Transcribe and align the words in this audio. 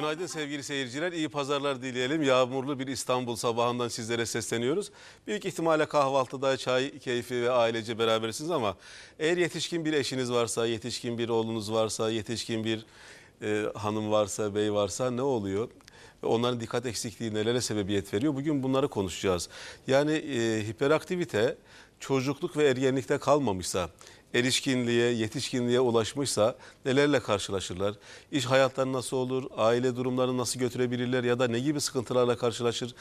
Günaydın 0.00 0.26
sevgili 0.26 0.62
seyirciler. 0.62 1.12
İyi 1.12 1.28
pazarlar 1.28 1.82
dileyelim. 1.82 2.22
Yağmurlu 2.22 2.78
bir 2.78 2.86
İstanbul 2.86 3.36
sabahından 3.36 3.88
sizlere 3.88 4.26
sesleniyoruz. 4.26 4.90
Büyük 5.26 5.44
ihtimalle 5.44 5.86
kahvaltıda 5.86 6.56
çay 6.56 6.98
keyfi 6.98 7.42
ve 7.42 7.50
ailece 7.50 7.98
berabersiniz 7.98 8.50
ama 8.50 8.76
eğer 9.18 9.36
yetişkin 9.36 9.84
bir 9.84 9.92
eşiniz 9.92 10.32
varsa, 10.32 10.66
yetişkin 10.66 11.18
bir 11.18 11.28
oğlunuz 11.28 11.72
varsa, 11.72 12.10
yetişkin 12.10 12.64
bir 12.64 12.86
e, 13.42 13.66
hanım 13.74 14.10
varsa, 14.10 14.54
bey 14.54 14.72
varsa 14.72 15.10
ne 15.10 15.22
oluyor? 15.22 15.68
Onların 16.22 16.60
dikkat 16.60 16.86
eksikliği 16.86 17.34
nelere 17.34 17.60
sebebiyet 17.60 18.14
veriyor? 18.14 18.34
Bugün 18.34 18.62
bunları 18.62 18.88
konuşacağız. 18.88 19.48
Yani 19.86 20.12
e, 20.12 20.66
hiperaktivite 20.68 21.56
çocukluk 22.00 22.56
ve 22.56 22.68
ergenlikte 22.68 23.18
kalmamışsa, 23.18 23.90
erişkinliğe, 24.34 25.12
yetişkinliğe 25.12 25.80
ulaşmışsa 25.80 26.56
nelerle 26.84 27.20
karşılaşırlar? 27.20 27.94
İş 28.32 28.46
hayatları 28.46 28.92
nasıl 28.92 29.16
olur? 29.16 29.44
Aile 29.56 29.96
durumlarını 29.96 30.38
nasıl 30.38 30.60
götürebilirler? 30.60 31.24
Ya 31.24 31.38
da 31.38 31.48
ne 31.48 31.58
gibi 31.58 31.80
sıkıntılarla 31.80 32.36
karşılaşır? 32.36 32.94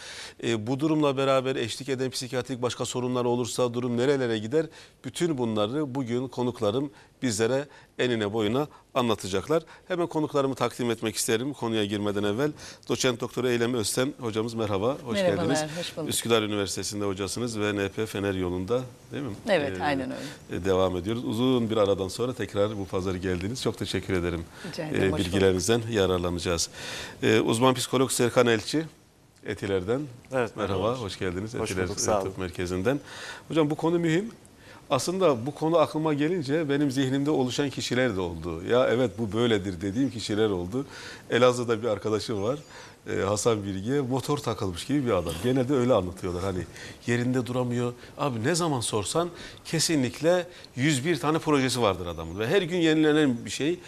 E, 0.44 0.68
bu 0.68 0.80
durumla 0.80 1.18
beraber 1.18 1.56
eşlik 1.56 1.90
eden 1.90 2.10
psikiyatrik 2.10 2.62
başka 2.62 2.86
sorunlar 2.86 3.26
olursa 3.26 3.74
durum 3.74 3.98
nerelere 3.98 4.38
gider? 4.38 4.66
Bütün 5.06 5.38
bunları 5.38 5.96
bugün 5.96 6.28
konuklarım 6.28 6.92
bizlere 7.22 7.68
enine 8.00 8.34
boyuna 8.34 8.68
anlatacaklar. 8.94 9.64
Hemen 9.88 10.08
konuklarımı 10.08 10.56
takdim 10.56 10.92
etmek 10.92 11.16
isterim 11.16 11.54
konuya 11.54 11.86
girmeden 11.86 12.24
evvel. 12.24 12.52
Doçent 12.90 13.22
Doktor 13.22 13.44
Eylem 13.44 13.74
Özten 13.74 14.14
hocamız 14.20 14.54
merhaba, 14.54 14.98
hoş 15.06 15.14
Merhabalar, 15.14 15.44
geldiniz. 15.56 15.78
hoş 15.80 15.98
bulduk. 15.98 16.10
Üsküdar 16.10 16.42
Üniversitesi'nde 16.44 17.06
hocasınız 17.06 17.60
ve 17.60 17.76
NP 17.76 18.06
Fener 18.08 18.34
yolunda 18.34 18.82
değil 19.12 19.24
mi? 19.24 19.34
Evet, 19.50 19.78
Ee, 19.80 19.84
aynen 19.84 20.12
öyle. 20.12 20.62
e, 20.62 20.66
Devam 20.66 20.98
ediyoruz. 20.98 21.26
Uzun 21.26 21.70
bir 21.70 21.78
aradan 21.78 22.08
sonra 22.08 22.34
tekrar 22.34 22.78
bu 22.78 22.86
pazarı 22.86 23.18
geldiniz. 23.18 23.62
Çok 23.64 23.78
teşekkür 23.78 24.14
ederim. 24.14 24.44
Rica 24.72 24.84
ederim, 24.88 25.14
Ee, 25.14 25.18
bilgilerinizden 25.18 25.82
yararlanacağız. 25.92 26.70
Ee, 27.24 27.40
uzman 27.40 27.74
psikolog 27.74 28.12
Serkan 28.12 28.48
Elçi. 28.48 28.86
Etiler'den. 29.46 30.02
Evet, 30.32 30.56
Merhaba, 30.56 30.74
merhabalar. 30.74 30.98
hoş 31.02 31.20
geldiniz. 31.20 31.54
Hoş 31.54 31.72
Etiler 31.72 31.88
bulduk, 31.88 32.00
sağ 32.00 32.22
olun. 32.22 32.34
Merkezi'nden. 32.38 33.00
Hocam 33.48 33.70
bu 33.70 33.76
konu 33.76 34.00
mühim. 34.00 34.32
Aslında 34.90 35.46
bu 35.46 35.52
konu 35.56 35.78
aklıma 35.78 36.14
gelince 36.14 36.70
benim 36.70 36.92
zihnimde 36.92 37.32
oluşan 37.32 37.70
kişiler 37.70 38.16
de 38.16 38.20
oldu. 38.22 38.64
Ya 38.70 38.88
evet 38.88 39.12
bu 39.20 39.32
böyledir 39.34 39.82
dediğim 39.82 40.10
kişiler 40.10 40.50
oldu. 40.50 40.86
Elazığ'da 41.30 41.82
bir 41.82 41.88
arkadaşım 41.88 42.44
var. 42.44 42.60
e, 43.10 43.22
Hasan 43.22 43.64
Bilge 43.64 44.02
motor 44.02 44.38
takılmış 44.38 44.86
gibi 44.86 45.06
bir 45.06 45.12
adam. 45.12 45.34
Genelde 45.44 45.74
öyle 45.74 45.94
anlatıyorlar. 45.94 46.44
Hani 46.44 46.64
yerinde 47.08 47.46
duramıyor. 47.46 47.94
Abi 48.18 48.44
ne 48.44 48.56
zaman 48.56 48.80
sorsan 48.80 49.30
kesinlikle 49.66 50.48
101 50.76 51.20
tane 51.20 51.40
projesi 51.40 51.82
vardır 51.82 52.06
adamın. 52.08 52.40
Ve 52.40 52.48
her 52.48 52.62
gün 52.62 52.78
yenilenen 52.78 53.46
bir 53.46 53.50
şey. 53.50 53.80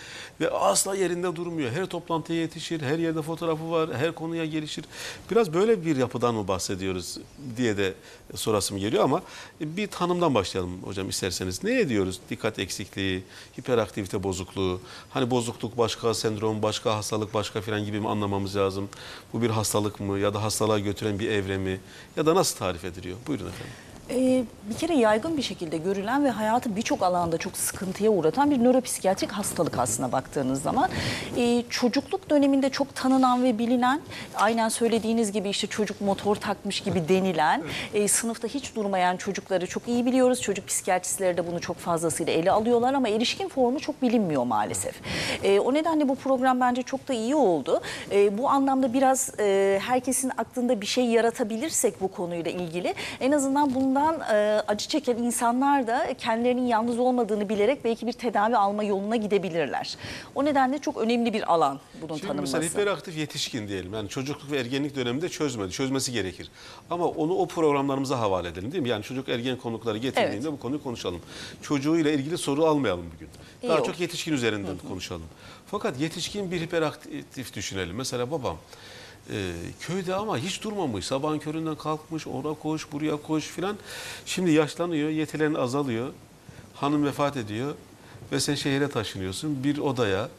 Ve 0.41 0.49
asla 0.49 0.95
yerinde 0.95 1.35
durmuyor. 1.35 1.71
Her 1.71 1.85
toplantıya 1.85 2.39
yetişir. 2.39 2.81
Her 2.81 2.99
yerde 2.99 3.21
fotoğrafı 3.21 3.71
var. 3.71 3.89
Her 3.93 4.11
konuya 4.11 4.45
gelişir. 4.45 4.85
Biraz 5.31 5.53
böyle 5.53 5.85
bir 5.85 5.95
yapıdan 5.95 6.35
mı 6.35 6.47
bahsediyoruz 6.47 7.17
diye 7.57 7.77
de 7.77 7.93
sorasım 8.35 8.77
geliyor 8.77 9.03
ama 9.03 9.21
bir 9.59 9.87
tanımdan 9.87 10.35
başlayalım 10.35 10.83
hocam 10.83 11.09
isterseniz. 11.09 11.63
Ne 11.63 11.79
ediyoruz? 11.79 12.19
Dikkat 12.29 12.59
eksikliği, 12.59 13.23
hiperaktivite 13.59 14.23
bozukluğu, 14.23 14.81
hani 15.09 15.31
bozukluk 15.31 15.77
başka, 15.77 16.13
sendrom 16.13 16.61
başka, 16.61 16.95
hastalık 16.95 17.33
başka 17.33 17.61
filan 17.61 17.85
gibi 17.85 17.99
mi 17.99 18.09
anlamamız 18.09 18.55
lazım? 18.55 18.89
Bu 19.33 19.41
bir 19.41 19.49
hastalık 19.49 19.99
mı 19.99 20.19
ya 20.19 20.33
da 20.33 20.43
hastalığa 20.43 20.79
götüren 20.79 21.19
bir 21.19 21.29
evre 21.29 21.57
mi? 21.57 21.79
Ya 22.17 22.25
da 22.25 22.35
nasıl 22.35 22.57
tarif 22.57 22.85
ediliyor? 22.85 23.17
Buyurun 23.27 23.47
efendim. 23.47 23.90
Ee, 24.13 24.43
bir 24.69 24.75
kere 24.75 24.93
yaygın 24.93 25.37
bir 25.37 25.41
şekilde 25.41 25.77
görülen 25.77 26.25
ve 26.25 26.29
hayatı 26.29 26.75
birçok 26.75 27.03
alanda 27.03 27.37
çok 27.37 27.57
sıkıntıya 27.57 28.11
uğratan 28.11 28.51
bir 28.51 28.63
nöropsikiyatrik 28.63 29.31
hastalık 29.31 29.79
aslına 29.79 30.11
baktığınız 30.11 30.61
zaman. 30.61 30.89
Ee, 31.37 31.63
çocukluk 31.69 32.29
döneminde 32.29 32.69
çok 32.69 32.95
tanınan 32.95 33.43
ve 33.43 33.59
bilinen, 33.59 34.01
aynen 34.35 34.69
söylediğiniz 34.69 35.31
gibi 35.31 35.49
işte 35.49 35.67
çocuk 35.67 36.01
motor 36.01 36.35
takmış 36.35 36.81
gibi 36.81 37.09
denilen, 37.09 37.63
e, 37.93 38.07
sınıfta 38.07 38.47
hiç 38.47 38.75
durmayan 38.75 39.17
çocukları 39.17 39.67
çok 39.67 39.87
iyi 39.87 40.05
biliyoruz. 40.05 40.41
Çocuk 40.41 40.67
psikiyatristleri 40.67 41.37
de 41.37 41.47
bunu 41.47 41.59
çok 41.61 41.77
fazlasıyla 41.77 42.33
ele 42.33 42.51
alıyorlar 42.51 42.93
ama 42.93 43.09
erişkin 43.09 43.47
formu 43.47 43.79
çok 43.79 44.01
bilinmiyor 44.01 44.43
maalesef. 44.43 44.95
Ee, 45.43 45.59
o 45.59 45.73
nedenle 45.73 46.09
bu 46.09 46.15
program 46.15 46.59
bence 46.59 46.81
çok 46.81 47.07
da 47.07 47.13
iyi 47.13 47.35
oldu. 47.35 47.81
Ee, 48.11 48.37
bu 48.37 48.49
anlamda 48.49 48.93
biraz 48.93 49.39
e, 49.39 49.79
herkesin 49.81 50.31
aklında 50.37 50.81
bir 50.81 50.85
şey 50.85 51.05
yaratabilirsek 51.05 52.01
bu 52.01 52.07
konuyla 52.07 52.51
ilgili 52.51 52.93
en 53.19 53.31
azından 53.31 53.75
bundan 53.75 54.00
e, 54.09 54.61
acı 54.67 54.87
çeken 54.87 55.17
insanlar 55.17 55.87
da 55.87 56.13
kendilerinin 56.17 56.65
yalnız 56.67 56.99
olmadığını 56.99 57.49
bilerek 57.49 57.83
belki 57.83 58.07
bir 58.07 58.13
tedavi 58.13 58.57
alma 58.57 58.83
yoluna 58.83 59.15
gidebilirler. 59.15 59.95
O 60.35 60.45
nedenle 60.45 60.77
çok 60.79 60.97
önemli 60.97 61.33
bir 61.33 61.53
alan 61.53 61.79
bunun 62.01 62.15
Şimdi 62.15 62.27
tanınması. 62.27 62.57
mesela 62.57 62.81
hiperaktif 62.81 63.17
yetişkin 63.17 63.67
diyelim. 63.67 63.93
Yani 63.93 64.09
çocukluk 64.09 64.51
ve 64.51 64.59
ergenlik 64.59 64.95
döneminde 64.95 65.29
çözmedi. 65.29 65.71
Çözmesi 65.71 66.11
gerekir. 66.11 66.51
Ama 66.89 67.05
onu 67.07 67.33
o 67.33 67.47
programlarımıza 67.47 68.19
havale 68.19 68.47
edelim 68.47 68.71
değil 68.71 68.83
mi? 68.83 68.89
Yani 68.89 69.03
çocuk 69.03 69.29
ergen 69.29 69.57
konukları 69.57 69.97
getirdiğinde 69.97 70.47
Evet. 70.47 70.51
bu 70.51 70.59
konuyu 70.59 70.83
konuşalım. 70.83 71.21
Çocuğuyla 71.61 72.11
ilgili 72.11 72.37
soru 72.37 72.65
almayalım 72.65 73.05
bugün. 73.15 73.29
İyi 73.63 73.69
Daha 73.69 73.77
olur. 73.77 73.85
çok 73.85 73.99
yetişkin 73.99 74.33
üzerinden 74.33 74.77
konuşalım. 74.87 75.25
Fakat 75.67 75.99
yetişkin 75.99 76.51
bir 76.51 76.61
hiperaktif 76.61 77.53
düşünelim. 77.55 77.95
Mesela 77.95 78.31
babam 78.31 78.57
e, 79.31 79.53
köyde 79.79 80.15
ama 80.15 80.37
hiç 80.37 80.63
durmamış. 80.63 81.05
Sabahın 81.05 81.39
köründen 81.39 81.75
kalkmış, 81.75 82.27
oraya 82.27 82.53
koş, 82.53 82.91
buraya 82.91 83.17
koş 83.17 83.47
filan. 83.47 83.77
Şimdi 84.25 84.51
yaşlanıyor, 84.51 85.09
yetilerin 85.09 85.53
azalıyor. 85.53 86.13
Hanım 86.73 87.05
vefat 87.05 87.37
ediyor 87.37 87.75
ve 88.31 88.39
sen 88.39 88.55
şehire 88.55 88.89
taşınıyorsun. 88.89 89.63
Bir 89.63 89.77
odaya 89.77 90.29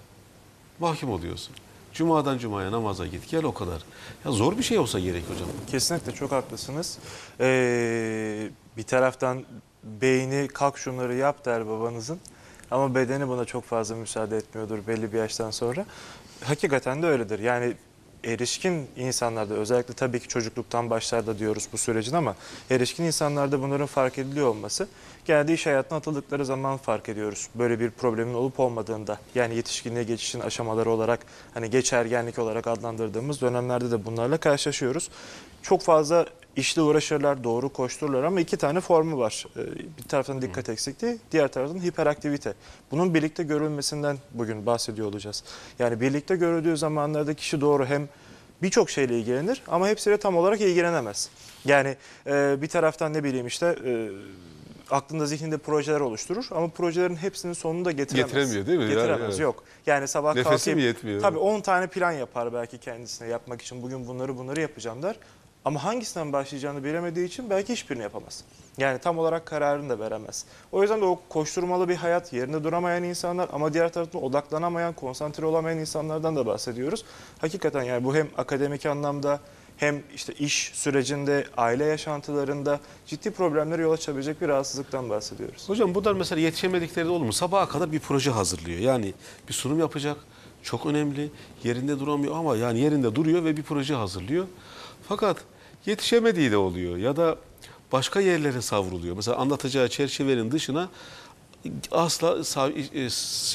mahkum 0.79 1.11
oluyorsun. 1.11 1.55
Cuma'dan 1.93 2.39
cumaya 2.39 2.73
namaza 2.73 3.07
git 3.07 3.31
gel 3.31 3.45
o 3.45 3.55
kadar. 3.55 3.83
Ya 4.25 4.33
zor 4.33 4.59
bir 4.59 4.63
şey 4.63 4.79
olsa 4.79 4.99
gerek 4.99 5.25
hocam. 5.31 5.49
Kesinlikle 5.71 6.13
çok 6.13 6.33
haklısınız. 6.33 6.99
Ee, 7.41 8.51
bir 8.77 8.83
taraftan 8.83 9.45
beyni 9.85 10.49
kalk 10.49 10.79
şunları 10.79 11.15
yap 11.15 11.45
der 11.45 11.69
babanızın. 11.69 12.19
Ama 12.71 12.95
bedeni 12.95 13.29
buna 13.29 13.45
çok 13.45 13.65
fazla 13.65 13.97
müsaade 13.97 14.37
etmiyordur 14.37 14.79
belli 14.87 15.13
bir 15.13 15.19
yaştan 15.19 15.51
sonra. 15.51 15.87
Hakikaten 16.45 17.03
de 17.03 17.07
öyledir. 17.07 17.39
Yani 17.39 17.75
erişkin 18.25 18.89
insanlarda 18.97 19.55
özellikle 19.55 19.95
tabii 19.95 20.21
ki 20.21 20.29
çocukluktan 20.29 20.91
başlar 20.91 21.27
da 21.27 21.39
diyoruz 21.39 21.69
bu 21.73 21.79
sürecin 21.79 22.15
ama 22.15 22.37
erişkin 22.71 23.05
insanlarda 23.05 23.63
bunların 23.63 23.87
fark 23.87 24.19
ediliyor 24.19 24.47
olması 24.47 24.89
genelde 25.25 25.55
iş 25.55 25.67
hayatına 25.67 25.99
atıldıkları 25.99 26.47
zaman 26.47 26.77
fark 26.77 27.09
ediyoruz. 27.09 27.49
Böyle 27.55 27.81
bir 27.81 27.91
problemin 27.91 28.35
olup 28.35 28.61
olmadığında 28.61 29.19
yani 29.35 29.55
yetişkinliğe 29.55 30.05
geçişin 30.05 30.41
aşamaları 30.41 30.91
olarak 30.91 31.21
hani 31.55 31.71
geç 31.71 31.93
ergenlik 31.93 32.39
olarak 32.39 32.67
adlandırdığımız 32.67 33.41
dönemlerde 33.41 33.91
de 33.91 34.05
bunlarla 34.05 34.37
karşılaşıyoruz. 34.37 35.11
Çok 35.63 35.83
fazla 35.83 36.27
işle 36.57 36.83
uğraşırlar, 36.83 37.45
doğru 37.45 37.69
koştururlar 37.69 38.23
ama 38.25 38.41
iki 38.41 38.57
tane 38.57 38.81
formu 38.81 39.19
var. 39.19 39.47
Ee, 39.57 39.61
Bir 39.99 40.03
taraftan 40.09 40.43
dikkat 40.43 40.69
eksikliği, 40.69 41.19
diğer 41.33 41.49
taraftan 41.49 41.79
hiperaktivite. 41.81 42.55
Bunun 42.91 43.15
birlikte 43.15 43.43
görülmesinden 43.43 44.19
bugün 44.35 44.67
bahsediyor 44.67 45.09
olacağız. 45.09 45.45
Yani 45.79 46.01
birlikte 46.01 46.37
görüldüğü 46.37 46.77
zamanlarda 46.77 47.35
kişi 47.35 47.61
doğru 47.61 47.87
hem 47.87 48.09
birçok 48.63 48.91
şeyle 48.91 49.19
ilgilenir 49.19 49.63
ama 49.69 49.89
hepsiyle 49.89 50.17
tam 50.17 50.37
olarak 50.37 50.61
ilgilenemez. 50.61 51.31
Yani 51.65 51.97
e, 52.27 52.57
bir 52.63 52.69
taraftan 52.69 53.13
ne 53.13 53.25
bileyim 53.25 53.47
işte 53.47 53.77
e, 53.87 54.09
aklında 54.91 55.27
zihninde 55.27 55.59
projeler 55.59 56.01
oluşturur 56.01 56.47
ama 56.51 56.69
projelerin 56.69 57.17
hepsinin 57.17 57.53
sonunu 57.53 57.85
da 57.85 57.91
getiremez. 57.93 58.31
Getiremiyor 58.33 58.67
değil 58.67 58.79
mi? 58.79 58.85
Yani 58.85 58.95
Getiremez 58.95 59.29
evet. 59.31 59.41
yok. 59.41 59.65
Yani 59.87 60.09
sabah 60.09 60.35
Nefesi 60.35 60.51
kalkayım. 60.51 60.79
mi 60.79 60.85
yetmiyor? 60.85 61.21
Tabii 61.21 61.39
10 61.39 61.61
tane 61.61 61.87
plan 61.87 62.13
yapar 62.13 62.53
belki 62.55 62.79
kendisine 62.79 63.29
yapmak 63.29 63.63
için. 63.63 63.83
Bugün 63.83 64.07
bunları 64.07 64.37
bunları 64.39 64.61
yapacağım 64.61 65.03
der. 65.03 65.17
Ama 65.65 65.85
hangisinden 65.85 66.33
başlayacağını 66.33 66.85
bilemediği 66.85 67.27
için 67.27 67.51
belki 67.51 67.73
hiçbirini 67.73 68.03
yapamaz. 68.03 68.45
Yani 68.79 68.99
tam 68.99 69.19
olarak 69.19 69.47
kararını 69.47 69.89
da 69.89 69.99
veremez. 69.99 70.45
O 70.73 70.83
yüzden 70.83 71.01
de 71.01 71.05
o 71.05 71.21
koşturmalı 71.29 71.89
bir 71.89 71.97
hayat, 71.97 72.33
yerinde 72.33 72.65
duramayan 72.65 73.03
insanlar 73.03 73.49
ama 73.53 73.75
diğer 73.75 73.93
taraftan 73.93 74.23
odaklanamayan, 74.23 74.93
konsantre 74.93 75.47
olamayan 75.47 75.79
insanlardan 75.79 76.37
da 76.37 76.47
bahsediyoruz. 76.47 77.05
Hakikaten 77.39 77.83
yani 77.83 78.05
bu 78.05 78.17
hem 78.17 78.29
akademik 78.39 78.87
anlamda 78.87 79.41
hem 79.77 80.03
işte 80.15 80.33
iş 80.33 80.71
sürecinde, 80.75 81.47
aile 81.57 81.85
yaşantılarında 81.85 82.81
ciddi 83.07 83.31
problemlere 83.31 83.83
yol 83.83 83.93
açabilecek 83.93 84.41
bir 84.41 84.49
rahatsızlıktan 84.49 85.11
bahsediyoruz. 85.11 85.69
Hocam 85.69 85.95
buradan 85.95 86.17
mesela 86.17 86.41
yetişemedikleri 86.41 87.07
de 87.07 87.11
olur 87.11 87.25
mu? 87.25 87.33
Sabaha 87.33 87.69
kadar 87.69 87.93
bir 87.93 88.01
proje 88.01 88.31
hazırlıyor. 88.31 88.79
Yani 88.79 89.15
bir 89.49 89.53
sunum 89.53 89.79
yapacak. 89.79 90.17
Çok 90.63 90.87
önemli. 90.87 91.31
Yerinde 91.65 92.01
duramıyor 92.01 92.37
ama 92.37 92.57
yani 92.57 92.79
yerinde 92.79 93.15
duruyor 93.15 93.45
ve 93.45 93.57
bir 93.57 93.63
proje 93.63 93.95
hazırlıyor. 93.95 94.47
Fakat 95.09 95.37
yetişemediği 95.87 96.51
de 96.51 96.57
oluyor 96.57 96.97
ya 96.97 97.17
da 97.17 97.37
başka 97.93 98.21
yerlere 98.21 98.63
savruluyor. 98.63 99.17
Mesela 99.17 99.37
anlatacağı 99.37 99.89
çerçevenin 99.89 100.51
dışına 100.51 100.89
asla 101.91 102.39
e, 102.95 103.11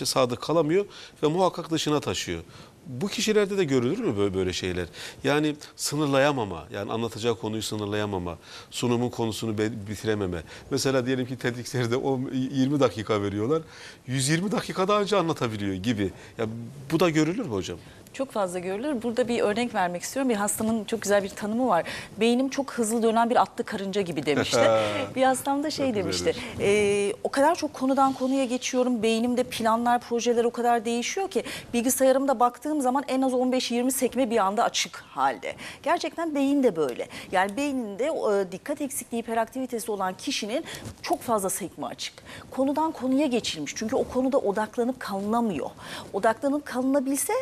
sadık 0.06 0.42
kalamıyor 0.42 0.86
ve 1.24 1.28
muhakkak 1.28 1.72
dışına 1.72 2.00
taşıyor. 2.00 2.44
Bu 2.88 3.08
kişilerde 3.08 3.58
de 3.58 3.64
görülür 3.64 4.00
mü 4.00 4.34
böyle, 4.34 4.54
şeyler? 4.54 4.88
Yani 5.24 5.56
sınırlayamama, 5.76 6.68
yani 6.74 6.92
anlatacağı 6.92 7.36
konuyu 7.36 7.62
sınırlayamama, 7.62 8.38
sunumun 8.72 9.10
konusunu 9.10 9.58
bitirememe. 9.58 10.44
Mesela 10.72 11.06
diyelim 11.06 11.26
ki 11.26 11.38
TEDx'lerde 11.38 11.98
o 11.98 12.20
20 12.32 12.80
dakika 12.80 13.22
veriyorlar. 13.22 13.62
120 14.08 14.52
dakikada 14.52 15.00
önce 15.00 15.18
anlatabiliyor 15.18 15.74
gibi. 15.74 16.12
Ya 16.38 16.46
bu 16.92 17.00
da 17.00 17.10
görülür 17.10 17.46
mü 17.46 17.52
hocam? 17.52 17.78
Çok 18.18 18.32
fazla 18.32 18.60
görülür. 18.60 19.02
Burada 19.04 19.28
bir 19.28 19.40
örnek 19.42 19.76
vermek 19.76 20.02
istiyorum. 20.02 20.30
Bir 20.30 20.36
hastamın 20.36 20.84
çok 20.84 21.02
güzel 21.02 21.24
bir 21.24 21.30
tanımı 21.30 21.68
var. 21.68 21.84
Beynim 22.20 22.50
çok 22.50 22.74
hızlı 22.74 23.04
dönen 23.04 23.30
bir 23.30 23.36
atlı 23.42 23.64
karınca 23.64 24.02
gibi 24.02 24.26
demişti. 24.26 24.60
bir 25.16 25.24
hastam 25.24 25.64
da 25.64 25.72
şey 25.72 25.96
demişti. 25.96 26.36
"Ee, 26.60 27.14
o 27.24 27.30
kadar 27.30 27.56
çok 27.56 27.74
konudan 27.74 28.14
konuya 28.14 28.46
geçiyorum. 28.46 29.04
Beynimde 29.04 29.44
planlar, 29.44 30.00
projeler 30.00 30.46
o 30.46 30.52
kadar 30.52 30.86
değişiyor 30.86 31.30
ki 31.30 31.44
bilgisayarımda 31.74 32.40
baktığım 32.40 32.82
zaman 32.82 33.04
en 33.08 33.22
az 33.22 33.34
15-20 33.34 33.92
sekme 33.92 34.30
bir 34.30 34.38
anda 34.38 34.64
açık 34.64 34.98
halde. 34.98 35.56
Gerçekten 35.84 36.36
beyin 36.36 36.64
de 36.64 36.76
böyle. 36.76 37.08
Yani 37.32 37.58
beyninde 37.58 38.06
e, 38.06 38.52
dikkat 38.52 38.82
eksikliği, 38.82 39.24
hiperaktivitesi 39.24 39.92
olan 39.92 40.14
kişinin 40.18 40.64
çok 41.02 41.22
fazla 41.22 41.50
sekme 41.50 41.88
açık. 41.88 42.14
Konudan 42.52 42.92
konuya 42.92 43.28
geçilmiş. 43.28 43.74
Çünkü 43.76 43.96
o 43.96 44.04
konuda 44.04 44.38
odaklanıp 44.38 45.00
kalınamıyor. 45.00 45.70
Odaklanıp 46.14 46.66
kalınabilse 46.66 47.34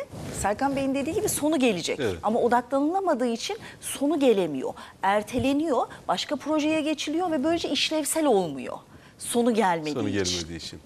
Serkan 0.42 0.65
Bey'in 0.76 0.94
dediği 0.94 1.14
gibi 1.14 1.28
sonu 1.28 1.58
gelecek. 1.58 2.00
Evet. 2.00 2.18
Ama 2.22 2.40
odaklanılamadığı 2.40 3.26
için 3.26 3.56
sonu 3.80 4.20
gelemiyor. 4.20 4.72
Erteleniyor, 5.02 5.86
başka 6.08 6.36
projeye 6.36 6.80
geçiliyor 6.80 7.30
ve 7.30 7.44
böylece 7.44 7.68
işlevsel 7.70 8.26
olmuyor. 8.26 8.78
Sonu 9.18 9.54
gelmediği 9.54 9.94
Sonu 9.94 10.08
için. 10.08 10.24
gelmediği 10.36 10.56
için. 10.58 10.80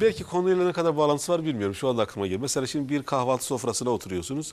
Belki 0.00 0.24
konuyla 0.24 0.66
ne 0.66 0.72
kadar 0.72 0.96
bağlantısı 0.96 1.32
var 1.32 1.44
bilmiyorum. 1.44 1.74
Şu 1.74 1.88
anda 1.88 2.02
aklıma 2.02 2.26
geliyor. 2.26 2.40
Mesela 2.40 2.66
şimdi 2.66 2.88
bir 2.88 3.02
kahvaltı 3.02 3.44
sofrasına 3.44 3.90
oturuyorsunuz. 3.90 4.52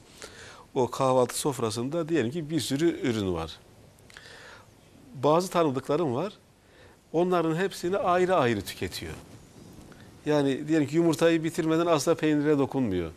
O 0.76 0.88
kahvaltı 0.92 1.40
sofrasında 1.40 2.10
diyelim 2.10 2.32
ki 2.32 2.50
bir 2.50 2.60
sürü 2.60 3.00
ürün 3.10 3.34
var. 3.34 3.52
Bazı 5.24 5.50
tanıdıklarım 5.50 6.16
var. 6.16 6.34
Onların 7.14 7.56
hepsini 7.56 7.98
ayrı 7.98 8.36
ayrı 8.36 8.62
tüketiyor. 8.62 9.14
Yani 10.26 10.68
diyelim 10.68 10.88
ki 10.88 10.96
yumurtayı 10.96 11.44
bitirmeden 11.44 11.86
asla 11.86 12.16
peynire 12.16 12.60
dokunmuyor. 12.60 13.12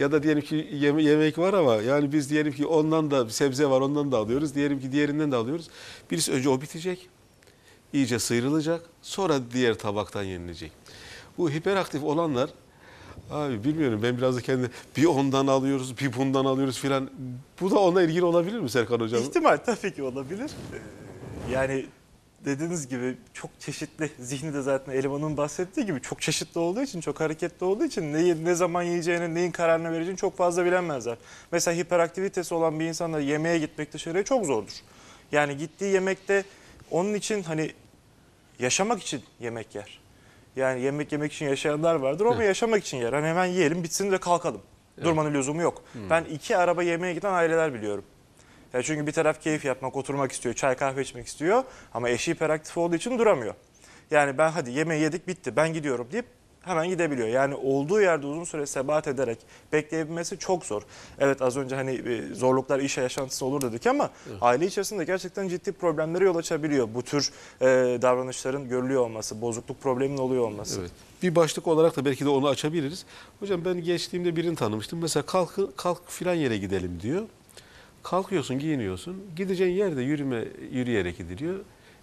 Ya 0.00 0.12
da 0.12 0.22
diyelim 0.22 0.42
ki 0.42 0.68
yeme- 0.72 1.02
yemek 1.02 1.38
var 1.38 1.54
ama 1.54 1.74
yani 1.74 2.12
biz 2.12 2.30
diyelim 2.30 2.52
ki 2.52 2.66
ondan 2.66 3.10
da 3.10 3.30
sebze 3.30 3.66
var 3.66 3.80
ondan 3.80 4.12
da 4.12 4.18
alıyoruz. 4.18 4.54
Diyelim 4.54 4.80
ki 4.80 4.92
diğerinden 4.92 5.32
de 5.32 5.36
alıyoruz. 5.36 5.68
Birisi 6.10 6.32
önce 6.32 6.48
o 6.48 6.60
bitecek. 6.60 7.08
iyice 7.92 8.18
sıyrılacak. 8.18 8.82
Sonra 9.02 9.34
diğer 9.52 9.74
tabaktan 9.74 10.22
yenilecek. 10.22 10.72
Bu 11.38 11.50
hiperaktif 11.50 12.02
olanlar 12.04 12.50
abi 13.30 13.64
bilmiyorum 13.64 14.00
ben 14.02 14.16
biraz 14.18 14.36
da 14.36 14.40
kendi 14.40 14.70
bir 14.96 15.04
ondan 15.04 15.46
alıyoruz 15.46 15.98
bir 15.98 16.16
bundan 16.16 16.44
alıyoruz 16.44 16.78
filan. 16.78 17.10
Bu 17.60 17.70
da 17.70 17.78
ona 17.78 18.02
ilgili 18.02 18.24
olabilir 18.24 18.58
mi 18.60 18.70
Serkan 18.70 19.00
Hocam? 19.00 19.20
İhtimal 19.22 19.56
tabii 19.56 19.94
ki 19.94 20.02
olabilir. 20.02 20.50
Ee, 20.72 21.52
Yani 21.52 21.86
dediğiniz 22.44 22.88
gibi 22.88 23.16
çok 23.34 23.50
çeşitli, 23.60 24.10
zihni 24.18 24.54
de 24.54 24.62
zaten 24.62 24.92
elemanın 24.92 25.36
bahsettiği 25.36 25.86
gibi 25.86 26.00
çok 26.00 26.22
çeşitli 26.22 26.58
olduğu 26.58 26.82
için, 26.82 27.00
çok 27.00 27.20
hareketli 27.20 27.64
olduğu 27.64 27.84
için 27.84 28.12
neyi, 28.12 28.44
ne 28.44 28.54
zaman 28.54 28.82
yiyeceğini, 28.82 29.34
neyin 29.34 29.50
kararını 29.50 29.92
vereceğini 29.92 30.16
çok 30.18 30.36
fazla 30.36 30.64
bilemezler. 30.64 31.18
Mesela 31.52 31.76
hiperaktivitesi 31.76 32.54
olan 32.54 32.80
bir 32.80 32.84
insanla 32.84 33.20
yemeğe 33.20 33.58
gitmek 33.58 33.92
dışarıya 33.92 34.24
çok 34.24 34.46
zordur. 34.46 34.72
Yani 35.32 35.56
gittiği 35.56 35.92
yemekte 35.92 36.44
onun 36.90 37.14
için 37.14 37.42
hani 37.42 37.72
yaşamak 38.58 39.02
için 39.02 39.22
yemek 39.40 39.74
yer. 39.74 40.00
Yani 40.56 40.80
yemek 40.80 41.12
yemek 41.12 41.32
için 41.32 41.46
yaşayanlar 41.46 41.94
vardır 41.94 42.26
ama 42.26 42.44
yaşamak 42.44 42.84
için 42.84 42.96
yer. 42.96 43.12
Hani 43.12 43.26
hemen 43.26 43.46
yiyelim 43.46 43.82
bitsin 43.82 44.12
de 44.12 44.18
kalkalım. 44.18 44.60
Durmanın 45.04 45.34
lüzumu 45.34 45.62
yok. 45.62 45.82
Ben 46.10 46.24
iki 46.24 46.56
araba 46.56 46.82
yemeğe 46.82 47.14
giden 47.14 47.32
aileler 47.32 47.74
biliyorum. 47.74 48.04
Ya 48.74 48.82
çünkü 48.82 49.06
bir 49.06 49.12
taraf 49.12 49.42
keyif 49.42 49.64
yapmak, 49.64 49.96
oturmak 49.96 50.32
istiyor, 50.32 50.54
çay 50.54 50.76
kahve 50.76 51.02
içmek 51.02 51.26
istiyor 51.26 51.64
ama 51.94 52.08
eşi 52.08 52.32
hiperaktif 52.32 52.78
olduğu 52.78 52.96
için 52.96 53.18
duramıyor. 53.18 53.54
Yani 54.10 54.38
ben 54.38 54.50
hadi 54.50 54.70
yemeği 54.70 55.02
yedik 55.02 55.28
bitti 55.28 55.56
ben 55.56 55.72
gidiyorum 55.72 56.08
deyip 56.12 56.26
hemen 56.62 56.88
gidebiliyor. 56.88 57.28
Yani 57.28 57.54
olduğu 57.54 58.00
yerde 58.00 58.26
uzun 58.26 58.44
süre 58.44 58.66
sebat 58.66 59.08
ederek 59.08 59.38
bekleyebilmesi 59.72 60.38
çok 60.38 60.64
zor. 60.64 60.82
Evet 61.18 61.42
az 61.42 61.56
önce 61.56 61.76
hani 61.76 61.90
e, 61.90 62.34
zorluklar 62.34 62.78
iş 62.78 62.98
yaşantısı 62.98 63.46
olur 63.46 63.60
dedik 63.62 63.86
ama 63.86 64.10
aile 64.40 64.66
içerisinde 64.66 65.04
gerçekten 65.04 65.48
ciddi 65.48 65.72
problemlere 65.72 66.24
yol 66.24 66.36
açabiliyor. 66.36 66.88
Bu 66.94 67.02
tür 67.02 67.30
e, 67.60 67.66
davranışların 68.02 68.68
görülüyor 68.68 69.02
olması, 69.02 69.40
bozukluk 69.40 69.82
probleminin 69.82 70.18
oluyor 70.18 70.44
olması. 70.44 70.80
Evet. 70.80 70.90
Bir 71.22 71.34
başlık 71.34 71.66
olarak 71.66 71.96
da 71.96 72.04
belki 72.04 72.24
de 72.24 72.28
onu 72.28 72.48
açabiliriz. 72.48 73.04
Hocam 73.40 73.64
ben 73.64 73.84
geçtiğimde 73.84 74.36
birini 74.36 74.56
tanımıştım. 74.56 74.98
Mesela 75.02 75.26
kalk, 75.26 75.76
kalk 75.76 76.10
filan 76.10 76.34
yere 76.34 76.58
gidelim 76.58 76.98
diyor. 77.02 77.22
Kalkıyorsun, 78.02 78.58
giyiniyorsun. 78.58 79.22
Gideceğin 79.36 79.76
yerde 79.76 80.02
yürüme, 80.02 80.44
yürüyerek 80.72 81.18
gidiliyor. 81.18 81.60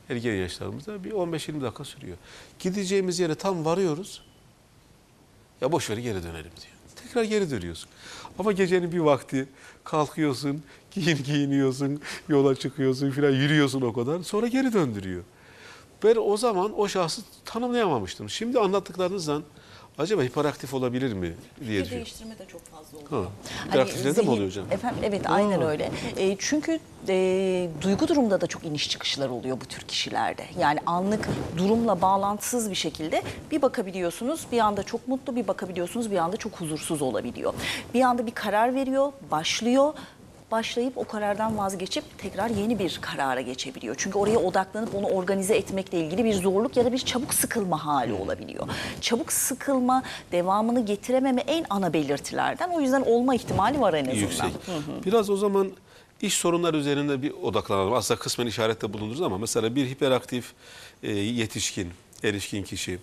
Ergen 0.10 0.34
yaşlarımızda 0.34 1.04
bir 1.04 1.12
15-20 1.12 1.62
dakika 1.62 1.84
sürüyor. 1.84 2.18
Gideceğimiz 2.60 3.20
yere 3.20 3.36
tam 3.36 3.66
varıyoruz. 3.66 4.22
Ya 5.62 5.72
boş 5.72 5.90
ver 5.90 5.98
geri 5.98 6.24
dönelim 6.24 6.34
diyor. 6.44 6.78
Tekrar 6.96 7.24
geri 7.24 7.52
dönüyorsun. 7.52 7.90
Ama 8.40 8.52
gecenin 8.52 8.92
bir 8.92 9.00
vakti 9.00 9.48
kalkıyorsun, 9.84 10.64
giyin 10.92 11.24
giyiniyorsun, 11.24 12.02
yola 12.30 12.56
çıkıyorsun 12.56 13.12
filan 13.12 13.32
yürüyorsun 13.32 13.82
o 13.82 13.94
kadar. 13.94 14.24
Sonra 14.24 14.48
geri 14.48 14.74
döndürüyor. 14.74 15.24
Ben 16.04 16.16
o 16.16 16.38
zaman 16.38 16.80
o 16.80 16.88
şahsı 16.88 17.22
tanımlayamamıştım. 17.46 18.30
Şimdi 18.30 18.60
anlattıklarınızdan 18.60 19.44
acaba 19.98 20.24
hiperaktif 20.24 20.74
olabilir 20.74 21.14
mi 21.14 21.34
diye 21.68 21.84
Fikir 21.84 21.96
değiştirme 21.96 22.40
de 22.40 22.46
çok 22.48 22.66
fazla 22.66 22.98
oluyor. 22.98 23.26
Ha. 23.26 23.32
Hiperaktifte 23.68 24.16
de 24.16 24.22
mi 24.22 24.30
oluyor 24.30 24.48
hocam? 24.48 24.66
Efendim, 24.72 25.00
evet 25.04 25.22
aynen 25.30 25.62
öyle. 25.62 25.92
E, 26.18 26.36
çünkü 26.40 26.80
e, 27.08 27.70
duygu 27.82 28.08
durumda 28.08 28.42
da 28.42 28.48
çok 28.48 28.66
iniş 28.66 28.90
çıkışlar 28.90 29.30
oluyor 29.30 29.58
bu 29.62 29.66
tür 29.66 29.82
kişilerde. 29.82 30.46
Yani 30.60 30.80
anlık 30.86 31.30
durumla 31.58 32.02
bağlantısız 32.02 32.70
bir 32.70 32.76
şekilde 32.76 33.24
bir 33.52 33.62
bakabiliyorsunuz 33.62 34.46
bir 34.52 34.60
anda 34.60 34.84
çok 34.84 35.08
mutlu 35.08 35.36
bir 35.36 35.48
bakabiliyorsunuz 35.48 36.12
bir 36.12 36.18
anda 36.18 36.38
çok 36.38 36.54
huzursuz 36.62 37.02
olabiliyor. 37.02 37.54
Bir 37.94 38.02
anda 38.02 38.26
bir 38.26 38.32
karar 38.32 38.76
veriyor, 38.76 39.12
başlıyor 39.32 39.94
başlayıp 40.52 40.98
o 40.98 41.04
karardan 41.04 41.58
vazgeçip 41.58 42.04
tekrar 42.18 42.50
yeni 42.50 42.80
bir 42.80 43.00
karara 43.02 43.42
geçebiliyor. 43.42 43.96
Çünkü 43.98 44.18
oraya 44.18 44.38
odaklanıp 44.38 44.96
onu 44.96 45.06
organize 45.06 45.56
etmekle 45.56 46.00
ilgili 46.00 46.24
bir 46.24 46.34
zorluk 46.34 46.78
ya 46.78 46.86
da 46.86 46.92
bir 46.92 46.98
çabuk 46.98 47.34
sıkılma 47.34 47.86
hali 47.86 48.14
olabiliyor. 48.14 48.68
Çabuk 49.02 49.32
sıkılma, 49.32 50.04
devamını 50.32 50.86
getirememe 50.86 51.42
en 51.42 51.66
ana 51.70 51.94
belirtilerden. 51.94 52.70
O 52.70 52.82
yüzden 52.82 53.02
olma 53.02 53.36
ihtimali 53.36 53.82
var 53.82 53.94
en 53.94 54.06
azından. 54.06 54.22
Yüksek. 54.22 54.52
Biraz 55.06 55.30
o 55.30 55.38
zaman 55.38 55.72
iş 56.22 56.34
sorunları 56.34 56.78
üzerinde 56.78 57.22
bir 57.22 57.32
odaklanalım. 57.32 57.94
Aslında 57.94 58.20
kısmen 58.20 58.48
işarette 58.48 58.94
bulunduruz 58.94 59.22
ama 59.22 59.38
mesela 59.38 59.76
bir 59.76 59.88
hiperaktif 59.88 60.54
e, 61.04 61.12
yetişkin, 61.12 61.92
erişkin 62.24 62.64
kişi 62.64 63.00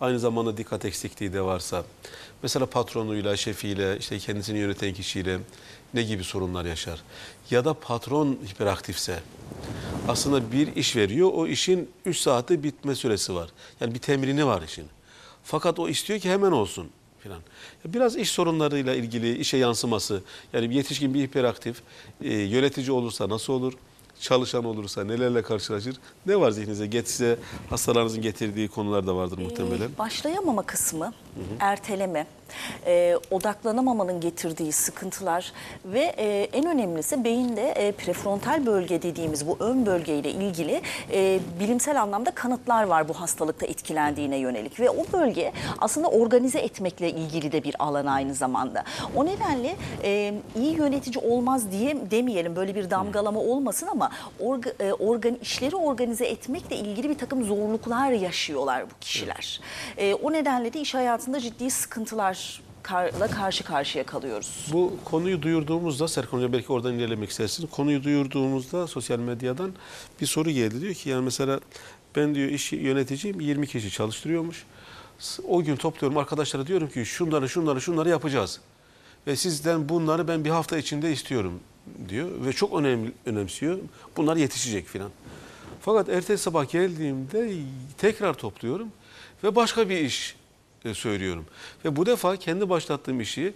aynı 0.00 0.18
zamanda 0.18 0.56
dikkat 0.56 0.84
eksikliği 0.84 1.32
de 1.32 1.40
varsa 1.40 1.84
mesela 2.42 2.66
patronuyla, 2.66 3.36
şefiyle, 3.36 3.98
işte 3.98 4.18
kendisini 4.18 4.58
yöneten 4.58 4.94
kişiyle 4.94 5.38
ne 5.94 6.02
gibi 6.02 6.24
sorunlar 6.24 6.64
yaşar? 6.64 7.02
Ya 7.50 7.64
da 7.64 7.74
patron 7.74 8.38
hiperaktifse 8.52 9.22
aslında 10.08 10.52
bir 10.52 10.76
iş 10.76 10.96
veriyor. 10.96 11.30
O 11.34 11.46
işin 11.46 11.90
3 12.04 12.16
saatte 12.16 12.62
bitme 12.62 12.94
süresi 12.94 13.34
var. 13.34 13.50
Yani 13.80 13.94
bir 13.94 13.98
temrini 13.98 14.46
var 14.46 14.62
işin. 14.62 14.86
Fakat 15.44 15.78
o 15.78 15.88
istiyor 15.88 16.20
ki 16.20 16.30
hemen 16.30 16.52
olsun 16.52 16.88
filan. 17.18 17.42
Biraz 17.84 18.16
iş 18.16 18.30
sorunlarıyla 18.30 18.94
ilgili 18.94 19.38
işe 19.38 19.56
yansıması. 19.56 20.22
Yani 20.52 20.74
yetişkin 20.74 21.14
bir 21.14 21.22
hiperaktif 21.22 21.82
e, 22.22 22.34
yönetici 22.34 22.90
olursa 22.90 23.28
nasıl 23.28 23.52
olur? 23.52 23.72
Çalışan 24.20 24.64
olursa 24.64 25.04
nelerle 25.04 25.42
karşılaşır? 25.42 25.96
Ne 26.26 26.40
var 26.40 26.50
zihninize? 26.50 26.86
Get 26.86 27.08
size 27.08 27.36
hastalarınızın 27.70 28.22
getirdiği 28.22 28.68
konular 28.68 29.06
da 29.06 29.16
vardır 29.16 29.38
muhtemelen. 29.38 29.88
Ee, 29.94 29.98
Başlayamama 29.98 30.62
kısmı, 30.62 31.12
erteleme, 31.60 32.26
e, 32.86 33.16
odaklanamamanın 33.30 34.20
getirdiği 34.20 34.72
sıkıntılar 34.72 35.52
ve 35.84 36.00
e, 36.00 36.48
en 36.52 36.66
önemlisi 36.66 37.24
beyinde 37.24 37.68
e, 37.70 37.92
prefrontal 37.92 38.66
bölge 38.66 39.02
dediğimiz 39.02 39.46
bu 39.46 39.56
ön 39.60 39.86
bölgeyle 39.86 40.30
ilgili 40.30 40.82
e, 41.12 41.40
bilimsel 41.60 42.02
anlamda 42.02 42.30
kanıtlar 42.30 42.84
var 42.84 43.08
bu 43.08 43.12
hastalıkta 43.14 43.66
etkilendiğine 43.66 44.36
yönelik 44.36 44.80
ve 44.80 44.90
o 44.90 45.04
bölge 45.12 45.52
aslında 45.78 46.08
organize 46.08 46.58
etmekle 46.58 47.10
ilgili 47.10 47.52
de 47.52 47.64
bir 47.64 47.76
alan 47.78 48.06
aynı 48.06 48.34
zamanda. 48.34 48.84
O 49.16 49.26
nedenle 49.26 49.76
e, 50.04 50.34
iyi 50.56 50.76
yönetici 50.76 51.24
olmaz 51.24 51.72
diye 51.72 52.10
demeyelim 52.10 52.56
böyle 52.56 52.74
bir 52.74 52.90
damgalama 52.90 53.40
olmasın 53.40 53.86
ama 53.86 54.09
orga, 54.40 54.72
e, 54.80 54.92
organ, 54.92 55.34
işleri 55.42 55.76
organize 55.76 56.26
etmekle 56.26 56.76
ilgili 56.76 57.10
bir 57.10 57.18
takım 57.18 57.44
zorluklar 57.44 58.12
yaşıyorlar 58.12 58.84
bu 58.90 58.94
kişiler. 59.00 59.60
E, 59.96 60.14
o 60.14 60.32
nedenle 60.32 60.72
de 60.72 60.80
iş 60.80 60.94
hayatında 60.94 61.40
ciddi 61.40 61.70
sıkıntılarla 61.70 63.28
karşı 63.30 63.64
karşıya 63.64 64.06
kalıyoruz. 64.06 64.66
Bu 64.72 64.96
konuyu 65.04 65.42
duyurduğumuzda 65.42 66.08
Serkan 66.08 66.38
Hoca 66.38 66.52
belki 66.52 66.72
oradan 66.72 66.94
ilerlemek 66.94 67.30
istersiniz. 67.30 67.70
Konuyu 67.70 68.04
duyurduğumuzda 68.04 68.86
sosyal 68.86 69.18
medyadan 69.18 69.72
bir 70.20 70.26
soru 70.26 70.50
geldi. 70.50 70.80
Diyor 70.80 70.94
ki 70.94 71.10
yani 71.10 71.24
mesela 71.24 71.60
ben 72.16 72.34
diyor 72.34 72.48
iş 72.48 72.72
yöneticiyim 72.72 73.40
20 73.40 73.66
kişi 73.66 73.90
çalıştırıyormuş. 73.90 74.64
O 75.48 75.62
gün 75.62 75.76
topluyorum 75.76 76.18
arkadaşlara 76.18 76.66
diyorum 76.66 76.88
ki 76.88 77.06
şunları 77.06 77.48
şunları 77.48 77.80
şunları 77.80 78.08
yapacağız. 78.08 78.60
Ve 79.26 79.36
sizden 79.36 79.88
bunları 79.88 80.28
ben 80.28 80.44
bir 80.44 80.50
hafta 80.50 80.78
içinde 80.78 81.12
istiyorum 81.12 81.60
diyor. 82.08 82.28
Ve 82.44 82.52
çok 82.52 82.78
önemli, 82.78 83.12
önemsiyor. 83.26 83.78
Bunlar 84.16 84.36
yetişecek 84.36 84.86
filan. 84.86 85.10
Fakat 85.80 86.08
ertesi 86.08 86.42
sabah 86.42 86.70
geldiğimde 86.70 87.52
tekrar 87.98 88.34
topluyorum 88.34 88.88
ve 89.44 89.56
başka 89.56 89.88
bir 89.88 89.98
iş 89.98 90.36
e, 90.84 90.94
söylüyorum. 90.94 91.46
Ve 91.84 91.96
bu 91.96 92.06
defa 92.06 92.36
kendi 92.36 92.68
başlattığım 92.68 93.20
işi 93.20 93.52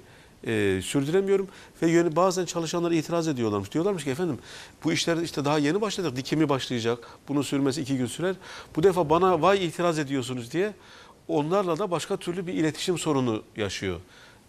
e, 0.47 0.81
sürdüremiyorum 0.83 1.49
ve 1.83 2.16
bazen 2.16 2.45
çalışanlar 2.45 2.93
itiraz 2.93 3.28
ediyorlarmış. 3.28 3.73
Diyorlarmış 3.73 4.04
ki 4.04 4.11
efendim 4.11 4.38
bu 4.85 4.93
işler 4.93 5.16
işte 5.16 5.45
daha 5.45 5.59
yeni 5.59 5.81
başladık. 5.81 6.16
Dikimi 6.16 6.49
başlayacak. 6.49 7.09
Bunun 7.28 7.43
sürmesi 7.43 7.81
iki 7.81 7.97
gün 7.97 8.07
sürer. 8.07 8.37
Bu 8.76 8.83
defa 8.83 9.11
bana 9.11 9.43
vay 9.43 9.66
itiraz 9.66 9.99
ediyorsunuz 9.99 10.52
diye 10.52 10.73
onlarla 11.28 11.78
da 11.78 11.90
başka 11.90 12.16
türlü 12.16 12.47
bir 12.47 12.52
iletişim 12.52 12.99
sorunu 12.99 13.43
yaşıyor. 13.57 14.00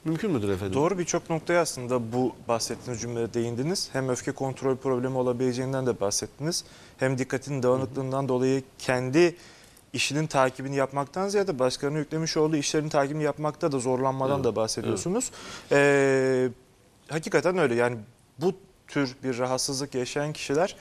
Mümkün 0.06 0.32
müdür 0.32 0.50
efendim? 0.50 0.74
Doğru 0.74 1.00
birçok 1.00 1.30
noktaya 1.30 1.62
aslında 1.62 2.12
bu 2.12 2.36
bahsettiğiniz 2.48 3.02
cümlede 3.02 3.34
değindiniz. 3.34 3.90
Hem 3.94 4.10
öfke 4.10 4.32
kontrol 4.32 4.76
problemi 4.76 5.18
olabileceğinden 5.18 5.86
de 5.86 6.00
bahsettiniz. 6.00 6.64
Hem 6.98 7.18
dikkatin 7.18 7.64
dağınıklığından 7.64 8.30
dolayı 8.30 8.64
kendi 8.80 9.36
işinin 9.94 10.28
takibini 10.28 10.76
yapmaktan 10.76 11.28
ziyade 11.28 11.60
başkalarına 11.60 11.98
yüklemiş 11.98 12.38
olduğu 12.38 12.56
işlerin 12.56 12.90
takibini 12.90 13.24
yapmakta 13.24 13.72
da 13.72 13.80
zorlanmadan 13.80 14.44
da 14.44 14.56
bahsediyorsunuz. 14.56 15.32
Ee, 15.72 16.50
hakikaten 17.10 17.58
öyle 17.58 17.76
yani 17.76 17.98
bu 18.40 18.54
tür 18.88 19.16
bir 19.24 19.38
rahatsızlık 19.38 19.96
yaşayan 19.96 20.34
kişiler 20.34 20.76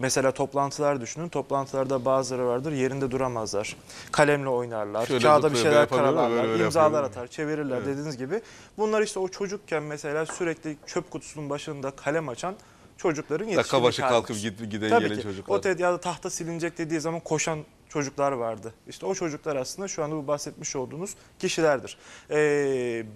Mesela 0.00 0.32
toplantılar 0.32 1.00
düşünün. 1.00 1.28
Toplantılarda 1.28 2.04
bazıları 2.04 2.46
vardır 2.46 2.72
yerinde 2.72 3.10
duramazlar. 3.10 3.76
Kalemle 4.12 4.48
oynarlar. 4.48 5.06
Şöyle 5.06 5.24
kağıda 5.24 5.52
bir 5.52 5.56
şeyler 5.56 5.88
karalarlar. 5.88 6.60
imzalar 6.60 7.02
atar, 7.04 7.26
çevirirler 7.26 7.76
Evet. 7.76 7.86
dediğiniz 7.86 8.16
gibi. 8.16 8.40
Bunlar 8.78 9.02
işte 9.02 9.18
o 9.20 9.28
çocukken 9.28 9.82
mesela 9.82 10.26
sürekli 10.26 10.76
çöp 10.86 11.10
kutusunun 11.10 11.50
başında 11.50 11.90
kalem 11.90 12.28
açan 12.28 12.54
çocukların 12.96 13.46
Dakika 13.46 13.58
yetişkinlik 13.60 13.84
başı 13.84 14.02
kalkıp 14.02 14.36
giden 14.70 15.00
gelen 15.00 15.16
ki. 15.16 15.22
çocuklar. 15.22 15.56
O 15.56 15.60
ted- 15.60 15.82
ya 15.82 15.92
da 15.92 16.00
tahta 16.00 16.30
silinecek 16.30 16.78
dediği 16.78 17.00
zaman 17.00 17.20
koşan 17.20 17.58
çocuklar 17.88 18.32
vardı. 18.32 18.74
İşte 18.88 19.06
o 19.06 19.14
çocuklar 19.14 19.56
aslında 19.56 19.88
şu 19.88 20.04
anda 20.04 20.16
bu 20.16 20.26
bahsetmiş 20.26 20.76
olduğunuz 20.76 21.14
kişilerdir. 21.38 21.96
Ee, 22.30 23.06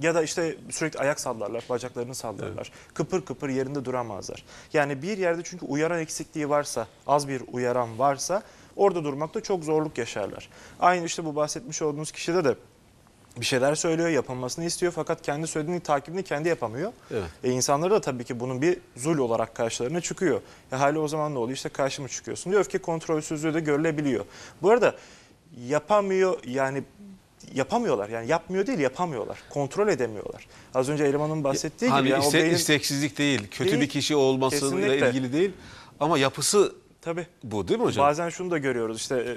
ya 0.00 0.14
da 0.14 0.22
işte 0.22 0.56
sürekli 0.70 0.98
ayak 0.98 1.20
sallarlar, 1.20 1.64
bacaklarını 1.70 2.14
sallarlar. 2.14 2.72
Kıpır 2.94 3.24
kıpır 3.24 3.48
yerinde 3.48 3.84
duramazlar. 3.84 4.44
Yani 4.72 5.02
bir 5.02 5.18
yerde 5.18 5.42
çünkü 5.44 5.66
uyaran 5.66 6.00
eksikliği 6.00 6.48
varsa, 6.48 6.86
az 7.06 7.28
bir 7.28 7.42
uyaran 7.52 7.98
varsa 7.98 8.42
orada 8.76 9.04
durmakta 9.04 9.40
çok 9.40 9.64
zorluk 9.64 9.98
yaşarlar. 9.98 10.48
Aynı 10.80 11.06
işte 11.06 11.24
bu 11.24 11.36
bahsetmiş 11.36 11.82
olduğunuz 11.82 12.12
kişide 12.12 12.44
de 12.44 12.54
bir 13.40 13.44
şeyler 13.44 13.74
söylüyor, 13.74 14.08
yapılmasını 14.08 14.64
istiyor 14.64 14.92
fakat 14.92 15.22
kendi 15.22 15.46
söylediğini 15.46 15.80
takibini 15.80 16.22
kendi 16.22 16.48
yapamıyor. 16.48 16.92
Evet. 17.10 17.30
E 17.44 17.50
insanları 17.50 17.90
da 17.90 18.00
tabii 18.00 18.24
ki 18.24 18.40
bunun 18.40 18.62
bir 18.62 18.78
zul 18.96 19.18
olarak 19.18 19.54
karşılarına 19.54 20.00
çıkıyor. 20.00 20.40
E 20.72 20.76
hali 20.76 20.98
o 20.98 21.08
zaman 21.08 21.34
ne 21.34 21.38
oluyor? 21.38 21.56
İşte 21.56 21.68
karşıma 21.68 22.08
çıkıyorsun 22.08 22.52
diyor. 22.52 22.60
Öfke 22.60 22.78
kontrolsüzlüğü 22.78 23.54
de 23.54 23.60
görülebiliyor. 23.60 24.24
Bu 24.62 24.70
arada 24.70 24.94
yapamıyor 25.66 26.38
yani 26.46 26.84
yapamıyorlar. 27.54 28.08
Yani 28.08 28.28
yapmıyor 28.30 28.66
değil 28.66 28.78
yapamıyorlar. 28.78 29.38
Kontrol 29.50 29.88
edemiyorlar. 29.88 30.46
Az 30.74 30.88
önce 30.88 31.04
Eleman'ın 31.04 31.44
bahsettiği 31.44 31.90
hani 31.90 32.00
gibi. 32.02 32.12
Yani 32.12 32.24
iste- 32.24 32.38
o 32.38 32.42
beyin, 32.42 32.54
isteksizlik 32.54 33.18
değil, 33.18 33.48
kötü 33.50 33.70
Değil, 33.70 33.82
bir 33.82 33.88
kişi 33.88 34.16
olmasıyla 34.16 34.70
kesinlikle. 34.70 35.08
ilgili 35.08 35.32
değil 35.32 35.52
ama 36.00 36.18
yapısı 36.18 36.74
tabii. 37.02 37.26
bu 37.42 37.68
değil 37.68 37.80
mi 37.80 37.86
hocam? 37.86 38.06
Bazen 38.06 38.28
şunu 38.28 38.50
da 38.50 38.58
görüyoruz 38.58 38.96
işte 39.00 39.16
e, 39.16 39.34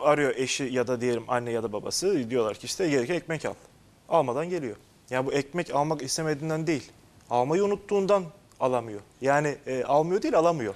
arıyor 0.00 0.36
eşi 0.36 0.64
ya 0.64 0.86
da 0.86 1.00
diyelim 1.00 1.24
anne 1.28 1.50
ya 1.50 1.62
da 1.62 1.72
babası 1.72 2.30
diyorlar 2.30 2.54
ki 2.54 2.66
işte 2.66 2.88
gereken 2.88 3.14
ekmek 3.14 3.44
al. 3.44 3.54
Almadan 4.08 4.50
geliyor. 4.50 4.76
Yani 5.10 5.26
bu 5.26 5.32
ekmek 5.32 5.74
almak 5.74 6.02
istemediğinden 6.02 6.66
değil. 6.66 6.90
Almayı 7.30 7.64
unuttuğundan 7.64 8.24
alamıyor. 8.60 9.00
Yani 9.20 9.56
e, 9.66 9.84
almıyor 9.84 10.22
değil 10.22 10.34
alamıyor. 10.38 10.74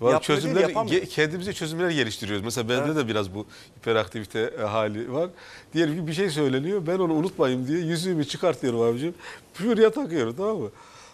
Var, 0.00 0.22
çözümler 0.22 0.70
ge- 0.70 1.06
kendimize 1.06 1.52
çözümler 1.52 1.90
geliştiriyoruz. 1.90 2.44
Mesela 2.44 2.68
bende 2.68 2.96
de 2.96 3.08
biraz 3.08 3.34
bu 3.34 3.46
hiperaktivite 3.78 4.54
e, 4.58 4.62
hali 4.62 5.12
var. 5.12 5.30
Diyelim 5.74 5.96
ki 6.00 6.06
bir 6.06 6.12
şey 6.12 6.30
söyleniyor. 6.30 6.86
Ben 6.86 6.98
onu 6.98 7.12
unutmayayım 7.12 7.66
diye 7.68 7.78
yüzüğümü 7.78 8.24
çıkartıyorum 8.24 8.80
abicim. 8.80 9.14
Buraya 9.60 9.90
takıyorum 9.90 10.34
tamam 10.36 10.56
mı? 10.58 10.70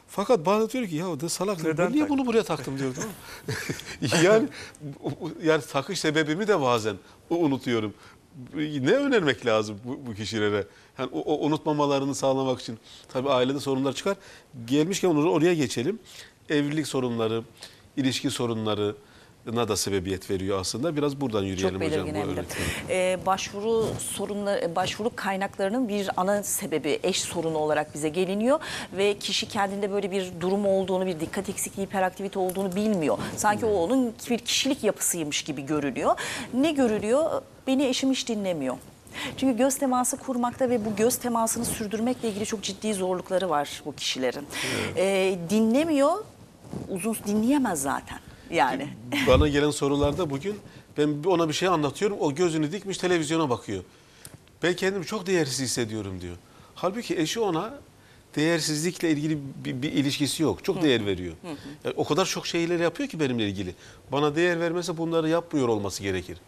Fakat 0.09 0.47
bazen 0.47 0.69
diyor 0.69 0.87
ki 0.87 0.97
ya 0.97 1.21
de 1.21 1.29
salak 1.29 1.59
Neden 1.63 1.79
ben 1.87 1.93
niye 1.93 2.03
tak- 2.03 2.11
bunu 2.11 2.27
buraya 2.27 2.43
taktım 2.43 2.79
diyor 2.79 2.95
tamam 2.95 3.11
mı? 3.11 3.55
yani 4.25 4.49
yani 5.45 5.63
takış 5.73 6.01
sebebimi 6.01 6.49
de 6.49 6.61
bazen 6.61 6.97
unutuyorum. 7.31 7.95
Ne 8.81 8.93
önermek 8.93 9.47
lazım 9.47 9.81
bu, 9.85 9.99
bu 10.07 10.15
kişilere? 10.15 10.67
Yani 10.99 11.11
o, 11.13 11.21
o 11.21 11.47
unutmamalarını 11.47 12.15
sağlamak 12.15 12.61
için. 12.61 12.79
Tabii 13.09 13.31
ailede 13.31 13.61
sorunlar 13.61 13.93
çıkar. 13.93 14.17
Gelmişken 14.67 15.09
onu 15.09 15.31
oraya 15.31 15.55
geçelim. 15.55 15.99
Evlilik 16.49 16.87
sorunları, 16.87 17.43
ilişki 17.97 18.31
sorunlarına 18.31 19.69
da 19.69 19.77
sebebiyet 19.77 20.31
veriyor 20.31 20.61
aslında. 20.61 20.97
Biraz 20.97 21.21
buradan 21.21 21.43
yürüyelim 21.43 21.81
Çok 21.81 21.89
hocam. 21.89 22.07
belirgin 22.07 22.15
de. 22.15 22.25
örnekleri. 22.25 22.65
Ee, 22.89 23.19
başvuru 23.27 23.87
sorunları, 23.99 24.77
başvuru 24.77 25.11
kaynaklarının 25.17 25.89
bir 25.89 26.11
ana 26.17 26.43
sebebi 26.43 27.01
eş 27.03 27.21
sorunu 27.21 27.59
olarak 27.59 27.95
bize 27.95 28.09
geliniyor 28.09 28.61
ve 28.97 29.19
kişi 29.19 29.49
kendinde 29.49 29.93
böyle 29.93 30.11
bir 30.11 30.33
durum 30.41 30.67
olduğunu, 30.67 31.07
bir 31.07 31.21
dikkat 31.21 31.49
eksikliği, 31.49 31.87
hiperaktivite 31.87 32.39
olduğunu 32.39 32.77
bilmiyor. 32.77 33.19
Sanki 33.37 33.67
o 33.67 33.71
onun 33.73 34.15
bir 34.31 34.39
kişilik 34.39 34.85
yapısıymış 34.85 35.43
gibi 35.43 35.67
görülüyor. 35.67 36.15
Ne 36.55 36.73
görülüyor? 36.73 37.43
Beni 37.67 37.85
eşim 37.87 38.11
hiç 38.11 38.29
dinlemiyor. 38.29 38.77
Çünkü 39.37 39.57
göz 39.57 39.79
teması 39.79 40.17
kurmakta 40.17 40.71
ve 40.71 40.85
bu 40.85 40.97
göz 40.97 41.17
temasını 41.17 41.65
sürdürmekle 41.65 42.29
ilgili 42.29 42.47
çok 42.47 42.63
ciddi 42.63 42.95
zorlukları 42.95 43.51
var 43.51 43.83
bu 43.87 43.95
kişilerin. 43.95 44.47
Ee, 44.97 45.39
dinlemiyor, 45.51 46.13
uzun 46.91 47.17
dinleyemez 47.27 47.83
zaten. 47.83 48.19
Yani. 48.51 48.89
Bana 49.29 49.49
gelen 49.49 49.71
sorularda 49.71 50.31
bugün 50.31 50.57
ben 50.99 51.25
ona 51.27 51.49
bir 51.49 51.55
şey 51.55 51.69
anlatıyorum. 51.69 52.17
O 52.21 52.35
gözünü 52.35 52.73
dikmiş 52.73 52.99
televizyona 52.99 53.51
bakıyor. 53.51 53.85
Ben 54.63 54.77
kendimi 54.77 55.07
çok 55.07 55.27
değersiz 55.27 55.61
hissediyorum 55.61 56.21
diyor. 56.21 56.37
Halbuki 56.75 57.19
eşi 57.19 57.41
ona 57.41 57.75
değersizlikle 58.37 59.11
ilgili 59.11 59.39
bir, 59.65 59.83
bir 59.83 59.93
ilişkisi 59.93 60.43
yok. 60.43 60.65
Çok 60.65 60.83
değer 60.83 61.07
veriyor. 61.07 61.35
Yani 61.85 61.95
o 61.97 62.05
kadar 62.05 62.27
çok 62.27 62.47
şeyler 62.47 62.81
yapıyor 62.81 63.09
ki 63.09 63.21
benimle 63.21 63.49
ilgili. 63.49 63.75
Bana 64.13 64.37
değer 64.37 64.61
vermese 64.61 64.97
bunları 64.97 65.29
yapmıyor 65.29 65.69
olması 65.69 66.03
gerekir. 66.03 66.39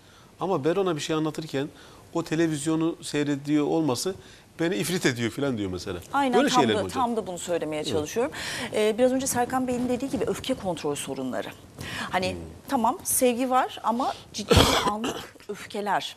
Ama 0.41 0.65
ben 0.65 0.75
ona 0.75 0.97
bir 0.97 1.01
şey 1.01 1.17
anlatırken 1.17 1.69
o 2.15 2.23
televizyonu 2.23 2.97
seyrediyor 3.03 3.67
olması 3.67 4.15
beni 4.61 4.75
ifrit 4.75 5.07
ediyor 5.07 5.31
falan 5.31 5.59
diyor 5.59 5.71
mesela. 5.71 5.99
Aynen 6.13 6.39
Böyle 6.39 6.49
tam 6.49 6.69
da, 6.69 6.73
hocam? 6.75 6.89
tam 6.89 7.17
da 7.17 7.27
bunu 7.27 7.39
söylemeye 7.39 7.85
çalışıyorum. 7.85 8.33
Ee, 8.75 8.95
biraz 8.99 9.13
önce 9.13 9.27
Serkan 9.27 9.67
Bey'in 9.69 9.89
dediği 9.89 10.11
gibi 10.11 10.25
öfke 10.25 10.55
kontrol 10.55 10.95
sorunları. 10.95 11.49
Hani 12.11 12.31
Hmm. 12.33 12.39
tamam 12.69 12.99
sevgi 13.05 13.51
var 13.51 13.81
ama 13.83 14.13
ciddi 14.33 14.51
bir 14.55 14.91
anlık 14.91 15.37
öfkeler. 15.49 16.17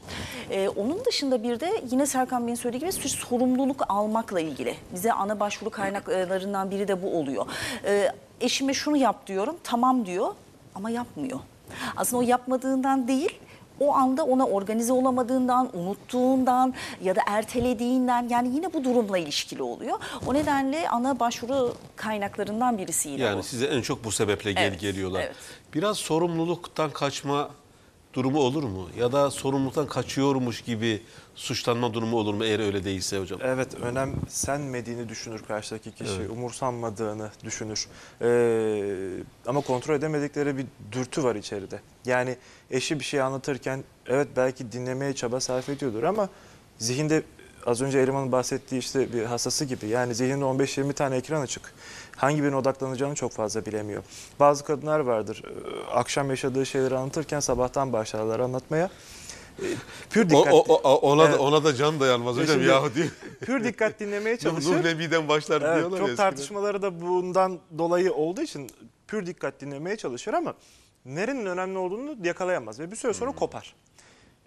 Ee, 0.51 0.69
onun 0.69 1.05
dışında 1.05 1.43
bir 1.43 1.59
de 1.59 1.83
yine 1.91 2.05
Serkan 2.05 2.47
Bey'in 2.47 2.55
söylediği 2.55 2.91
gibi 2.91 3.03
bir 3.03 3.09
sorumluluk 3.09 3.83
almakla 3.89 4.39
ilgili. 4.39 4.75
Bize 4.93 5.13
ana 5.13 5.39
başvuru 5.39 5.69
kaynaklarından 5.69 6.71
biri 6.71 6.87
de 6.87 7.03
bu 7.03 7.17
oluyor. 7.19 7.45
Ee, 7.85 8.11
eşime 8.41 8.73
şunu 8.73 8.97
yap 8.97 9.27
diyorum 9.27 9.55
tamam 9.63 10.05
diyor 10.05 10.27
ama 10.75 10.89
yapmıyor. 10.89 11.39
Aslında 11.97 12.17
o 12.23 12.27
yapmadığından 12.27 13.07
değil 13.07 13.39
o 13.79 13.93
anda 13.95 14.23
ona 14.23 14.45
organize 14.47 14.93
olamadığından, 14.93 15.69
unuttuğundan 15.73 16.73
ya 17.03 17.15
da 17.15 17.21
ertelediğinden 17.27 18.27
yani 18.29 18.55
yine 18.55 18.73
bu 18.73 18.83
durumla 18.83 19.17
ilişkili 19.17 19.63
oluyor. 19.63 19.99
O 20.27 20.33
nedenle 20.33 20.89
ana 20.89 21.19
başvuru 21.19 21.73
kaynaklarından 21.95 22.77
birisi 22.77 23.09
yine 23.09 23.21
Yani 23.23 23.37
bu. 23.39 23.43
size 23.43 23.65
en 23.65 23.81
çok 23.81 24.03
bu 24.03 24.11
sebeple 24.11 24.51
gel 24.53 24.63
Evet, 24.63 24.79
geliyorlar. 24.79 25.21
evet. 25.21 25.35
Biraz 25.73 25.97
sorumluluktan 25.97 26.89
kaçma 26.91 27.49
durumu 28.13 28.39
olur 28.39 28.63
mu? 28.63 28.89
Ya 28.97 29.11
da 29.11 29.31
sorumluluktan 29.31 29.87
kaçıyormuş 29.87 30.61
gibi 30.61 31.01
suçlanma 31.35 31.93
durumu 31.93 32.17
olur 32.17 32.33
mu 32.33 32.45
eğer 32.45 32.59
öyle 32.59 32.83
değilse 32.83 33.19
hocam? 33.19 33.39
Evet 33.43 33.73
önemsenmediğini 33.81 35.09
düşünür 35.09 35.43
karşıdaki 35.43 35.91
kişi, 35.91 36.29
umursanmadığını 36.29 37.31
düşünür. 37.43 37.87
Ee, 38.21 39.23
ama 39.47 39.61
kontrol 39.61 39.95
edemedikleri 39.95 40.57
bir 40.57 40.65
dürtü 40.91 41.23
var 41.23 41.35
içeride. 41.35 41.79
Yani 42.05 42.35
eşi 42.71 42.99
bir 42.99 43.05
şey 43.05 43.21
anlatırken 43.21 43.83
evet 44.07 44.27
belki 44.35 44.71
dinlemeye 44.71 45.13
çaba 45.15 45.39
sarf 45.39 45.69
ediyordur 45.69 46.03
ama 46.03 46.29
zihinde 46.77 47.23
az 47.65 47.81
önce 47.81 47.99
Eriman'ın 47.99 48.31
bahsettiği 48.31 48.79
işte 48.79 49.13
bir 49.13 49.23
hastası 49.23 49.65
gibi 49.65 49.87
yani 49.87 50.15
zihninde 50.15 50.45
15-20 50.45 50.93
tane 50.93 51.15
ekran 51.15 51.41
açık. 51.41 51.73
Hangi 52.19 52.43
birine 52.43 52.55
odaklanacağını 52.55 53.15
çok 53.15 53.31
fazla 53.31 53.65
bilemiyor. 53.65 54.03
Bazı 54.39 54.63
kadınlar 54.63 54.99
vardır 54.99 55.43
e, 55.45 55.85
akşam 55.91 56.29
yaşadığı 56.29 56.65
şeyleri 56.65 56.97
anlatırken 56.97 57.39
sabahtan 57.39 57.93
başlarlar 57.93 58.39
anlatmaya. 58.39 58.89
E, 59.59 59.65
Pür 60.09 60.25
O, 60.25 60.29
dikkat, 60.29 60.53
o- 60.53 60.57
o- 60.73 60.95
ona, 60.95 61.23
Evet. 61.25 61.33
da, 61.39 61.41
ona 61.41 61.63
da 61.63 61.75
can 61.75 61.99
dayanmaz 61.99 62.35
hocam 62.35 62.47
Şimdi- 62.55 62.67
yahu 62.67 62.93
diyor. 62.95 63.07
pür 63.41 63.63
dikkat 63.63 63.99
dinlemeye 63.99 64.37
çalışır. 64.39 64.83
Nebi'den 64.83 65.27
başlar 65.27 65.61
Evet, 65.61 65.77
diyorlar 65.77 65.97
çok 65.99 66.09
eskiden. 66.09 66.15
tartışmaları 66.29 66.81
da 66.81 67.01
bundan 67.01 67.59
dolayı 67.77 68.13
olduğu 68.13 68.41
için 68.41 68.69
pür 69.07 69.25
dikkat 69.25 69.61
dinlemeye 69.61 69.97
çalışır 69.97 70.33
ama 70.33 70.53
nerenin 71.05 71.45
önemli 71.45 71.77
olduğunu 71.77 72.15
yakalayamaz 72.27 72.79
ve 72.79 72.91
bir 72.91 72.95
süre 72.95 73.11
Hmm. 73.11 73.19
sonra 73.19 73.31
kopar. 73.31 73.75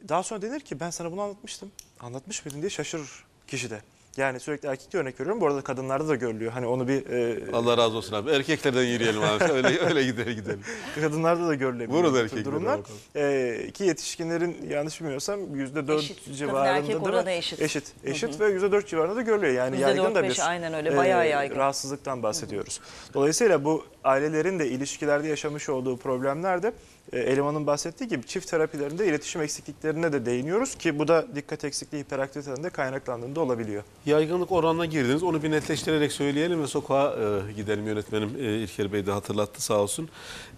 Daha 0.08 0.22
sonra 0.22 0.42
denir 0.42 0.60
ki 0.60 0.80
ben 0.80 0.90
sana 0.90 1.12
bunu 1.12 1.20
anlatmıştım. 1.22 1.70
Anlatmış 2.00 2.44
mıydın 2.44 2.60
diye 2.60 2.70
şaşırır 2.70 3.24
kişi 3.46 3.70
de. 3.70 3.80
Yani 4.16 4.40
sürekli 4.40 4.68
erkekte 4.68 4.98
örnek 4.98 5.20
veriyorum. 5.20 5.40
Bu 5.40 5.46
arada 5.46 5.60
kadınlarda 5.62 6.08
da 6.08 6.14
görülüyor. 6.14 6.52
Hani 6.52 6.66
onu 6.66 6.88
bir 6.88 7.06
e, 7.06 7.52
Allah 7.52 7.76
razı 7.76 7.96
olsun 7.96 8.14
abi. 8.16 8.30
Erkeklerden 8.30 8.82
yürüyelim 8.82 9.22
abi. 9.22 9.44
Öyle 9.44 9.80
öyle 9.88 10.04
gidelim 10.04 10.34
gidelim. 10.34 10.60
kadınlarda 11.00 11.48
da 11.48 11.54
görülebiliyor 11.54 11.98
Vurun 11.98 12.10
bu 12.10 12.16
tür 12.16 12.22
erkekleri 12.22 12.44
durumlar. 12.44 12.80
E, 13.16 13.70
ki 13.70 13.84
yetişkinlerin 13.84 14.56
yanlış 14.68 15.00
bilmiyorsam 15.00 15.40
%4 15.40 15.98
Eşit. 15.98 16.36
Civarında 16.36 16.98
mi? 16.98 17.04
oranı 17.04 17.30
eşit. 17.30 17.62
Eşit. 17.62 17.84
Eşit 18.04 18.40
ve 18.40 18.44
%4 18.44 18.86
civarında 18.86 19.16
da 19.16 19.22
görülüyor. 19.22 19.52
Yani 19.52 19.80
yaygın 19.80 20.14
da 20.14 20.22
bir 20.22 20.48
aynen 20.48 20.74
öyle. 20.74 20.96
Bayağı 20.96 21.28
yaygın. 21.28 21.56
rahatsızlıktan 21.56 22.22
bahsediyoruz. 22.22 22.80
Dolayısıyla 23.14 23.64
bu 23.64 23.84
ailelerin 24.04 24.58
de 24.58 24.68
ilişkilerde 24.68 25.28
yaşamış 25.28 25.68
olduğu 25.68 25.96
problemler 25.96 26.62
de 26.62 26.68
e, 26.68 27.01
Eleman'ın 27.12 27.66
bahsettiği 27.66 28.08
gibi 28.08 28.26
çift 28.26 28.48
terapilerinde 28.48 29.06
iletişim 29.06 29.42
eksikliklerine 29.42 30.12
de 30.12 30.26
değiniyoruz 30.26 30.74
ki 30.74 30.98
bu 30.98 31.08
da 31.08 31.26
dikkat 31.34 31.64
eksikliği 31.64 32.02
hiperaktiviteden 32.04 32.64
de 32.64 32.70
kaynaklandığında 32.70 33.40
olabiliyor. 33.40 33.82
Yaygınlık 34.06 34.52
oranına 34.52 34.86
girdiniz. 34.86 35.22
Onu 35.22 35.42
bir 35.42 35.50
netleştirerek 35.50 36.12
söyleyelim 36.12 36.62
ve 36.62 36.66
sokağa 36.66 37.16
e, 37.48 37.52
gidelim. 37.52 37.86
Yönetmenim 37.86 38.30
e, 38.38 38.58
İlker 38.58 38.92
Bey 38.92 39.06
de 39.06 39.12
hatırlattı 39.12 39.62
sağ 39.62 39.80
olsun. 39.80 40.08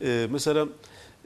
E, 0.02 0.26
mesela 0.30 0.66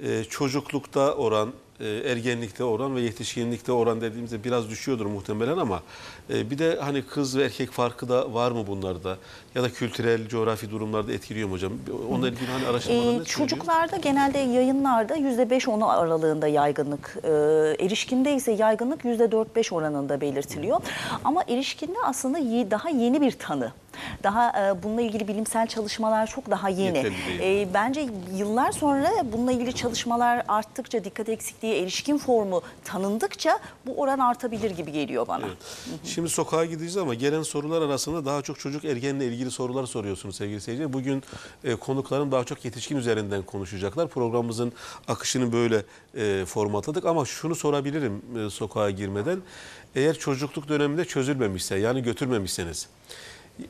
e, 0.03 0.25
çocuklukta 0.25 1.15
oran, 1.15 1.49
e, 1.49 1.53
ergenlikte 1.87 2.65
oran 2.65 2.97
ve 2.97 3.01
yetişkinlikte 3.01 3.73
oran 3.73 4.01
dediğimizde 4.01 4.45
biraz 4.45 4.71
düşüyordur 4.71 5.07
muhtemelen 5.07 5.59
ama 5.59 5.83
e, 6.31 6.51
bir 6.51 6.59
de 6.59 6.79
hani 6.81 7.03
kız 7.03 7.37
ve 7.37 7.45
erkek 7.45 7.71
farkı 7.71 8.09
da 8.09 8.35
var 8.35 8.51
mı 8.51 8.67
bunlarda? 8.67 9.17
Ya 9.55 9.63
da 9.63 9.73
kültürel, 9.73 10.29
coğrafi 10.29 10.71
durumlarda 10.71 11.13
etkiliyor 11.13 11.49
mu 11.49 11.55
hocam? 11.55 11.73
Onunla 12.11 12.29
ilgili 12.29 12.47
hani 12.51 12.67
araştırmalar 12.67 13.03
Ee, 13.03 13.07
ne 13.07 13.11
söylüyor? 13.11 13.27
çocuklarda 13.27 13.97
genelde 13.97 14.39
yayınlarda 14.39 15.17
%5-10 15.17 15.85
aralığında 15.85 16.49
yaygınlık, 16.49 17.17
e, 17.25 17.29
erişkinde 17.85 18.35
ise 18.35 18.53
yaygınlık 18.53 19.05
%4-5 19.05 19.75
oranında 19.75 20.21
belirtiliyor. 20.21 20.81
Ama 21.25 21.43
erişkinde 21.49 21.99
aslında 22.05 22.39
daha 22.71 22.89
yeni 22.91 23.21
bir 23.21 23.33
tanı. 23.33 23.73
Daha 24.23 24.69
e, 24.69 24.83
bununla 24.83 25.03
ilgili 25.03 25.29
bilimsel 25.29 25.67
çalışmalar 25.67 26.27
çok 26.27 26.51
daha 26.51 26.69
yeni. 26.69 27.13
E, 27.41 27.69
bence 27.75 28.09
yıllar 28.37 28.73
sonra 28.73 29.11
bununla 29.33 29.53
ilgili 29.53 29.73
çalışmalar 29.73 30.45
arttıkça, 30.49 31.05
dikkat 31.05 31.29
eksikliği, 31.29 31.83
erişkin 31.83 32.19
formu 32.19 32.63
tanındıkça 32.85 33.59
bu 33.87 34.01
oran 34.01 34.19
artabilir 34.19 34.71
gibi 34.71 34.93
geliyor 34.93 35.29
bana. 35.29 35.45
Şimdi 36.05 36.29
sokağa 36.29 36.65
gideceğiz 36.65 36.97
ama 36.97 37.15
gelen 37.15 37.43
sorular 37.43 37.83
arasında 37.83 38.25
daha 38.25 38.43
çok 38.43 38.61
çocuk 38.61 38.85
ergenle 38.85 39.27
ilgili 39.27 39.51
sorular 39.51 39.87
soruyorsunuz 39.87 40.37
sevgili 40.37 40.61
seyirciler. 40.61 40.93
Bugün 40.93 41.23
e, 41.65 41.75
konuklarım 41.75 42.33
daha 42.33 42.45
çok 42.45 42.65
yetişkin 42.65 42.97
üzerinden 42.97 43.43
konuşacaklar. 43.43 44.09
Programımızın 44.09 44.73
akışını 45.09 45.53
böyle 45.53 45.85
e, 46.17 46.45
formatladık 46.45 47.07
ama 47.07 47.25
şunu 47.25 47.55
sorabilirim 47.55 48.23
e, 48.47 48.51
sokağa 48.51 48.91
girmeden. 48.91 49.39
Eğer 49.95 50.19
çocukluk 50.19 50.69
döneminde 50.69 51.05
çözülmemişse 51.05 51.77
yani 51.77 52.03
götürmemişseniz 52.03 52.89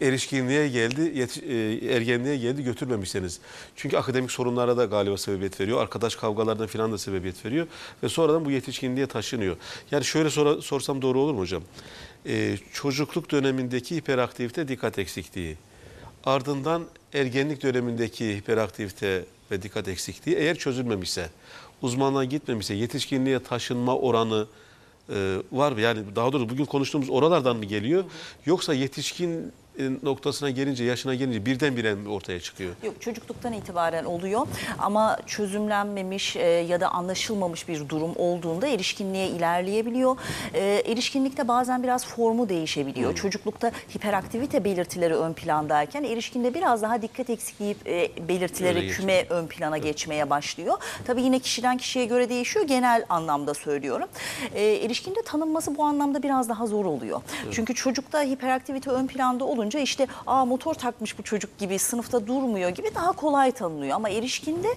erişkinliğe 0.01 0.69
geldi, 0.69 1.01
yetiş- 1.15 1.43
e, 1.89 1.95
ergenliğe 1.97 2.37
geldi 2.37 2.63
götürmemişseniz. 2.65 3.41
Çünkü 3.77 3.97
akademik 3.97 4.31
sorunlara 4.31 4.77
da 4.77 4.85
galiba 4.85 5.17
sebebiyet 5.17 5.61
veriyor. 5.61 5.81
Arkadaş 5.81 6.17
kavgalarına 6.17 6.67
falan 6.67 6.93
da 6.93 6.99
sebebiyet 6.99 7.45
veriyor. 7.45 7.67
Ve 8.03 8.09
sonradan 8.09 8.45
bu 8.45 8.51
yetişkinliğe 8.51 9.07
taşınıyor. 9.07 9.57
Yani 9.91 10.05
şöyle 10.05 10.31
sora- 10.31 10.63
sorsam 10.63 11.03
doğru 11.03 11.21
olur 11.21 11.35
mu 11.35 11.41
hocam? 11.41 11.63
E, 12.27 12.57
çocukluk 12.73 13.31
dönemindeki 13.31 13.97
hiperaktivite 13.97 14.69
dikkat 14.69 14.99
eksikliği. 14.99 15.57
Ardından 16.25 16.85
ergenlik 17.15 17.63
dönemindeki 17.63 18.37
hiperaktivite 18.37 19.25
ve 19.51 19.63
dikkat 19.63 19.89
eksikliği 19.89 20.37
eğer 20.37 20.57
çözülmemişse, 20.59 21.31
uzmanlığa 21.83 22.25
gitmemişse 22.25 22.75
yetişkinliğe 22.75 23.43
taşınma 23.43 23.97
oranı 23.97 24.47
e, 25.15 25.37
var 25.53 25.73
mı? 25.73 25.81
Yani 25.81 26.01
daha 26.17 26.33
doğrusu 26.33 26.49
bugün 26.49 26.65
konuştuğumuz 26.65 27.11
oralardan 27.11 27.57
mı 27.57 27.65
geliyor? 27.65 28.05
Yoksa 28.47 28.75
yetişkin 28.75 29.53
noktasına 30.03 30.51
gelince, 30.51 30.85
yaşına 30.85 31.15
gelince 31.15 31.47
birdenbire 31.47 31.97
ortaya 32.09 32.41
çıkıyor? 32.41 32.71
Yok 32.83 33.01
çocukluktan 33.01 33.53
itibaren 33.53 34.05
oluyor 34.05 34.47
ama 34.79 35.19
çözümlenmemiş 35.27 36.37
e, 36.37 36.41
ya 36.47 36.81
da 36.81 36.89
anlaşılmamış 36.89 37.69
bir 37.69 37.89
durum 37.89 38.13
olduğunda 38.17 38.67
erişkinliğe 38.67 39.29
ilerleyebiliyor. 39.29 40.17
E, 40.55 40.83
erişkinlikte 40.87 41.49
bazen 41.49 41.83
biraz 41.83 42.07
formu 42.07 42.49
değişebiliyor. 42.49 43.15
Çocuklukta 43.15 43.73
hiperaktivite 43.95 44.65
belirtileri 44.65 45.15
ön 45.15 45.33
plandayken 45.33 46.05
erişkinde 46.05 46.55
biraz 46.55 46.83
daha 46.83 47.03
dikkat 47.03 47.31
eksikliği 47.31 47.77
e, 47.87 48.29
belirtileri 48.29 48.89
küme 48.89 49.27
ön 49.31 49.47
plana 49.47 49.79
geçmeye 49.79 50.31
başlıyor. 50.31 50.75
Tabii 51.07 51.23
yine 51.23 51.39
kişiden 51.39 51.77
kişiye 51.77 52.05
göre 52.05 52.29
değişiyor. 52.29 52.67
Genel 52.67 53.05
anlamda 53.09 53.55
söylüyorum. 53.55 54.09
E, 54.55 54.65
erişkinde 54.65 55.23
tanınması 55.23 55.77
bu 55.77 55.85
anlamda 55.85 56.23
biraz 56.23 56.49
daha 56.49 56.67
zor 56.67 56.85
oluyor. 56.85 57.21
Çünkü 57.51 57.75
çocukta 57.75 58.23
hiperaktivite 58.23 58.91
ön 58.91 59.07
planda 59.07 59.45
olunca 59.45 59.68
işte 59.77 60.07
aa 60.27 60.45
motor 60.45 60.75
takmış 60.75 61.19
bu 61.19 61.23
çocuk 61.23 61.59
gibi 61.59 61.79
sınıfta 61.79 62.27
durmuyor 62.27 62.71
gibi 62.71 62.95
daha 62.95 63.13
kolay 63.13 63.53
tanınıyor. 63.53 63.97
Ama 63.97 64.09
erişkinde 64.09 64.69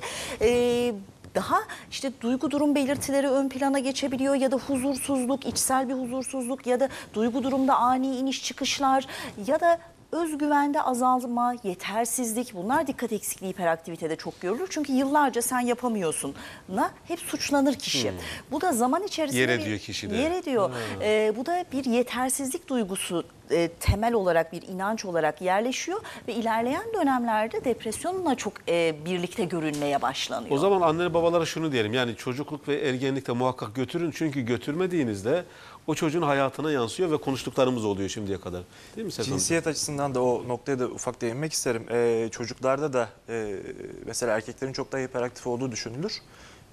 e, 0.42 0.94
daha 1.36 1.60
işte 1.92 2.12
duygu 2.22 2.52
durum 2.52 2.76
belirtileri 2.76 3.28
ön 3.28 3.50
plana 3.50 3.80
geçebiliyor 3.80 4.36
ya 4.36 4.52
da 4.52 4.56
huzursuzluk, 4.56 5.46
içsel 5.46 5.90
bir 5.90 5.94
huzursuzluk 5.94 6.68
ya 6.68 6.80
da 6.80 6.90
duygu 7.14 7.44
durumda 7.44 7.76
ani 7.76 8.16
iniş 8.16 8.44
çıkışlar 8.44 9.08
ya 9.48 9.60
da 9.60 9.80
özgüvende 10.12 10.82
azalma, 10.82 11.56
yetersizlik 11.64 12.54
bunlar 12.56 12.88
dikkat 12.88 13.14
eksikliği 13.14 13.54
hiperaktivitede 13.54 14.16
çok 14.16 14.42
görülür. 14.42 14.68
Çünkü 14.70 14.94
yıllarca 14.94 15.42
sen 15.42 15.60
yapamıyorsun 15.60 16.36
na 16.70 16.92
hep 17.08 17.20
suçlanır 17.20 17.76
kişi. 17.76 18.14
Bu 18.52 18.62
da 18.62 18.72
zaman 18.72 19.04
içerisinde 19.04 19.42
Yer 19.42 19.50
ediyor 19.50 19.80
kişide. 19.80 20.16
Yer 20.16 20.32
ediyor. 20.32 20.72
Ee, 21.02 21.34
bu 21.38 21.46
da 21.46 21.66
bir 21.72 21.86
yetersizlik 21.86 22.70
duygusu 22.70 23.26
e, 23.52 23.68
temel 23.80 24.14
olarak 24.14 24.54
bir 24.54 24.62
inanç 24.62 25.06
olarak 25.06 25.42
yerleşiyor 25.42 26.02
ve 26.28 26.34
ilerleyen 26.34 26.94
dönemlerde 26.94 27.66
depresyonla 27.66 28.36
çok 28.36 28.54
e, 28.70 28.96
birlikte 29.06 29.46
görülmeye 29.46 30.02
başlanıyor. 30.02 30.56
O 30.56 30.58
zaman 30.58 30.82
anne 30.82 31.14
babalara 31.14 31.46
şunu 31.46 31.72
diyelim. 31.72 31.94
Yani 31.94 32.16
çocukluk 32.16 32.68
ve 32.68 32.76
ergenlikte 32.76 33.32
muhakkak 33.32 33.76
götürün. 33.76 34.12
Çünkü 34.12 34.42
götürmediğinizde 34.42 35.44
o 35.88 35.96
çocuğun 35.96 36.22
hayatına 36.22 36.72
yansıyor 36.72 37.12
ve 37.12 37.18
konuştuklarımız 37.18 37.86
oluyor 37.86 38.10
şimdiye 38.10 38.40
kadar. 38.40 38.64
Değil 38.96 39.06
mi? 39.08 39.12
Hocam? 39.14 39.26
Cinsiyet 39.26 39.68
açısından 39.68 40.16
da 40.16 40.24
o 40.24 40.48
noktaya 40.48 40.80
da 40.80 40.86
ufak 40.88 41.22
değinmek 41.22 41.54
isterim. 41.54 41.86
Ee, 41.92 42.30
çocuklarda 42.32 42.94
da 42.94 43.10
e, 43.30 43.60
mesela 44.06 44.36
erkeklerin 44.36 44.74
çok 44.74 44.92
daha 44.92 45.02
hiperaktif 45.02 45.48
olduğu 45.48 45.72
düşünülür. 45.72 46.22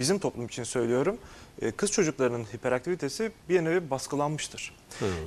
Bizim 0.01 0.19
toplum 0.19 0.47
için 0.47 0.65
söylüyorum. 0.65 1.19
e, 1.63 1.71
kız 1.71 1.91
çocuklarının 1.91 2.45
hiperaktivitesi 2.45 3.33
bir 3.49 3.65
nevi 3.65 3.91
baskılanmıştır. 3.91 4.75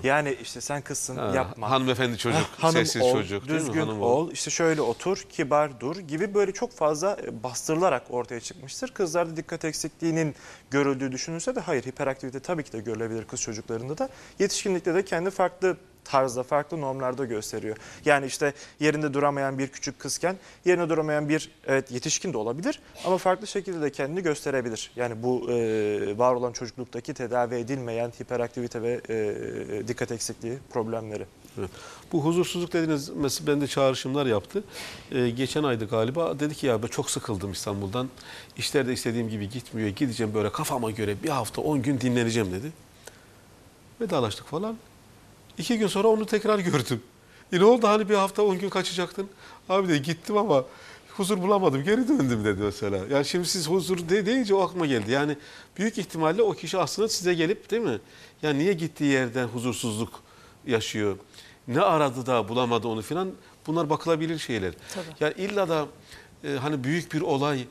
Yani 0.04 0.38
işte 0.42 0.62
sen 0.62 0.82
kızsın 0.82 1.16
Ha, 1.18 1.32
yapma. 1.36 1.70
Hanımefendi 1.70 2.18
çocuk, 2.18 2.46
hanım 2.58 2.74
sessiz 2.74 3.02
ol, 3.02 3.12
çocuk. 3.14 3.48
düzgün 3.48 3.80
Hanım 3.82 4.02
ol, 4.02 4.32
işte 4.32 4.52
şöyle 4.52 4.82
otur, 4.82 5.26
kibar 5.30 5.80
dur 5.80 5.96
gibi 6.00 6.34
böyle 6.34 6.52
çok 6.52 6.72
fazla 6.72 7.18
e, 7.28 7.44
bastırılarak 7.44 8.04
ortaya 8.10 8.40
çıkmıştır. 8.40 8.92
Kızlarda 8.92 9.38
dikkat 9.38 9.66
eksikliğinin 9.66 10.36
görüldüğü 10.72 11.12
düşünülse 11.12 11.56
de 11.56 11.60
hayır 11.60 11.84
hiperaktivite 11.84 12.40
tabii 12.40 12.64
ki 12.64 12.72
de 12.74 12.80
görülebilir 12.80 13.26
kız 13.26 13.42
çocuklarında 13.42 13.98
da. 13.98 14.10
Yetişkinlikte 14.40 14.94
de 14.94 15.06
kendi 15.06 15.30
farklı 15.30 15.78
tarzda, 16.06 16.44
farklı 16.44 16.82
normlarda 16.82 17.26
gösteriyor. 17.26 17.78
Yani 18.06 18.26
işte 18.26 18.54
yerinde 18.80 19.14
duramayan 19.14 19.58
bir 19.58 19.68
küçük 19.68 20.00
kızken 20.00 20.38
yerine 20.66 20.90
duramayan 20.90 21.30
bir 21.30 21.52
evet, 21.68 21.92
yetişkin 21.92 22.34
de 22.34 22.38
olabilir 22.38 22.80
ama 23.06 23.18
farklı 23.18 23.48
şekilde 23.48 23.82
de 23.82 23.92
kendini 23.92 24.24
gösterebilir. 24.24 24.92
Yani 24.96 25.24
bu 25.24 25.52
e, 25.52 26.18
var 26.18 26.34
olan 26.34 26.52
çocukluktaki 26.52 27.14
tedavi 27.14 27.56
edilmeyen 27.56 28.12
hiperaktivite 28.22 28.82
ve 28.82 29.02
e, 29.10 29.88
dikkat 29.88 30.12
eksikliği 30.12 30.58
problemleri. 30.74 31.26
Evet. 31.60 31.70
Bu 32.12 32.26
huzursuzluk 32.26 32.74
dediğiniz 32.74 33.10
mesela 33.10 33.48
bende 33.48 33.68
çağrışımlar 33.68 34.26
yaptı. 34.26 34.64
Ee, 35.12 35.30
geçen 35.30 35.64
aydı 35.64 35.88
galiba. 35.88 36.40
Dedi 36.40 36.56
ki 36.56 36.68
ya 36.68 36.84
ben 36.84 36.88
çok 36.88 37.12
sıkıldım 37.12 37.52
İstanbul'dan. 37.52 38.10
İşler 38.58 38.88
de 38.88 38.94
istediğim 38.94 39.30
gibi 39.30 39.50
gitmiyor. 39.50 39.90
Gideceğim 39.90 40.34
böyle 40.34 40.52
kafama 40.52 40.92
göre 40.92 41.24
bir 41.24 41.30
hafta 41.30 41.62
10 41.62 41.82
gün 41.82 42.02
dinleneceğim 42.02 42.52
dedi. 42.52 42.72
Vedalaştık 44.02 44.48
falan. 44.48 44.78
İki 45.58 45.78
gün 45.78 45.88
sonra 45.88 46.08
onu 46.08 46.26
tekrar 46.26 46.60
gördüm. 46.60 47.02
E 47.54 47.60
ne 47.60 47.64
oldu 47.64 47.88
hani 47.88 48.10
bir 48.10 48.16
hafta 48.16 48.44
10 48.44 48.60
gün 48.60 48.70
kaçacaktın? 48.70 49.30
Abi 49.70 49.90
de 49.90 49.98
gittim 49.98 50.38
ama 50.38 50.64
huzur 51.18 51.42
bulamadım 51.42 51.84
geri 51.84 52.08
döndüm 52.08 52.46
dedi 52.46 52.62
mesela. 52.62 53.00
Yani 53.12 53.26
şimdi 53.26 53.48
siz 53.48 53.70
huzur 53.70 54.10
de 54.10 54.26
deyince 54.26 54.56
o 54.56 54.62
aklıma 54.62 54.86
geldi. 54.86 55.12
Yani 55.12 55.38
büyük 55.78 55.98
ihtimalle 55.98 56.42
o 56.42 56.54
kişi 56.54 56.78
aslında 56.78 57.10
size 57.10 57.34
gelip 57.34 57.72
değil 57.72 57.82
mi? 57.82 58.00
Yani 58.42 58.60
niye 58.60 58.74
gittiği 58.74 59.12
yerden 59.12 59.48
huzursuzluk 59.48 60.24
yaşıyor? 60.68 61.18
Ne 61.68 61.82
aradı 61.82 62.26
da 62.26 62.50
bulamadı 62.50 62.88
onu 62.88 63.02
filan? 63.02 63.32
Bunlar 63.68 63.90
bakılabilir 63.90 64.40
şeyler. 64.40 64.74
Tabii. 64.94 65.06
Yani 65.20 65.34
illa 65.38 65.70
da 65.70 65.88
e, 66.44 66.50
hani 66.52 66.84
büyük 66.84 67.14
bir 67.14 67.22
olay 67.22 67.66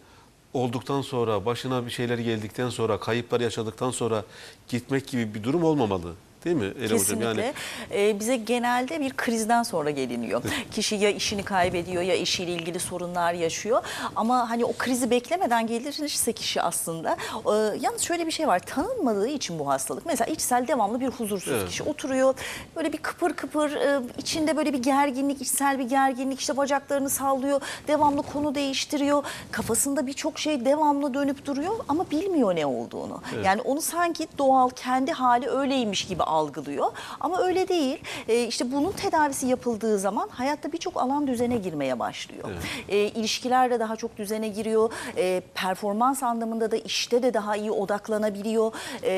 olduktan 0.53 1.03
sonra, 1.03 1.47
başına 1.47 1.87
bir 1.87 1.91
şeyler 1.91 2.19
geldikten 2.19 2.69
sonra, 2.69 3.01
kayıplar 3.01 3.41
yaşadıktan 3.41 3.91
sonra 3.91 4.25
gitmek 4.69 5.07
gibi 5.07 5.35
bir 5.35 5.43
durum 5.43 5.65
olmamalı. 5.65 6.15
Değil 6.45 6.57
mi 6.57 6.69
Hocam? 6.83 6.99
Kesinlikle. 6.99 7.27
Yani 7.43 7.53
Ee, 7.95 8.21
bize 8.21 8.37
genelde 8.37 9.01
bir 9.01 9.11
krizden 9.17 9.63
sonra 9.63 9.91
geliniyor. 9.91 10.43
Kişi 10.73 10.95
ya 10.97 11.11
işini 11.11 11.43
kaybediyor 11.43 12.03
ya 12.03 12.15
işiyle 12.15 12.53
ilgili 12.53 12.81
sorunlar 12.81 13.33
yaşıyor. 13.33 13.83
Ama 14.17 14.51
hani 14.51 14.65
o 14.65 14.73
krizi 14.79 15.11
beklemeden 15.11 15.67
gelirse 15.67 16.33
kişi 16.33 16.63
aslında. 16.63 17.17
e, 17.47 17.79
yalnız 17.81 18.03
şöyle 18.03 18.27
bir 18.27 18.31
şey 18.31 18.49
var. 18.49 18.59
Tanınmadığı 18.59 19.29
için 19.29 19.59
bu 19.59 19.69
hastalık. 19.69 20.07
Mesela 20.07 20.33
içsel 20.33 20.69
devamlı 20.69 21.01
bir 21.01 21.09
huzursuz 21.09 21.53
Evet. 21.53 21.69
kişi 21.69 21.83
oturuyor. 21.83 22.35
Böyle 22.77 22.93
bir 22.93 22.99
kıpır 22.99 23.33
kıpır 23.33 23.73
e, 23.73 24.01
içinde 24.19 24.57
böyle 24.57 24.73
bir 24.73 24.83
gerginlik, 24.83 25.43
içsel 25.43 25.79
bir 25.79 25.85
gerginlik. 25.85 26.41
işte 26.41 26.57
bacaklarını 26.57 27.11
sallıyor. 27.11 27.61
Devamlı 27.89 28.23
konu 28.23 28.55
değiştiriyor. 28.55 29.25
Kafasında 29.51 30.07
birçok 30.07 30.39
şey 30.39 30.65
devamlı 30.65 31.15
dönüp 31.15 31.47
duruyor 31.47 31.75
ama 31.89 32.11
bilmiyor 32.11 32.57
ne 32.57 32.67
olduğunu. 32.67 33.23
Yani 33.45 33.63
onu 33.63 33.81
sanki 33.83 34.29
doğal 34.39 34.71
kendi 34.71 35.13
hali 35.13 35.49
öyleymiş 35.49 36.07
gibi 36.07 36.23
algılıyor. 36.31 36.87
Ama 37.21 37.43
öyle 37.43 37.69
değil. 37.69 37.99
E, 38.29 38.45
işte 38.45 38.73
bunun 38.73 38.93
tedavisi 38.93 39.47
yapıldığı 39.47 39.99
zaman 39.99 40.29
hayatta 40.29 40.73
birçok 40.73 40.97
alan 40.97 41.27
düzene 41.27 41.57
girmeye 41.57 41.99
başlıyor. 41.99 42.49
E, 42.89 42.97
ilişkiler 42.99 43.71
de 43.71 43.81
daha 43.81 43.97
çok 43.97 44.19
düzene 44.19 44.49
giriyor. 44.49 44.93
E, 45.17 45.43
performans 45.55 46.23
anlamında 46.23 46.71
da 46.71 46.77
işte 46.77 47.23
de 47.23 47.35
daha 47.35 47.57
iyi 47.57 47.71
odaklanabiliyor. 47.71 48.73
E, 49.03 49.11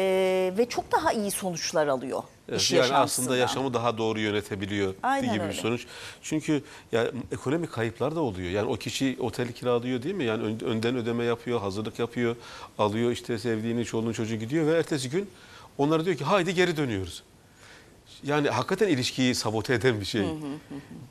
ve 0.59 0.67
çok 0.69 0.93
daha 0.93 1.13
iyi 1.13 1.31
sonuçlar 1.31 1.87
alıyor. 1.87 2.23
Evet, 2.49 2.61
iş 2.61 2.73
yani 2.73 2.95
aslında 2.95 3.37
yaşamı 3.37 3.75
daha 3.75 3.99
doğru 3.99 4.21
yönetebiliyor 4.21 4.95
Aynen 5.03 5.33
gibi 5.35 5.43
bir 5.45 5.49
öyle. 5.49 5.61
sonuç. 5.61 5.87
Çünkü 6.23 6.63
ya 6.93 7.07
ekonomik 7.33 7.73
kayıplar 7.73 8.17
da 8.17 8.21
oluyor. 8.21 8.51
Yani 8.51 8.69
o 8.71 8.77
kişi 8.77 9.17
oteli 9.21 9.53
kiralıyor 9.53 10.03
değil 10.03 10.15
mi? 10.15 10.25
Yani 10.25 10.43
ön- 10.43 10.61
önden 10.65 10.97
ödeme 10.97 11.25
yapıyor, 11.25 11.61
hazırlık 11.61 11.99
yapıyor, 11.99 12.37
alıyor 12.79 13.11
işte 13.11 13.39
sevdiğini, 13.39 13.85
çoluğunu 13.85 14.15
çocuğu 14.15 14.37
gidiyor 14.37 14.67
ve 14.67 14.79
ertesi 14.79 15.11
gün 15.11 15.31
onlara 15.79 16.05
diyor 16.05 16.17
ki 16.17 16.25
haydi 16.25 16.55
geri 16.55 16.77
dönüyoruz. 16.77 17.23
Yani 18.23 18.49
hakikaten 18.49 18.89
ilişkiyi 18.89 19.35
sabote 19.35 19.75
eden 19.75 20.01
bir 20.01 20.05
şey. 20.05 20.27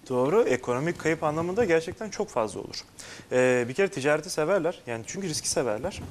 Doğru. 0.09 0.43
Ekonomik 0.43 0.99
kayıp 0.99 1.23
anlamında 1.23 1.65
gerçekten 1.65 2.09
çok 2.09 2.29
fazla 2.29 2.59
olur. 2.59 2.83
Ee, 3.31 3.65
bir 3.67 3.73
kere 3.73 3.87
ticareti 3.87 4.29
severler. 4.29 4.81
Yani 4.87 5.03
çünkü 5.07 5.29
riski 5.29 5.49
severler. 5.49 6.01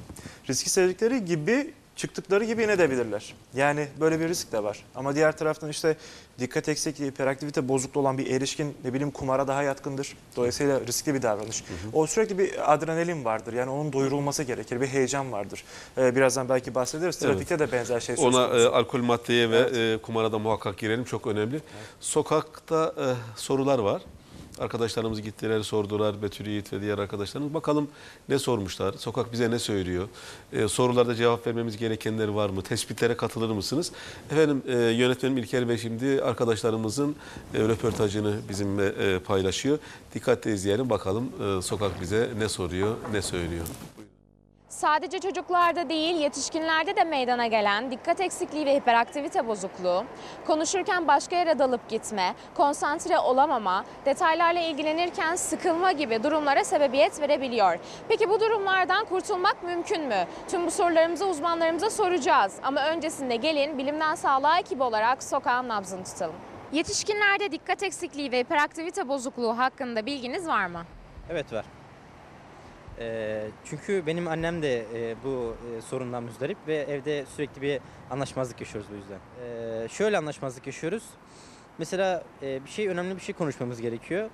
Riski 0.49 0.69
sevdikleri 0.69 1.25
gibi 1.25 1.73
çıktıkları 1.95 2.43
gibi 2.43 2.63
inebilirler. 2.63 3.33
Yani 3.53 3.87
böyle 3.99 4.19
bir 4.19 4.27
risk 4.29 4.51
de 4.51 4.63
var. 4.63 4.85
Ama 4.95 5.15
diğer 5.15 5.37
taraftan 5.37 5.69
işte 5.69 5.97
dikkat 6.39 6.69
eksikliği, 6.69 7.11
hiperaktivite 7.11 7.67
bozukluğu 7.67 7.99
olan 7.99 8.17
bir 8.17 8.31
erişkin 8.31 8.77
ne 8.83 8.93
bileyim 8.93 9.11
kumara 9.11 9.47
daha 9.47 9.63
yatkındır. 9.63 10.17
Dolayısıyla 10.35 10.79
riskli 10.87 11.13
bir 11.13 11.21
davranış. 11.21 11.63
O 11.93 12.07
sürekli 12.07 12.37
bir 12.37 12.73
adrenalin 12.73 13.25
vardır. 13.25 13.53
Yani 13.53 13.69
onun 13.69 13.93
doyurulması 13.93 14.43
gerekir. 14.43 14.81
Bir 14.81 14.87
heyecan 14.87 15.31
vardır. 15.31 15.63
Ee, 15.97 16.15
birazdan 16.15 16.49
belki 16.49 16.75
bahsederiz. 16.75 17.19
Evet. 17.23 17.33
Trafikte 17.33 17.59
de 17.59 17.71
benzer 17.71 17.99
şey 17.99 18.15
söz 18.15 18.25
Ona 18.25 18.47
konusu. 18.49 18.65
e, 18.65 18.67
alkol 18.69 18.99
maddeye 18.99 19.45
Evet. 19.47 19.73
ve 19.73 19.93
e, 19.93 19.97
kumara 19.97 20.31
da 20.31 20.39
muhakkak 20.39 20.77
girelim 20.77 21.03
çok 21.03 21.27
önemli. 21.27 21.61
Sokakta 21.99 22.93
e, 22.97 23.05
sorular 23.39 23.79
var. 23.79 24.01
Arkadaşlarımız 24.59 25.21
gittiler 25.21 25.61
sordular 25.61 26.21
Betül 26.21 26.47
Yiğit 26.47 26.73
ve 26.73 26.81
diğer 26.81 26.97
arkadaşlarımız. 26.97 27.53
Bakalım 27.53 27.87
ne 28.29 28.39
sormuşlar? 28.39 28.93
Sokak 28.93 29.33
bize 29.33 29.51
ne 29.51 29.59
söylüyor? 29.59 30.07
E, 30.53 30.67
sorularda 30.67 31.15
cevap 31.15 31.47
vermemiz 31.47 31.77
gerekenler 31.77 32.27
var 32.27 32.49
mı? 32.49 32.61
Tespitlere 32.61 33.17
katılır 33.17 33.49
mısınız? 33.49 33.91
Efendim 34.31 34.63
e, 34.67 34.77
yönetmenim 34.77 35.37
İlker 35.37 35.69
Bey 35.69 35.77
şimdi 35.77 36.21
arkadaşlarımızın 36.23 37.15
e, 37.53 37.59
röportajını 37.59 38.39
bizimle 38.49 38.85
e, 38.85 39.19
paylaşıyor. 39.19 39.79
Dikkatle 40.13 40.53
izleyelim 40.53 40.89
bakalım 40.89 41.29
e, 41.57 41.61
sokak 41.61 42.01
bize 42.01 42.29
ne 42.37 42.49
soruyor, 42.49 42.95
ne 43.11 43.21
söylüyor. 43.21 43.65
Sadece 44.81 45.19
çocuklarda 45.19 45.89
değil, 45.89 46.15
yetişkinlerde 46.15 46.95
de 46.95 47.03
meydana 47.03 47.47
gelen 47.47 47.91
dikkat 47.91 48.21
eksikliği 48.21 48.65
ve 48.65 48.75
hiperaktivite 48.75 49.47
bozukluğu, 49.47 50.03
konuşurken 50.47 51.07
başka 51.07 51.35
yere 51.35 51.59
dalıp 51.59 51.89
gitme, 51.89 52.33
konsantre 52.57 53.19
olamama, 53.19 53.85
detaylarla 54.05 54.59
ilgilenirken 54.59 55.35
sıkılma 55.35 55.91
gibi 55.91 56.23
durumlara 56.23 56.63
sebebiyet 56.63 57.21
verebiliyor. 57.21 57.79
Peki 58.09 58.29
bu 58.29 58.39
durumlardan 58.39 59.05
kurtulmak 59.05 59.63
mümkün 59.63 60.07
mü? 60.07 60.27
Tüm 60.47 60.65
bu 60.65 60.71
sorularımızı 60.71 61.27
uzmanlarımıza 61.27 61.89
soracağız. 61.89 62.55
Ama 62.63 62.85
öncesinde 62.85 63.35
gelin 63.35 63.77
bilimden 63.77 64.15
sağlığa 64.15 64.59
ekibi 64.59 64.83
olarak 64.83 65.23
sokağın 65.23 65.67
nabzını 65.69 66.03
tutalım. 66.03 66.35
Yetişkinlerde 66.71 67.51
dikkat 67.51 67.83
eksikliği 67.83 68.31
ve 68.31 68.39
hiperaktivite 68.39 69.07
bozukluğu 69.07 69.57
hakkında 69.57 70.05
bilginiz 70.05 70.47
var 70.47 70.65
mı? 70.65 70.81
Evet 71.29 71.53
var. 71.53 71.65
Ee, 73.05 73.47
çünkü 73.65 74.03
benim 74.05 74.27
annem 74.27 74.61
de 74.61 74.85
e, 74.93 75.15
bu 75.23 75.55
e, 75.77 75.81
sorundan 75.81 76.23
müzdarip 76.23 76.57
ve 76.67 76.75
evde 76.75 77.25
sürekli 77.35 77.61
bir 77.61 77.79
anlaşmazlık 78.11 78.59
yaşıyoruz 78.61 78.89
bu 78.91 78.95
yüzden. 78.95 79.19
Ee, 79.45 79.87
şöyle 79.89 80.17
anlaşmazlık 80.17 80.67
yaşıyoruz. 80.67 81.03
Mesela 81.77 82.23
e, 82.41 82.65
bir 82.65 82.69
şey 82.69 82.87
önemli 82.87 83.15
bir 83.15 83.21
şey 83.21 83.35
konuşmamız 83.35 83.81
gerekiyor. 83.81 84.29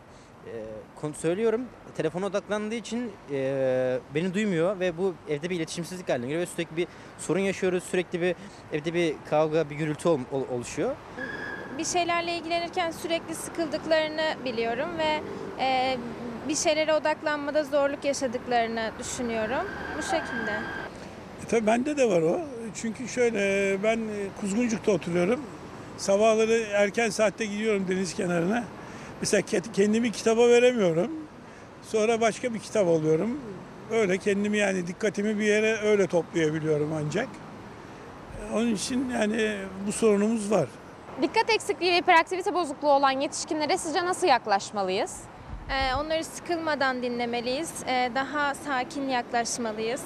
Konu 1.01 1.13
söylüyorum. 1.13 1.61
Telefona 1.97 2.25
odaklandığı 2.25 2.75
için 2.75 3.11
e, 3.31 3.99
beni 4.15 4.33
duymuyor 4.33 4.79
ve 4.79 4.97
bu 4.97 5.13
evde 5.29 5.49
bir 5.49 5.55
iletişimsizlik 5.55 6.09
haline 6.09 6.25
geliyor 6.25 6.41
ve 6.41 6.45
sürekli 6.45 6.77
bir 6.77 6.87
sorun 7.19 7.39
yaşıyoruz. 7.39 7.83
Sürekli 7.83 8.21
bir 8.21 8.35
evde 8.73 8.93
bir 8.93 9.15
kavga, 9.29 9.69
bir 9.69 9.75
gürültü 9.75 10.09
ol- 10.09 10.19
ol- 10.31 10.47
oluşuyor. 10.55 10.95
bir 11.77 11.85
şeylerle 11.85 12.37
ilgilenirken 12.37 12.91
sürekli 12.91 13.35
sıkıldıklarını 13.35 14.35
biliyorum 14.45 14.89
ve 14.97 15.21
e, 15.63 15.97
bir 16.47 16.55
şeylere 16.55 16.93
odaklanmada 16.93 17.63
zorluk 17.63 18.05
yaşadıklarını 18.05 18.91
düşünüyorum. 18.99 19.67
Bu 19.97 20.01
şekilde. 20.01 20.51
E, 21.45 21.47
Tabii 21.49 21.67
bende 21.67 21.97
de 21.97 22.09
var 22.09 22.21
o. 22.21 22.39
Çünkü 22.75 23.07
şöyle 23.07 23.39
ben 23.83 23.97
e, 23.97 24.27
Kuzguncuk'ta 24.41 24.91
oturuyorum. 24.91 25.39
Sabahları 25.97 26.53
erken 26.73 27.09
saatte 27.09 27.45
gidiyorum 27.45 27.85
deniz 27.89 28.13
kenarına. 28.15 28.63
Mesela 29.21 29.41
ke- 29.41 29.71
kendimi 29.73 30.11
kitaba 30.11 30.47
veremiyorum. 30.49 31.11
Sonra 31.83 32.21
başka 32.21 32.53
bir 32.53 32.59
kitap 32.59 32.87
alıyorum. 32.87 33.39
Öyle 33.91 34.17
kendimi 34.17 34.57
yani 34.57 34.87
dikkatimi 34.87 35.39
bir 35.39 35.45
yere 35.45 35.77
öyle 35.77 36.07
toplayabiliyorum 36.07 36.93
ancak. 37.05 37.27
E, 37.27 38.53
Onun 38.55 38.75
için 38.75 39.09
yani 39.09 39.55
bu 39.87 39.91
sorunumuz 39.91 40.51
var. 40.51 40.67
Dikkat 41.21 41.49
eksikliği 41.49 41.91
ve 41.91 41.97
hiperaktivite 41.97 42.53
bozukluğu 42.53 42.89
olan 42.91 43.11
yetişkinlere 43.11 43.77
sizce 43.77 44.05
nasıl 44.05 44.27
yaklaşmalıyız? 44.27 45.15
E, 45.69 45.95
onları 45.95 46.23
sıkılmadan 46.23 47.03
dinlemeliyiz. 47.03 47.71
E, 47.87 48.11
daha 48.15 48.55
sakin 48.55 49.09
yaklaşmalıyız. 49.09 50.01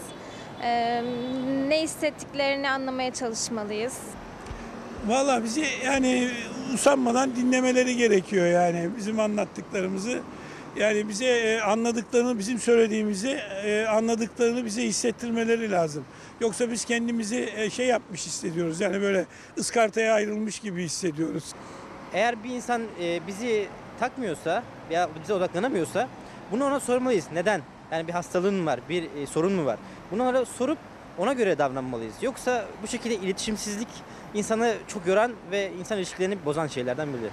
E, 0.63 1.01
ne 1.67 1.81
hissettiklerini 1.81 2.69
anlamaya 2.69 3.13
çalışmalıyız. 3.13 3.97
Valla 5.07 5.43
bizi 5.43 5.65
yani 5.85 6.29
usanmadan 6.73 7.35
dinlemeleri 7.35 7.97
gerekiyor 7.97 8.47
yani 8.47 8.89
bizim 8.97 9.19
anlattıklarımızı. 9.19 10.19
Yani 10.75 11.09
bize 11.09 11.25
e, 11.25 11.61
anladıklarını, 11.61 12.39
bizim 12.39 12.59
söylediğimizi 12.59 13.39
e, 13.65 13.85
anladıklarını 13.85 14.65
bize 14.65 14.81
hissettirmeleri 14.81 15.71
lazım. 15.71 16.05
Yoksa 16.41 16.71
biz 16.71 16.85
kendimizi 16.85 17.49
e, 17.55 17.69
şey 17.69 17.87
yapmış 17.87 18.25
hissediyoruz. 18.25 18.81
Yani 18.81 19.01
böyle 19.01 19.25
ıskartaya 19.57 20.13
ayrılmış 20.13 20.59
gibi 20.59 20.83
hissediyoruz. 20.83 21.43
Eğer 22.13 22.43
bir 22.43 22.49
insan 22.49 22.81
bizi 23.27 23.67
takmıyorsa 24.01 24.63
veya 24.89 25.09
bize 25.23 25.33
odaklanamıyorsa 25.33 26.07
bunu 26.51 26.65
ona 26.65 26.79
sormalıyız. 26.79 27.27
Neden? 27.33 27.61
Yani 27.91 28.07
bir 28.07 28.13
hastalığın 28.13 28.53
mı 28.55 28.65
var, 28.65 28.79
bir 28.89 29.03
e, 29.03 29.27
sorun 29.27 29.53
mu 29.53 29.65
var? 29.65 29.79
Bunu 30.11 30.29
ona 30.29 30.45
sorup 30.45 30.77
ona 31.17 31.33
göre 31.33 31.57
davranmalıyız. 31.57 32.15
Yoksa 32.21 32.65
bu 32.83 32.87
şekilde 32.87 33.15
iletişimsizlik 33.15 33.87
insanı 34.33 34.75
çok 34.87 35.07
yoran 35.07 35.31
ve 35.51 35.71
insan 35.79 35.97
ilişkilerini 35.97 36.45
bozan 36.45 36.67
şeylerden 36.67 37.07
biri. 37.13 37.29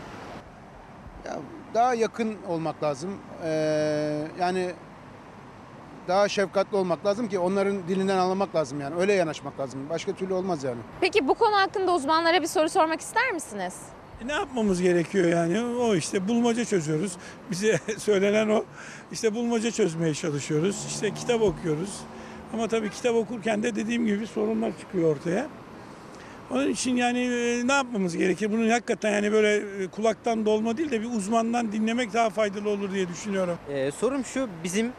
Ya 1.26 1.38
daha 1.74 1.94
yakın 1.94 2.36
olmak 2.48 2.82
lazım. 2.82 3.10
Ee, 3.44 4.28
yani 4.40 4.70
daha 6.08 6.28
şefkatli 6.28 6.76
olmak 6.76 7.06
lazım 7.06 7.28
ki 7.28 7.38
onların 7.38 7.88
dilinden 7.88 8.16
anlamak 8.16 8.54
lazım 8.54 8.80
yani. 8.80 8.94
Öyle 9.00 9.12
yanaşmak 9.12 9.60
lazım. 9.60 9.80
Başka 9.90 10.12
türlü 10.12 10.34
olmaz 10.34 10.64
yani. 10.64 10.78
Peki 11.00 11.28
bu 11.28 11.34
konu 11.34 11.56
hakkında 11.56 11.92
uzmanlara 11.92 12.42
bir 12.42 12.46
soru 12.46 12.68
sormak 12.68 13.00
ister 13.00 13.32
misiniz? 13.32 13.74
E, 14.22 14.26
ne 14.28 14.32
yapmamız 14.32 14.82
gerekiyor 14.82 15.28
yani? 15.28 15.60
O 15.60 15.94
işte 15.94 16.28
bulmaca 16.28 16.64
çözüyoruz. 16.64 17.12
Bize 17.50 17.78
söylenen 17.98 18.48
o. 18.48 18.64
İşte 19.12 19.34
bulmaca 19.34 19.70
çözmeye 19.70 20.14
çalışıyoruz. 20.14 20.84
İşte 20.88 21.14
kitap 21.14 21.42
okuyoruz. 21.42 22.00
Ama 22.54 22.68
tabii 22.68 22.90
kitap 22.90 23.14
okurken 23.14 23.62
de 23.62 23.76
dediğim 23.76 24.06
gibi 24.06 24.26
sorunlar 24.26 24.72
çıkıyor 24.80 25.16
ortaya. 25.16 25.46
Onun 26.50 26.68
için 26.68 26.96
yani 26.96 27.18
e, 27.18 27.66
ne 27.66 27.72
yapmamız 27.72 28.16
gerekir? 28.16 28.52
Bunun 28.52 28.70
hakikaten 28.70 29.12
yani 29.12 29.32
böyle 29.32 29.56
e, 29.56 29.86
kulaktan 29.86 30.46
dolma 30.46 30.76
değil 30.76 30.90
de 30.90 31.00
bir 31.00 31.10
uzmandan 31.16 31.72
dinlemek 31.72 32.12
daha 32.14 32.30
faydalı 32.30 32.68
olur 32.70 32.92
diye 32.92 33.08
düşünüyorum. 33.08 33.58
E, 33.72 33.90
sorum 33.90 34.24
şu 34.24 34.48
bizim 34.64 34.92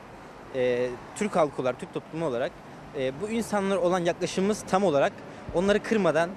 e, 0.56 0.90
Türk 1.16 1.36
halkı 1.36 1.62
olarak, 1.62 1.80
Türk 1.80 1.94
toplumu 1.94 2.26
olarak 2.26 2.52
e, 2.98 3.12
bu 3.22 3.30
insanlar 3.30 3.78
olan 3.78 4.00
yaklaşımımız 4.00 4.64
tam 4.70 4.84
olarak 4.84 5.14
onları 5.56 5.84
kırmadan 5.84 6.30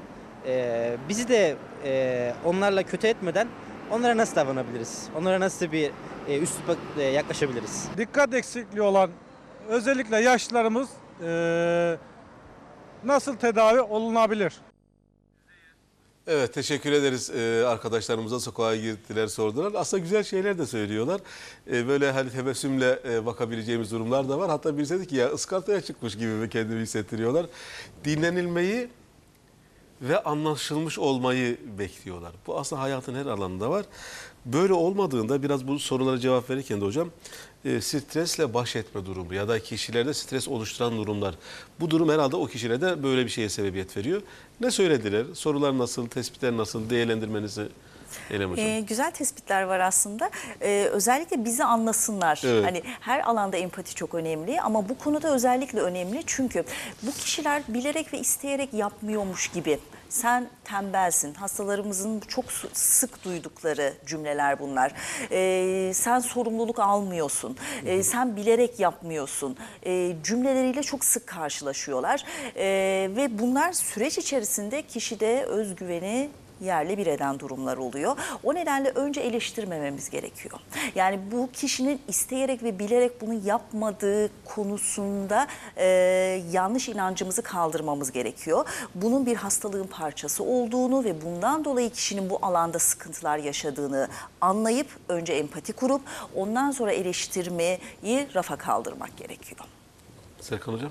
e, 0.47 0.97
bizi 1.09 1.29
de 1.29 1.57
e, 1.85 2.35
onlarla 2.45 2.83
kötü 2.83 3.07
etmeden 3.07 3.49
onlara 3.91 4.17
nasıl 4.17 4.37
davranabiliriz? 4.37 5.09
Onlara 5.19 5.41
nasıl 5.41 5.73
bir 5.73 5.91
e, 6.29 6.39
üslup 6.39 6.79
e, 6.99 7.03
yaklaşabiliriz? 7.03 7.89
dikkat 7.99 8.35
eksikliği 8.35 8.83
olan 8.83 9.11
özellikle 9.69 10.17
yaşlılarımız 10.21 10.89
eee, 11.23 11.99
nasıl 13.05 13.37
tedavi 13.37 13.81
olunabilir? 13.81 14.55
Evet 16.27 16.55
teşekkür 16.55 16.93
ederiz 16.93 17.31
Ee, 17.31 17.65
arkadaşlarımıza 17.67 18.41
sokağa 18.41 18.77
gittiler 18.77 19.27
sordular. 19.27 19.73
Aslında 19.77 20.03
güzel 20.03 20.23
şeyler 20.23 20.59
de 20.59 20.67
söylüyorlar. 20.67 21.21
Ee, 21.73 21.89
böyle 21.89 22.13
hani 22.13 22.31
tebessümle 22.31 23.01
e, 23.09 23.27
bakabileceğimiz 23.27 23.91
durumlar 23.93 24.29
da 24.29 24.39
var. 24.39 24.51
Hatta 24.51 24.79
birisi 24.79 24.95
dedi 24.95 25.07
ki 25.07 25.17
ya 25.17 25.29
ıskartaya 25.29 25.81
çıkmış 25.81 26.19
gibi 26.19 26.49
kendimi 26.49 26.81
hissettiriyorlar. 26.81 27.47
Dinlenilmeyi 28.05 28.89
ve 30.03 30.23
anlaşılmış 30.23 30.99
olmayı 30.99 31.59
bekliyorlar. 31.79 32.33
Bu 32.47 32.59
aslında 32.59 32.83
hayatın 32.83 33.15
her 33.15 33.27
alanında 33.27 33.71
var. 33.71 33.85
Böyle 34.45 34.73
olmadığında 34.73 35.43
biraz 35.43 35.69
bu 35.69 35.79
sorulara 35.79 36.19
cevap 36.19 36.51
verirken 36.51 36.81
de 36.81 36.85
hocam 36.85 37.11
e, 37.65 37.81
stresle 37.81 38.55
baş 38.55 38.77
etme 38.77 39.07
durumu 39.07 39.35
ya 39.35 39.49
da 39.49 39.61
kişilerde 39.61 40.15
stres 40.15 40.49
oluşturan 40.49 40.97
durumlar. 40.97 41.35
Bu 41.81 41.91
durum 41.91 42.09
herhalde 42.09 42.37
o 42.37 42.47
kişilerde 42.47 43.03
böyle 43.03 43.25
bir 43.25 43.31
şeye 43.31 43.49
sebebiyet 43.49 43.97
veriyor. 43.97 44.23
Ne 44.61 44.71
söylediler? 44.71 45.27
Sorular 45.35 45.79
nasıl, 45.79 46.07
tespitler 46.09 46.57
nasıl, 46.57 46.91
değerlendirmenizi 46.91 47.69
Hocam. 48.31 48.67
Ee, 48.67 48.81
güzel 48.81 49.11
tespitler 49.11 49.63
var 49.63 49.81
aslında. 49.81 50.31
Ee, 50.63 50.89
özellikle 50.93 51.45
bizi 51.45 51.65
anlasınlar. 51.65 52.43
Evet. 52.45 52.65
Hani 52.65 52.83
her 53.01 53.21
alanda 53.21 53.57
empati 53.57 53.95
çok 53.95 54.15
önemli 54.15 54.61
ama 54.61 54.89
bu 54.89 54.99
konuda 54.99 55.35
özellikle 55.35 55.81
önemli 55.81 56.23
çünkü 56.27 56.65
bu 57.03 57.13
kişiler 57.13 57.63
bilerek 57.69 58.13
ve 58.13 58.19
isteyerek 58.19 58.75
yapmıyormuş 58.75 59.49
gibi. 59.49 59.79
Sen 60.09 60.49
tembelsin. 60.65 61.35
Hastalarımızın 61.35 62.21
çok 62.21 62.45
sık 62.73 63.25
duydukları 63.25 63.93
cümleler 64.07 64.59
bunlar. 64.59 64.93
Ee, 65.31 65.93
sen 65.95 66.19
sorumluluk 66.19 66.79
almıyorsun. 66.79 67.57
Ee, 67.87 68.03
sen 68.03 68.37
bilerek 68.37 68.81
yapmıyorsun. 68.81 69.57
Ee, 69.87 70.17
cümleleriyle 70.25 70.83
çok 70.83 71.05
sık 71.05 71.27
karşılaşıyorlar. 71.27 72.25
Ee, 72.57 73.11
ve 73.17 73.39
bunlar 73.39 73.73
süreç 73.73 74.19
içerisinde 74.19 74.83
kişide 74.83 75.45
özgüveni 75.45 76.31
yerle 76.63 76.99
bir 76.99 77.07
eden 77.07 77.39
durumlar 77.39 77.77
oluyor. 77.77 78.17
O 78.45 78.55
nedenle 78.55 78.91
önce 78.91 79.21
eleştirmememiz 79.21 80.11
gerekiyor. 80.11 80.59
Yani 80.95 81.21
bu 81.33 81.49
kişinin 81.53 82.01
isteyerek 82.09 82.63
ve 82.63 82.79
bilerek 82.79 83.21
bunu 83.21 83.41
yapmadığı 83.45 84.31
konusunda 84.45 85.47
e, 85.77 85.87
yanlış 86.53 86.89
inancımızı 86.89 87.43
kaldırmamız 87.43 88.13
gerekiyor. 88.13 88.69
Bunun 88.95 89.27
bir 89.27 89.37
hastalığın 89.37 89.87
parçası 89.87 90.45
olduğunu 90.45 91.05
ve 91.05 91.25
bundan 91.25 91.65
dolayı 91.65 91.91
kişinin 91.91 92.31
bu 92.31 92.39
alanda 92.43 92.79
sıkıntılar 92.79 93.39
yaşadığını 93.39 94.09
anlayıp 94.41 94.89
önce 95.09 95.33
empati 95.33 95.73
kurup 95.73 96.03
ondan 96.35 96.71
sonra 96.71 96.93
eleştirmeyi 96.93 97.79
rafa 98.35 98.57
kaldırmak 98.57 99.17
gerekiyor. 99.17 99.61
Serkan 100.41 100.73
hocam. 100.73 100.91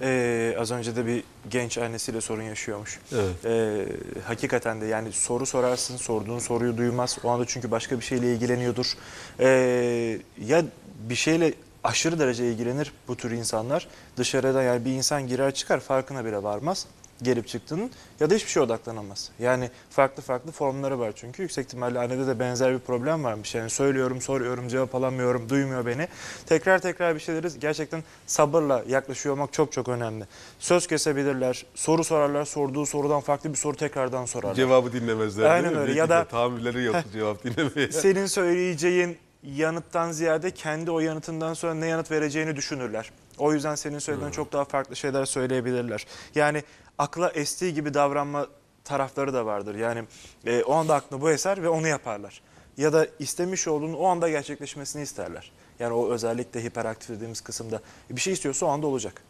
Ee, 0.00 0.56
az 0.58 0.70
önce 0.70 0.96
de 0.96 1.06
bir 1.06 1.24
genç 1.50 1.78
annesiyle 1.78 2.20
sorun 2.20 2.42
yaşıyormuş. 2.42 2.98
Evet. 3.12 3.44
Ee, 3.44 3.86
hakikaten 4.26 4.80
de 4.80 4.86
yani 4.86 5.12
soru 5.12 5.46
sorarsın, 5.46 5.96
sorduğun 5.96 6.38
soruyu 6.38 6.76
duymaz. 6.76 7.18
O 7.24 7.28
anda 7.28 7.44
çünkü 7.46 7.70
başka 7.70 7.96
bir 7.96 8.04
şeyle 8.04 8.32
ilgileniyordur. 8.32 8.92
Ee, 9.40 10.18
ya 10.46 10.64
bir 11.08 11.14
şeyle 11.14 11.54
aşırı 11.84 12.18
derece 12.18 12.48
ilgilenir 12.48 12.92
bu 13.08 13.16
tür 13.16 13.30
insanlar. 13.30 13.88
Dışarıda 14.16 14.62
yani 14.62 14.84
bir 14.84 14.92
insan 14.92 15.26
girer 15.26 15.54
çıkar 15.54 15.80
farkına 15.80 16.24
bile 16.24 16.42
varmaz 16.42 16.86
gelip 17.22 17.48
çıktığının 17.48 17.90
ya 18.20 18.30
da 18.30 18.34
hiçbir 18.34 18.50
şeye 18.50 18.60
odaklanamaz. 18.60 19.30
Yani 19.38 19.70
farklı 19.90 20.22
farklı 20.22 20.52
formları 20.52 20.98
var 20.98 21.12
çünkü 21.16 21.42
yüksek 21.42 21.66
ihtimalle 21.66 21.98
annede 21.98 22.26
de 22.26 22.38
benzer 22.38 22.74
bir 22.74 22.78
problem 22.78 23.24
varmış. 23.24 23.54
Yani 23.54 23.70
söylüyorum, 23.70 24.20
soruyorum, 24.20 24.68
cevap 24.68 24.94
alamıyorum, 24.94 25.48
duymuyor 25.48 25.86
beni. 25.86 26.08
Tekrar 26.46 26.78
tekrar 26.78 27.14
bir 27.14 27.20
şeyleri 27.20 27.60
gerçekten 27.60 28.04
sabırla 28.26 28.84
yaklaşıyor 28.88 29.34
olmak 29.34 29.52
çok 29.52 29.72
çok 29.72 29.88
önemli. 29.88 30.24
Söz 30.58 30.86
kesebilirler, 30.86 31.66
soru 31.74 32.04
sorarlar, 32.04 32.44
sorduğu 32.44 32.86
sorudan 32.86 33.20
farklı 33.20 33.50
bir 33.50 33.58
soru 33.58 33.76
tekrardan 33.76 34.24
sorarlar. 34.24 34.54
Cevabı 34.54 34.92
dinlemezler. 34.92 35.50
Aynen 35.50 35.76
öyle. 35.76 35.92
Ya 35.92 36.08
da- 36.08 36.24
tahammülleri 36.24 36.84
yoktu 36.84 37.04
cevap 37.12 37.44
dinlemeye. 37.44 37.92
Senin 37.92 38.26
söyleyeceğin 38.26 39.18
yanıttan 39.42 40.12
ziyade 40.12 40.50
kendi 40.50 40.90
o 40.90 41.00
yanıtından 41.00 41.54
sonra 41.54 41.74
ne 41.74 41.86
yanıt 41.86 42.10
vereceğini 42.10 42.56
düşünürler. 42.56 43.10
O 43.38 43.52
yüzden 43.52 43.74
senin 43.74 43.98
söylediğinden 43.98 44.32
çok 44.32 44.52
daha 44.52 44.64
farklı 44.64 44.96
şeyler 44.96 45.24
söyleyebilirler. 45.24 46.06
Yani 46.34 46.62
akla 47.00 47.30
estiği 47.30 47.74
gibi 47.74 47.94
davranma 47.94 48.46
tarafları 48.84 49.32
da 49.34 49.46
vardır. 49.46 49.74
Yani 49.74 50.04
e, 50.46 50.62
o 50.62 50.74
anda 50.74 50.94
aklına 50.94 51.20
bu 51.20 51.30
eser 51.30 51.62
ve 51.62 51.68
onu 51.68 51.88
yaparlar. 51.88 52.42
Ya 52.76 52.92
da 52.92 53.06
istemiş 53.18 53.68
olduğunu 53.68 53.96
o 53.96 54.06
anda 54.06 54.28
gerçekleşmesini 54.28 55.02
isterler. 55.02 55.52
Yani 55.78 55.92
o 55.92 56.10
özellikle 56.10 56.64
hiperaktif 56.64 57.08
dediğimiz 57.08 57.40
kısımda 57.40 57.80
bir 58.10 58.20
şey 58.20 58.32
istiyorsa 58.32 58.66
o 58.66 58.68
anda 58.68 58.86
olacak. 58.86 59.22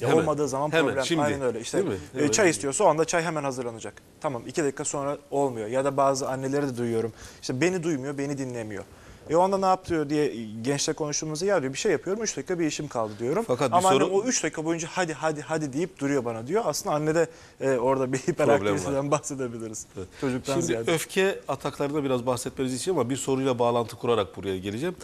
Ya 0.00 0.08
Hemen. 0.08 0.20
olmadığı 0.20 0.48
zaman 0.48 0.72
Hemen, 0.72 0.86
problem. 0.86 1.04
şimdi. 1.04 1.22
Aynen 1.22 1.42
öyle. 1.42 1.60
İşte 1.60 1.82
mi? 1.82 1.94
e, 2.14 2.18
Hemen. 2.18 2.30
çay 2.30 2.50
istiyorsa 2.50 2.84
o 2.84 2.86
anda 2.86 3.04
çay 3.04 3.22
hemen 3.22 3.44
hazırlanacak. 3.44 3.94
Tamam 4.20 4.42
iki 4.46 4.64
dakika 4.64 4.84
sonra 4.84 5.18
olmuyor. 5.30 5.68
Ya 5.68 5.84
da 5.84 5.96
bazı 5.96 6.28
anneleri 6.28 6.68
de 6.68 6.76
duyuyorum. 6.76 7.12
İşte 7.40 7.60
beni 7.60 7.82
duymuyor, 7.82 8.18
beni 8.18 8.38
dinlemiyor. 8.38 8.84
E 9.30 9.36
o 9.36 9.40
anda 9.40 9.58
ne 9.58 9.66
yapıyor 9.66 10.10
diye 10.10 10.34
gençle 10.62 10.92
konuştuğumuzda 10.92 11.46
ya 11.46 11.62
diyor 11.62 11.72
bir 11.72 11.78
şey 11.78 11.92
yapıyorum 11.92 12.22
3 12.22 12.36
dakika 12.36 12.58
bir 12.58 12.66
işim 12.66 12.88
kaldı 12.88 13.12
diyorum. 13.18 13.44
Fakat 13.46 13.70
bir 13.70 13.76
Ama 13.76 13.88
annem 13.88 14.00
sorun- 14.00 14.10
o 14.10 14.24
3 14.24 14.42
dakika 14.44 14.64
boyunca 14.64 14.88
hadi 14.92 15.12
hadi 15.12 15.40
hadi 15.40 15.72
deyip 15.72 15.98
duruyor 15.98 16.24
bana 16.24 16.46
diyor. 16.46 16.62
Aslında 16.66 16.94
annede 16.94 17.28
e, 17.60 17.70
orada 17.70 18.12
bir 18.12 18.18
hiperaktiviteden 18.18 19.10
bahsedebiliriz. 19.10 19.86
Çocuktan 20.20 20.52
Şimdi 20.54 20.66
ziyade. 20.66 20.90
öfke 20.92 21.40
ataklarında 21.48 22.04
biraz 22.04 22.26
bahsetmenizi 22.26 22.76
istiyorum 22.76 23.00
ama 23.00 23.10
bir 23.10 23.16
soruyla 23.16 23.58
bağlantı 23.58 23.96
kurarak 23.96 24.36
buraya 24.36 24.58
geleceğim. 24.58 24.94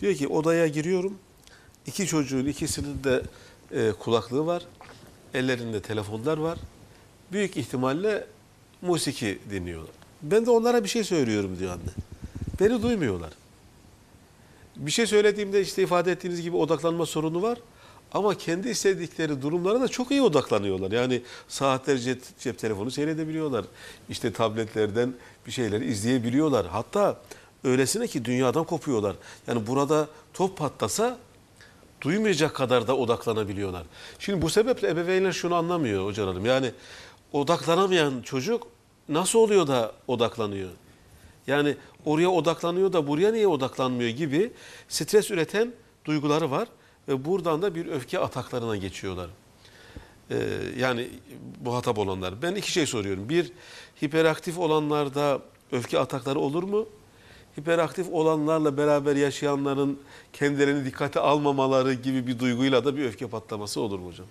Diyor 0.00 0.14
ki 0.14 0.28
odaya 0.28 0.66
giriyorum. 0.66 1.14
İki 1.86 2.06
çocuğun 2.06 2.46
ikisinin 2.46 3.04
de 3.04 3.22
e, 3.72 3.92
kulaklığı 3.92 4.46
var. 4.46 4.62
Ellerinde 5.34 5.82
telefonlar 5.82 6.38
var. 6.38 6.58
Büyük 7.32 7.56
ihtimalle 7.56 8.26
musiki 8.82 9.38
dinliyorlar. 9.50 9.90
Ben 10.22 10.46
de 10.46 10.50
onlara 10.50 10.84
bir 10.84 10.88
şey 10.88 11.04
söylüyorum 11.04 11.56
diyor 11.58 11.72
anne. 11.72 11.90
Beni 12.60 12.82
duymuyorlar. 12.82 13.30
Bir 14.76 14.90
şey 14.90 15.06
söylediğimde 15.06 15.60
işte 15.60 15.82
ifade 15.82 16.12
ettiğiniz 16.12 16.42
gibi 16.42 16.56
odaklanma 16.56 17.06
sorunu 17.06 17.42
var. 17.42 17.58
Ama 18.12 18.34
kendi 18.34 18.68
istedikleri 18.68 19.42
durumlara 19.42 19.80
da 19.80 19.88
çok 19.88 20.10
iyi 20.10 20.22
odaklanıyorlar. 20.22 20.92
Yani 20.92 21.22
saatlerce 21.48 22.04
cep, 22.04 22.38
cep 22.40 22.58
telefonu 22.58 22.90
seyredebiliyorlar. 22.90 23.64
İşte 24.08 24.32
tabletlerden 24.32 25.14
bir 25.46 25.52
şeyleri 25.52 25.84
izleyebiliyorlar. 25.84 26.66
Hatta 26.66 27.20
öylesine 27.64 28.06
ki 28.06 28.24
dünyadan 28.24 28.64
kopuyorlar. 28.64 29.16
Yani 29.46 29.66
burada 29.66 30.08
top 30.34 30.56
patlasa 30.58 31.18
duymayacak 32.00 32.54
kadar 32.54 32.86
da 32.86 32.96
odaklanabiliyorlar. 32.96 33.82
Şimdi 34.18 34.42
bu 34.42 34.50
sebeple 34.50 34.88
ebeveynler 34.88 35.32
şunu 35.32 35.54
anlamıyor 35.54 36.04
hocam 36.04 36.28
hanım. 36.28 36.46
Yani 36.46 36.72
odaklanamayan 37.32 38.22
çocuk 38.22 38.66
nasıl 39.08 39.38
oluyor 39.38 39.66
da 39.66 39.92
odaklanıyor? 40.08 40.70
Yani 41.50 41.76
oraya 42.04 42.30
odaklanıyor 42.30 42.92
da 42.92 43.06
buraya 43.06 43.32
niye 43.32 43.46
odaklanmıyor 43.46 44.10
gibi 44.10 44.52
stres 44.88 45.30
üreten 45.30 45.72
duyguları 46.04 46.50
var. 46.50 46.68
Ve 47.08 47.24
buradan 47.24 47.62
da 47.62 47.74
bir 47.74 47.86
öfke 47.86 48.18
ataklarına 48.18 48.76
geçiyorlar. 48.76 49.30
Ee, 50.30 50.36
yani 50.78 51.08
muhatap 51.64 51.98
olanlar. 51.98 52.42
Ben 52.42 52.54
iki 52.54 52.72
şey 52.72 52.86
soruyorum. 52.86 53.28
Bir, 53.28 53.52
hiperaktif 54.02 54.58
olanlarda 54.58 55.40
öfke 55.72 55.98
atakları 55.98 56.38
olur 56.38 56.62
mu? 56.62 56.86
Hiperaktif 57.58 58.08
olanlarla 58.12 58.76
beraber 58.76 59.16
yaşayanların 59.16 59.98
kendilerini 60.32 60.84
dikkate 60.84 61.20
almamaları 61.20 61.94
gibi 61.94 62.26
bir 62.26 62.38
duyguyla 62.38 62.84
da 62.84 62.96
bir 62.96 63.04
öfke 63.04 63.26
patlaması 63.26 63.80
olur 63.80 63.98
mu 63.98 64.08
hocam? 64.08 64.26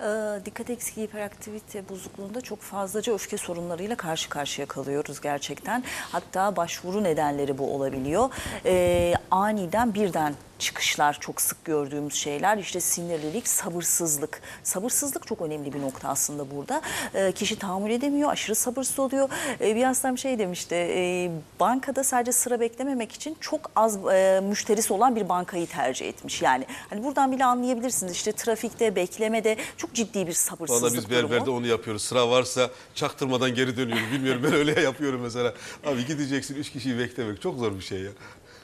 Ee, 0.00 0.40
dikkat 0.44 0.70
eksikliği 0.70 1.06
hiperaktivite 1.06 1.88
bozukluğunda 1.88 2.40
çok 2.40 2.60
fazlaca 2.60 3.14
öfke 3.14 3.36
sorunlarıyla 3.36 3.96
karşı 3.96 4.28
karşıya 4.28 4.66
kalıyoruz 4.66 5.20
gerçekten. 5.20 5.84
Hatta 6.12 6.56
başvuru 6.56 7.04
nedenleri 7.04 7.58
bu 7.58 7.74
olabiliyor. 7.74 8.30
Ee, 8.64 9.14
aniden 9.30 9.94
birden 9.94 10.34
çıkışlar 10.58 11.16
çok 11.20 11.40
sık 11.40 11.64
gördüğümüz 11.64 12.14
şeyler. 12.14 12.58
İşte 12.58 12.80
sinirlilik, 12.80 13.48
sabırsızlık. 13.48 14.40
Sabırsızlık 14.62 15.26
çok 15.26 15.42
önemli 15.42 15.72
bir 15.74 15.80
nokta 15.82 16.08
aslında 16.08 16.50
burada. 16.50 16.82
Ee, 17.14 17.32
kişi 17.32 17.58
tahammül 17.58 17.90
edemiyor, 17.90 18.30
aşırı 18.30 18.54
sabırsız 18.54 18.98
oluyor. 18.98 19.28
Ee, 19.60 19.76
bir 19.76 19.82
hastam 19.84 20.18
şey 20.18 20.38
demişti, 20.38 20.74
e, 20.74 21.30
bankada 21.60 22.04
sadece 22.04 22.32
sıra 22.32 22.60
beklememek 22.60 23.12
için 23.12 23.36
çok 23.40 23.70
az 23.76 23.96
e, 24.06 24.40
müşterisi 24.48 24.92
olan 24.92 25.16
bir 25.16 25.28
bankayı 25.28 25.66
tercih 25.66 26.08
etmiş. 26.08 26.42
Yani 26.42 26.66
hani 26.90 27.04
buradan 27.04 27.32
bile 27.32 27.44
anlayabilirsiniz. 27.44 28.12
İşte 28.12 28.32
trafikte, 28.32 28.96
beklemede 28.96 29.56
çok 29.76 29.94
ciddi 29.94 30.26
bir 30.26 30.32
sabırsızlık 30.32 30.82
Valla 30.82 30.94
biz 30.94 31.10
durumu. 31.10 31.30
berberde 31.30 31.50
onu 31.50 31.66
yapıyoruz. 31.66 32.02
Sıra 32.02 32.30
varsa 32.30 32.70
çaktırmadan 32.94 33.54
geri 33.54 33.76
dönüyoruz. 33.76 34.12
Bilmiyorum 34.12 34.42
ben 34.44 34.52
öyle 34.52 34.80
yapıyorum 34.80 35.20
mesela. 35.20 35.54
Abi 35.86 36.06
gideceksin 36.06 36.54
üç 36.54 36.70
kişiyi 36.72 36.98
beklemek 36.98 37.42
çok 37.42 37.58
zor 37.58 37.74
bir 37.74 37.80
şey 37.80 38.00
ya. 38.00 38.10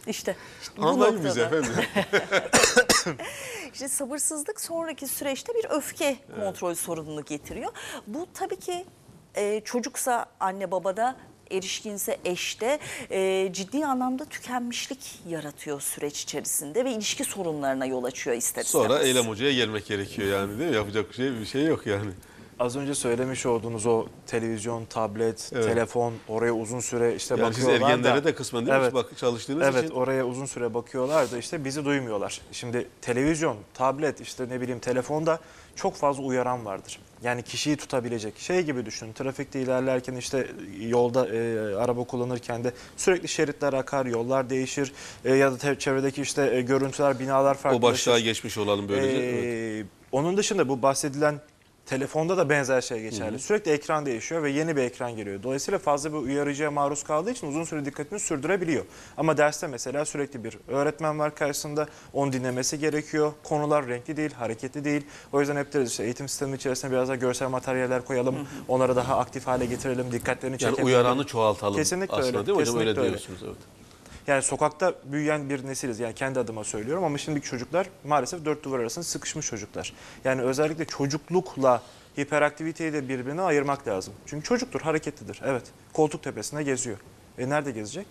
İşte, 0.06 0.36
işte 0.62 0.82
Anlayın 0.82 1.24
bizi 1.24 1.40
efendim. 1.40 1.72
İşte 3.72 3.88
sabırsızlık 3.88 4.60
sonraki 4.60 5.06
süreçte 5.06 5.52
bir 5.54 5.70
öfke 5.70 6.16
kontrol 6.40 6.74
sorununu 6.74 7.24
getiriyor. 7.24 7.72
Bu 8.06 8.26
tabii 8.34 8.58
ki 8.58 8.84
e, 9.34 9.60
çocuksa 9.64 10.26
anne 10.40 10.70
babada, 10.70 11.16
erişkinse 11.50 12.18
eşte 12.24 12.78
e, 13.10 13.48
ciddi 13.52 13.86
anlamda 13.86 14.24
tükenmişlik 14.24 15.20
yaratıyor 15.28 15.80
süreç 15.80 16.22
içerisinde 16.22 16.84
ve 16.84 16.92
ilişki 16.92 17.24
sorunlarına 17.24 17.86
yol 17.86 18.04
açıyor 18.04 18.36
ister 18.36 18.62
Sonra 18.62 18.84
istemez. 18.84 19.06
Eylem 19.06 19.28
Hoca'ya 19.28 19.52
gelmek 19.52 19.86
gerekiyor 19.86 20.28
yani 20.40 20.58
değil 20.58 20.70
mi? 20.70 20.76
Yapacak 20.76 21.10
bir 21.10 21.14
şey, 21.14 21.40
bir 21.40 21.46
şey 21.46 21.64
yok 21.64 21.86
yani. 21.86 22.10
Az 22.62 22.76
önce 22.76 22.94
söylemiş 22.94 23.46
olduğunuz 23.46 23.86
o 23.86 24.06
televizyon, 24.26 24.84
tablet, 24.84 25.50
Evet. 25.54 25.64
telefon 25.64 26.12
oraya 26.28 26.52
uzun 26.52 26.80
süre 26.80 27.14
işte 27.14 27.34
Yani 27.38 27.54
siz 27.54 27.64
bakıyorlar 27.64 27.90
ergenlere 27.90 28.16
da. 28.20 28.24
de 28.24 28.34
kısmen 28.34 28.66
değil 28.66 28.76
mi? 28.76 28.82
Evet. 28.82 28.94
Bak, 28.94 29.06
çalıştığınız 29.16 29.62
Evet 29.62 29.84
için. 29.84 29.94
oraya 29.94 30.26
uzun 30.26 30.46
süre 30.46 30.74
bakıyorlar 30.74 31.32
da 31.32 31.38
işte 31.38 31.64
bizi 31.64 31.84
duymuyorlar. 31.84 32.40
Şimdi 32.52 32.88
televizyon, 33.00 33.56
tablet 33.74 34.20
işte 34.20 34.48
ne 34.48 34.60
bileyim 34.60 34.78
telefonda 34.80 35.38
çok 35.76 35.94
fazla 35.94 36.22
uyaran 36.22 36.64
vardır. 36.64 36.98
Yani 37.22 37.42
kişiyi 37.42 37.76
tutabilecek 37.76 38.38
şey 38.38 38.62
gibi 38.62 38.86
düşünün. 38.86 39.12
Trafikte 39.12 39.60
ilerlerken 39.62 40.14
işte 40.16 40.46
yolda 40.80 41.26
e, 41.28 41.74
araba 41.76 42.04
kullanırken 42.04 42.64
de 42.64 42.72
sürekli 42.96 43.28
şeritler 43.28 43.72
akar, 43.72 44.06
yollar 44.06 44.50
değişir 44.50 44.92
E, 45.24 45.34
ya 45.34 45.60
da 45.60 45.78
çevredeki 45.78 46.22
işte 46.22 46.50
e, 46.54 46.62
görüntüler, 46.62 47.18
binalar 47.18 47.54
O 47.54 47.58
farklılaşır. 47.58 47.92
başlığa 47.92 48.18
geçmiş 48.20 48.58
olalım 48.58 48.88
böylece. 48.88 49.16
Evet. 49.18 49.44
Ee, 49.44 49.86
Onun 50.12 50.36
dışında 50.36 50.68
bu 50.68 50.82
bahsedilen 50.82 51.40
telefonda 51.86 52.36
da 52.36 52.48
benzer 52.48 52.80
şey 52.80 53.00
geçerli. 53.02 53.38
Sürekli 53.38 53.70
ekran 53.70 54.06
değişiyor 54.06 54.42
ve 54.42 54.50
yeni 54.50 54.76
bir 54.76 54.82
ekran 54.82 55.16
geliyor. 55.16 55.42
Dolayısıyla 55.42 55.78
fazla 55.78 56.12
bir 56.12 56.16
uyarıcıya 56.18 56.70
maruz 56.70 57.02
kaldığı 57.02 57.30
için 57.30 57.46
uzun 57.46 57.64
süre 57.64 57.84
dikkatini 57.84 58.20
sürdürebiliyor. 58.20 58.84
Ama 59.16 59.36
derste 59.36 59.66
mesela 59.66 60.04
sürekli 60.04 60.44
bir 60.44 60.58
öğretmen 60.68 61.18
var 61.18 61.34
karşısında. 61.34 61.86
Onu 62.12 62.32
dinlemesi 62.32 62.78
gerekiyor. 62.78 63.32
Konular 63.42 63.86
renkli 63.86 64.16
değil, 64.16 64.32
hareketli 64.32 64.84
değil. 64.84 65.06
O 65.32 65.40
yüzden 65.40 65.56
hep 65.56 65.72
deriz 65.72 65.90
işte 65.90 66.04
eğitim 66.04 66.28
sistemi 66.28 66.56
içerisine 66.56 66.90
biraz 66.90 67.08
daha 67.08 67.16
görsel 67.16 67.48
materyaller 67.48 68.04
koyalım. 68.04 68.36
Onları 68.68 68.96
daha 68.96 69.18
aktif 69.18 69.46
hale 69.46 69.66
getirelim, 69.66 70.12
dikkatlerini 70.12 70.56
Yani 70.60 70.70
çekelim. 70.70 70.86
uyaranı 70.86 71.26
çoğaltalım 71.26 71.76
Kesinlikle 71.76 72.16
aslında 72.16 72.26
öyle, 72.38 72.46
değil 72.46 72.56
mi 72.58 72.60
hocam? 72.60 72.74
kesinlikle 72.74 72.90
Öyle 72.90 73.00
öyle. 73.00 73.10
diyorsunuz. 73.10 73.40
Evet. 73.44 73.56
Yani 74.26 74.42
sokakta 74.42 74.94
büyüyen 75.04 75.50
bir 75.50 75.66
nesiliz. 75.66 76.00
Yani 76.00 76.14
kendi 76.14 76.40
adıma 76.40 76.64
söylüyorum 76.64 77.04
ama 77.04 77.18
şimdiki 77.18 77.46
çocuklar 77.46 77.88
maalesef 78.04 78.44
dört 78.44 78.64
duvar 78.64 78.78
arasında 78.78 79.04
sıkışmış 79.04 79.46
çocuklar. 79.46 79.92
Yani 80.24 80.42
özellikle 80.42 80.84
çocuklukla 80.84 81.82
hiperaktiviteyi 82.18 82.92
de 82.92 83.08
birbirine 83.08 83.42
ayırmak 83.42 83.88
lazım. 83.88 84.14
Çünkü 84.26 84.44
çocuktur, 84.44 84.80
hareketlidir. 84.80 85.40
Evet, 85.44 85.62
koltuk 85.92 86.22
tepesinde 86.22 86.62
geziyor. 86.62 86.98
E 87.38 87.48
nerede 87.48 87.70
gezecek? 87.70 88.06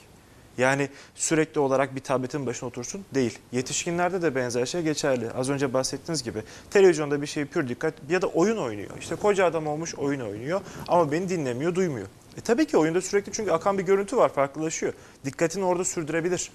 Yani 0.61 0.89
sürekli 1.15 1.59
olarak 1.59 1.95
bir 1.95 1.99
tabletin 1.99 2.45
başına 2.45 2.69
otursun 2.69 3.05
değil. 3.13 3.39
Yetişkinlerde 3.51 4.21
de 4.21 4.35
benzer 4.35 4.65
şey 4.65 4.81
geçerli. 4.81 5.31
Az 5.31 5.49
önce 5.49 5.73
bahsettiğiniz 5.73 6.23
gibi 6.23 6.43
televizyonda 6.69 7.21
bir 7.21 7.27
şey 7.27 7.45
pür 7.45 7.69
dikkat 7.69 7.93
ya 8.09 8.21
da 8.21 8.27
oyun 8.27 8.57
oynuyor. 8.57 8.91
İşte 8.99 9.15
koca 9.15 9.45
adam 9.45 9.67
olmuş 9.67 9.95
oyun 9.95 10.19
oynuyor 10.19 10.61
ama 10.87 11.11
beni 11.11 11.29
dinlemiyor, 11.29 11.75
duymuyor. 11.75 12.07
E 12.37 12.41
tabii 12.41 12.65
ki 12.65 12.77
oyunda 12.77 13.01
sürekli 13.01 13.31
çünkü 13.31 13.51
akan 13.51 13.77
bir 13.77 13.83
görüntü 13.83 14.17
var, 14.17 14.33
farklılaşıyor. 14.33 14.93
Dikkatini 15.25 15.65
orada 15.65 15.85
sürdürebilir. 15.85 16.51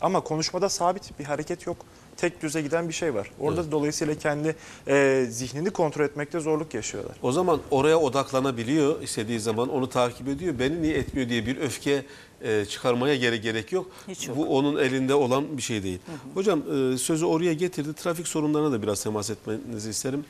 Ama 0.00 0.20
konuşmada 0.20 0.68
sabit 0.68 1.18
bir 1.18 1.24
hareket 1.24 1.66
yok. 1.66 1.76
Tek 2.16 2.42
düze 2.42 2.62
giden 2.62 2.88
bir 2.88 2.94
şey 2.94 3.14
var. 3.14 3.30
Orada 3.40 3.72
dolayısıyla 3.72 4.14
kendi 4.14 4.56
e, 4.88 5.26
zihnini 5.30 5.70
kontrol 5.70 6.04
etmekte 6.04 6.40
zorluk 6.40 6.74
yaşıyorlar. 6.74 7.16
O 7.22 7.32
zaman 7.32 7.60
oraya 7.70 7.98
odaklanabiliyor 7.98 9.02
istediği 9.02 9.40
zaman 9.40 9.68
onu 9.68 9.88
takip 9.88 10.28
ediyor. 10.28 10.58
Beni 10.58 10.82
niye 10.82 10.94
etmiyor 10.94 11.28
diye 11.28 11.46
bir 11.46 11.60
öfke 11.60 12.04
e, 12.42 12.64
çıkarmaya 12.64 13.16
gerek 13.16 13.42
gerek 13.42 13.72
yok. 13.72 13.86
Hiç 14.08 14.28
yok. 14.28 14.36
Bu 14.36 14.58
onun 14.58 14.76
elinde 14.76 15.14
olan 15.14 15.56
bir 15.56 15.62
şey 15.62 15.82
değil. 15.82 15.98
Hocam 16.34 16.62
e, 16.92 16.98
sözü 16.98 17.24
oraya 17.24 17.52
getirdi. 17.52 17.92
Trafik 17.92 18.28
sorunlarına 18.28 18.72
da 18.72 18.82
biraz 18.82 19.02
temas 19.02 19.30
etmenizi 19.30 19.90
isterim. 19.90 20.24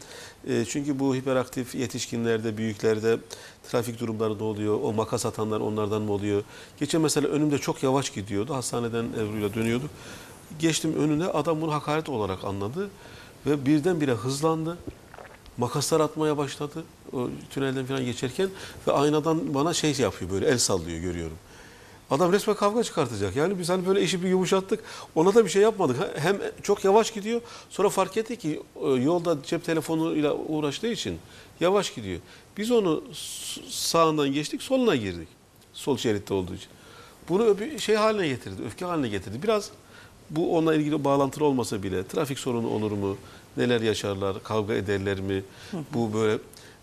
E, 0.49 0.65
çünkü 0.65 0.99
bu 0.99 1.15
hiperaktif 1.15 1.75
yetişkinlerde, 1.75 2.57
büyüklerde 2.57 3.19
trafik 3.71 4.01
durumları 4.01 4.39
ne 4.39 4.43
oluyor? 4.43 4.81
O 4.83 4.93
makas 4.93 5.27
atanlar 5.27 5.61
onlardan 5.61 6.03
mı 6.03 6.13
oluyor? 6.13 6.43
Geçen 6.81 7.01
mesela 7.01 7.29
önümde 7.29 7.59
çok 7.59 7.83
yavaş 7.83 8.11
gidiyordu. 8.11 8.55
Hastaneden 8.55 9.05
Ebru'yla 9.05 9.55
dönüyorduk. 9.55 9.91
Geçtim 10.59 10.95
önüne 10.99 11.25
adam 11.25 11.61
bunu 11.61 11.73
hakaret 11.73 12.09
olarak 12.09 12.45
anladı 12.45 12.91
ve 13.47 13.67
birdenbire 13.67 14.13
hızlandı. 14.13 14.79
Makaslar 15.59 16.01
atmaya 16.01 16.37
başladı 16.37 16.85
o 17.13 17.29
tünelden 17.51 17.87
falan 17.87 18.05
geçerken 18.05 18.49
ve 18.87 18.93
aynadan 18.93 19.55
bana 19.55 19.75
şey 19.75 19.95
yapıyor 19.99 20.31
böyle 20.31 20.47
el 20.47 20.59
sallıyor 20.59 20.99
görüyorum. 20.99 21.37
Adam 22.11 22.33
resmen 22.33 22.57
kavga 22.57 22.83
çıkartacak. 22.83 23.37
Yani 23.37 23.59
biz 23.59 23.69
hani 23.69 23.87
böyle 23.87 24.03
işi 24.03 24.23
bir 24.23 24.29
yumuşattık. 24.29 24.85
Ona 25.15 25.35
da 25.35 25.45
bir 25.45 25.51
şey 25.51 25.63
yapmadık. 25.63 25.97
Hem 26.17 26.39
çok 26.63 26.85
yavaş 26.85 27.11
gidiyor. 27.11 27.41
Sonra 27.71 27.89
fark 27.89 28.17
etti 28.17 28.37
ki 28.37 28.63
e, 28.83 28.89
yolda 28.89 29.37
cep 29.47 29.65
telefonuyla 29.65 30.35
uğraştığı 30.35 30.87
için 30.87 31.19
yavaş 31.61 31.95
gidiyor. 31.95 32.21
Biz 32.57 32.71
onu 32.71 33.05
sağından 33.69 34.33
geçtik, 34.33 34.63
soluna 34.63 34.97
girdik. 34.97 35.29
Sol 35.73 35.97
şeritte 35.97 36.35
olduğu 36.35 36.55
için. 36.55 36.69
Bunu 37.29 37.57
şey 37.81 37.97
haline 37.97 38.29
getirdi, 38.29 38.63
öfke 38.67 38.85
haline 38.85 39.09
getirdi. 39.09 39.43
Biraz 39.43 39.71
bu 40.31 40.57
onunla 40.57 40.75
ilgili 40.75 41.05
bağlantılı 41.05 41.45
olmasa 41.45 41.83
bile 41.83 42.07
trafik 42.07 42.39
sorunu 42.39 42.69
olur 42.69 42.91
mu? 42.93 43.17
Neler 43.57 43.81
yaşarlar? 43.81 44.43
Kavga 44.43 44.75
ederler 44.75 45.21
mi? 45.21 45.43
Bu 45.95 46.15
böyle 46.15 46.39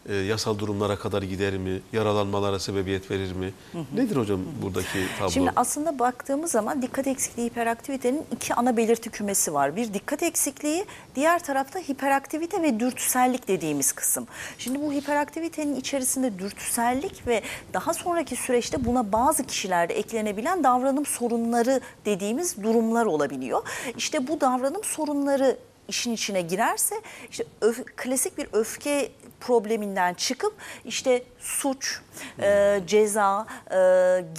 e, 0.09 0.15
yasal 0.15 0.59
durumlara 0.59 0.95
kadar 0.95 1.21
gider 1.21 1.57
mi? 1.57 1.81
Yaralanmalara 1.93 2.59
sebebiyet 2.59 3.11
verir 3.11 3.31
mi? 3.33 3.53
Nedir 3.93 4.15
hocam 4.15 4.39
buradaki 4.61 4.99
tablo? 5.19 5.31
Şimdi 5.31 5.51
aslında 5.55 5.99
baktığımız 5.99 6.51
zaman 6.51 6.81
dikkat 6.81 7.07
eksikliği 7.07 7.49
hiperaktivitenin 7.49 8.25
iki 8.31 8.53
ana 8.53 8.77
belirti 8.77 9.09
kümesi 9.09 9.53
var. 9.53 9.75
Bir 9.75 9.93
dikkat 9.93 10.23
eksikliği, 10.23 10.85
diğer 11.15 11.43
tarafta 11.43 11.79
hiperaktivite 11.79 12.61
ve 12.61 12.79
dürtüsellik 12.79 13.47
dediğimiz 13.47 13.91
kısım. 13.91 14.27
Şimdi 14.57 14.81
bu 14.81 14.93
hiperaktivitenin 14.93 15.75
içerisinde 15.75 16.39
dürtüsellik 16.39 17.27
ve 17.27 17.41
daha 17.73 17.93
sonraki 17.93 18.35
süreçte 18.35 18.85
buna 18.85 19.11
bazı 19.11 19.43
kişilerde 19.43 19.93
eklenebilen 19.93 20.63
davranım 20.63 21.05
sorunları 21.05 21.81
dediğimiz 22.05 22.63
durumlar 22.63 23.05
olabiliyor. 23.05 23.61
İşte 23.97 24.27
bu 24.27 24.41
davranım 24.41 24.83
sorunları 24.83 25.57
işin 25.87 26.13
içine 26.13 26.41
girerse 26.41 27.01
işte 27.31 27.45
öf- 27.61 27.85
klasik 27.95 28.37
bir 28.37 28.47
öfke 28.53 29.11
probleminden 29.39 30.13
çıkıp 30.13 30.53
işte 30.85 31.23
suç, 31.39 32.01
e, 32.41 32.79
ceza 32.87 33.47
e, 33.71 33.77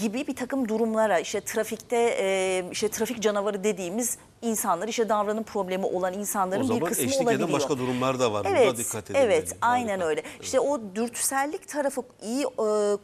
gibi 0.02 0.26
bir 0.26 0.37
takım 0.37 0.68
durumlara 0.68 1.18
işte 1.18 1.40
trafikte 1.40 2.16
e, 2.20 2.64
işte 2.72 2.88
trafik 2.88 3.20
canavarı 3.22 3.64
dediğimiz 3.64 4.18
insanlar 4.44 4.88
işte 4.88 5.09
davranım 5.09 5.44
problemi 5.44 5.87
olan 5.87 6.12
insanların 6.12 6.61
o 6.61 6.64
bir 6.64 6.68
zaman 6.68 6.85
kısmı 6.88 7.04
eşlik 7.04 7.20
olabiliyor. 7.20 7.48
eden 7.48 7.52
başka 7.52 7.78
durumlar 7.78 8.18
da 8.20 8.33
var. 8.33 8.44
Buna 8.44 8.59
Evet, 8.59 8.78
dikkat 8.78 9.04
edilmeli. 9.11 9.24
evet, 9.24 9.57
aynen 9.61 9.88
Harika. 9.88 10.07
öyle. 10.07 10.22
İşte 10.42 10.61
o 10.61 10.80
dürtüsellik 10.94 11.68
tarafı 11.68 12.02
iyi 12.22 12.42
e, 12.42 12.46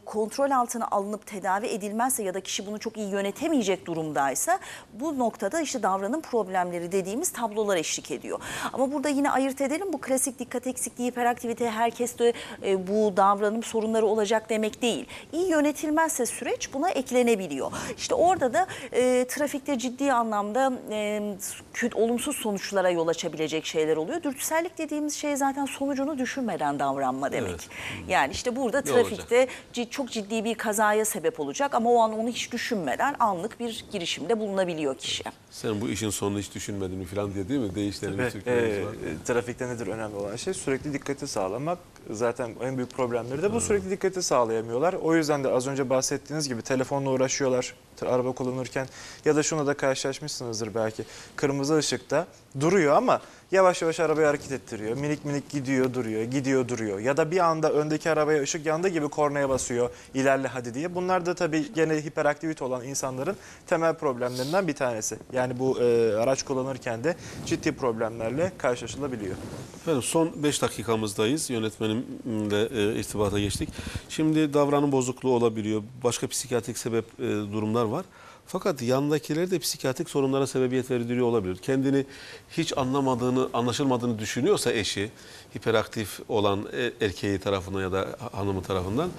kontrol 0.05 0.51
altına 0.51 0.87
alınıp 0.91 1.27
tedavi 1.27 1.67
edilmezse 1.67 2.23
ya 2.23 2.33
da 2.33 2.39
kişi 2.41 2.67
bunu 2.67 2.79
çok 2.79 2.97
iyi 2.97 3.09
yönetemeyecek 3.09 3.85
durumdaysa 3.85 4.59
bu 4.93 5.19
noktada 5.19 5.61
işte 5.61 5.83
davranım 5.83 6.21
problemleri 6.21 6.91
dediğimiz 6.91 7.31
tablolar 7.31 7.77
eşlik 7.77 8.11
ediyor. 8.11 8.39
Ama 8.73 8.91
burada 8.91 9.09
yine 9.09 9.31
ayırt 9.31 9.61
edelim 9.61 9.93
bu 9.93 10.01
klasik 10.01 10.39
dikkat 10.39 10.67
eksikliği, 10.67 11.09
hiperaktivite 11.11 11.69
herkeste 11.69 12.33
e, 12.65 12.87
bu 12.87 13.17
davranım 13.17 13.63
sorunları 13.63 14.05
olacak 14.05 14.49
demek 14.49 14.81
değil. 14.81 15.05
İyi 15.33 15.49
yönetilmezse 15.49 16.25
süreç 16.25 16.73
buna 16.73 16.89
eklenebiliyor. 16.89 17.71
İşte 17.97 18.15
orada 18.15 18.53
da 18.53 18.67
e, 18.93 19.25
trafikte 19.27 19.77
ciddi 19.79 20.13
anlamda 20.13 20.73
e, 20.91 21.30
kötü, 21.73 21.97
olumsuz 21.97 22.35
sonuçlara 22.35 22.89
yol 22.89 23.07
açabilecek 23.07 23.65
şeyler 23.65 23.97
oluyor. 23.97 24.23
Dürtüsellik 24.23 24.77
dediğimiz 24.77 25.15
şey 25.15 25.35
zaten 25.35 25.65
sonucunu 25.65 26.17
düşünmeden 26.17 26.79
davranma 26.79 27.31
demek. 27.31 27.49
Evet. 27.49 27.67
Yani 28.07 28.31
işte 28.33 28.55
burada 28.55 28.77
Ne 28.77 28.83
trafikte 28.83 29.47
çok 29.89 30.11
ciddi 30.11 30.43
bir 30.43 30.55
kazaya 30.55 31.05
sebep 31.05 31.39
olacak 31.39 31.75
ama 31.75 31.89
o 31.91 31.99
an 31.99 32.19
onu 32.19 32.29
hiç 32.29 32.51
düşünmeden 32.51 33.15
anlık 33.19 33.59
bir 33.59 33.85
girişimde 33.91 34.39
bulunabiliyor 34.39 34.97
kişi. 34.97 35.23
Sen 35.51 35.81
bu 35.81 35.89
işin 35.89 36.09
sonunu 36.09 36.39
hiç 36.39 36.55
düşünmedin 36.55 36.97
mi 36.97 37.05
falan 37.05 37.33
diye 37.33 37.49
değil 37.49 37.59
mi? 37.59 37.75
Bir 37.75 37.91
Türklerimiz 38.31 38.77
e, 38.77 38.85
var. 38.85 38.95
trafikte 39.25 39.67
nedir 39.67 39.87
önemli 39.87 40.15
olan 40.15 40.35
şey? 40.35 40.53
Sürekli 40.53 40.93
dikkati 40.93 41.27
sağlamak. 41.27 41.77
Zaten 42.09 42.55
en 42.61 42.77
büyük 42.77 42.91
problemleri 42.91 43.41
de 43.41 43.53
bu 43.53 43.61
sürekli 43.61 43.89
dikkati 43.89 44.23
sağlayamıyorlar. 44.23 44.93
O 44.93 45.15
yüzden 45.15 45.43
de 45.43 45.47
az 45.47 45.67
önce 45.67 45.89
bahsettiğiniz 45.89 46.47
gibi 46.47 46.61
telefonla 46.61 47.09
uğraşıyorlar 47.09 47.73
araba 48.05 48.31
kullanırken 48.31 48.87
ya 49.25 49.35
da 49.35 49.43
şuna 49.43 49.67
da 49.67 49.73
karşılaşmışsınızdır 49.73 50.75
belki. 50.75 51.03
Kırmızı 51.35 51.77
ışıkta 51.77 52.27
duruyor 52.59 52.95
ama 52.95 53.21
yavaş 53.51 53.81
yavaş 53.81 53.99
arabayı 53.99 54.27
hareket 54.27 54.51
ettiriyor. 54.51 54.97
Minik 54.97 55.25
minik 55.25 55.49
gidiyor 55.49 55.93
duruyor, 55.93 56.23
gidiyor 56.23 56.67
duruyor. 56.67 56.99
Ya 56.99 57.17
da 57.17 57.31
bir 57.31 57.39
anda 57.39 57.71
öndeki 57.73 58.09
arabaya 58.09 58.41
ışık 58.41 58.65
yandı 58.65 58.87
gibi 58.87 59.07
kornaya 59.09 59.49
basıyor 59.49 59.89
ilerle 60.13 60.47
hadi 60.47 60.73
diye. 60.73 60.95
Bunlar 60.95 61.25
da 61.25 61.33
tabii 61.33 61.73
gene 61.73 61.95
hiperaktivite 61.95 62.63
olan 62.63 62.83
insanların 62.83 63.35
temel 63.67 63.93
problemlerinden 63.93 64.67
bir 64.67 64.75
tanesi. 64.75 65.17
Yani 65.33 65.59
bu 65.59 65.79
e, 65.79 66.13
araç 66.15 66.43
kullanırken 66.43 67.03
de 67.03 67.15
ciddi 67.45 67.71
problemlerle 67.71 68.51
karşılaşılabiliyor. 68.57 69.35
Efendim 69.81 70.01
son 70.01 70.43
5 70.43 70.61
dakikamızdayız. 70.61 71.49
Yönetmenimle 71.49 72.65
e, 72.65 72.99
irtibata 72.99 73.39
geçtik. 73.39 73.69
Şimdi 74.09 74.53
davranım 74.53 74.91
bozukluğu 74.91 75.31
olabiliyor. 75.35 75.83
Başka 76.03 76.27
psikiyatrik 76.27 76.77
sebep 76.77 77.05
e, 77.19 77.23
durumlar 77.23 77.85
var. 77.85 78.05
Fakat 78.51 78.81
yandakileri 78.81 79.51
de 79.51 79.59
psikiyatrik 79.59 80.09
sorunlara 80.09 80.47
sebebiyet 80.47 80.91
verdiriyor 80.91 81.27
olabilir. 81.27 81.57
Kendini 81.57 82.05
hiç 82.49 82.77
anlamadığını, 82.77 83.49
anlaşılmadığını 83.53 84.19
düşünüyorsa 84.19 84.71
eşi, 84.71 85.11
hiperaktif 85.55 86.19
olan 86.29 86.67
e- 86.73 87.05
erkeği 87.05 87.39
tarafından 87.39 87.81
ya 87.81 87.91
da 87.91 88.07
hanımı 88.31 88.63
tarafından 88.63 89.09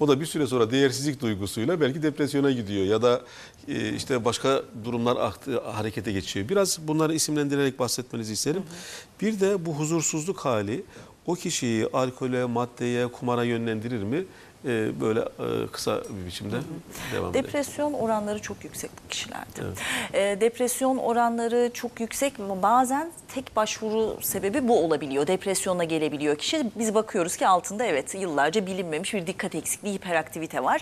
o 0.00 0.08
da 0.08 0.20
bir 0.20 0.26
süre 0.26 0.46
sonra 0.46 0.70
değersizlik 0.70 1.20
duygusuyla 1.20 1.80
belki 1.80 2.02
depresyona 2.02 2.50
gidiyor 2.50 2.84
ya 2.84 3.02
da 3.02 3.20
e, 3.68 3.94
işte 3.94 4.24
başka 4.24 4.62
durumlar 4.84 5.16
aktı, 5.16 5.60
harekete 5.60 6.12
geçiyor. 6.12 6.48
Biraz 6.48 6.78
bunları 6.88 7.14
isimlendirerek 7.14 7.78
bahsetmenizi 7.78 8.32
isterim. 8.32 8.62
Bir 9.20 9.40
de 9.40 9.66
bu 9.66 9.74
huzursuzluk 9.74 10.38
hali 10.38 10.84
o 11.26 11.34
kişiyi 11.34 11.86
alkole, 11.92 12.44
maddeye, 12.44 13.06
kumara 13.06 13.44
yönlendirir 13.44 14.02
mi? 14.02 14.24
Ee, 14.64 15.00
böyle 15.00 15.20
e, 15.20 15.66
kısa 15.72 16.02
bir 16.10 16.26
biçimde 16.26 16.56
devam 17.12 17.30
edelim. 17.30 17.44
Depresyon 17.44 17.92
oranları 17.92 18.38
çok 18.38 18.64
yüksek 18.64 18.90
bu 19.04 19.08
kişilerde. 19.08 19.60
Ee, 20.14 20.40
depresyon 20.40 20.96
oranları 20.96 21.70
çok 21.74 22.00
yüksek 22.00 22.38
bazen 22.38 23.10
tek 23.34 23.56
başvuru 23.56 24.18
sebebi 24.22 24.68
bu 24.68 24.84
olabiliyor. 24.84 25.26
Depresyona 25.26 25.84
gelebiliyor 25.84 26.36
kişi. 26.36 26.70
Biz 26.78 26.94
bakıyoruz 26.94 27.36
ki 27.36 27.46
altında 27.46 27.84
evet 27.84 28.14
yıllarca 28.14 28.66
bilinmemiş 28.66 29.14
bir 29.14 29.26
dikkat 29.26 29.54
eksikliği, 29.54 29.94
hiperaktivite 29.94 30.62
var. 30.64 30.80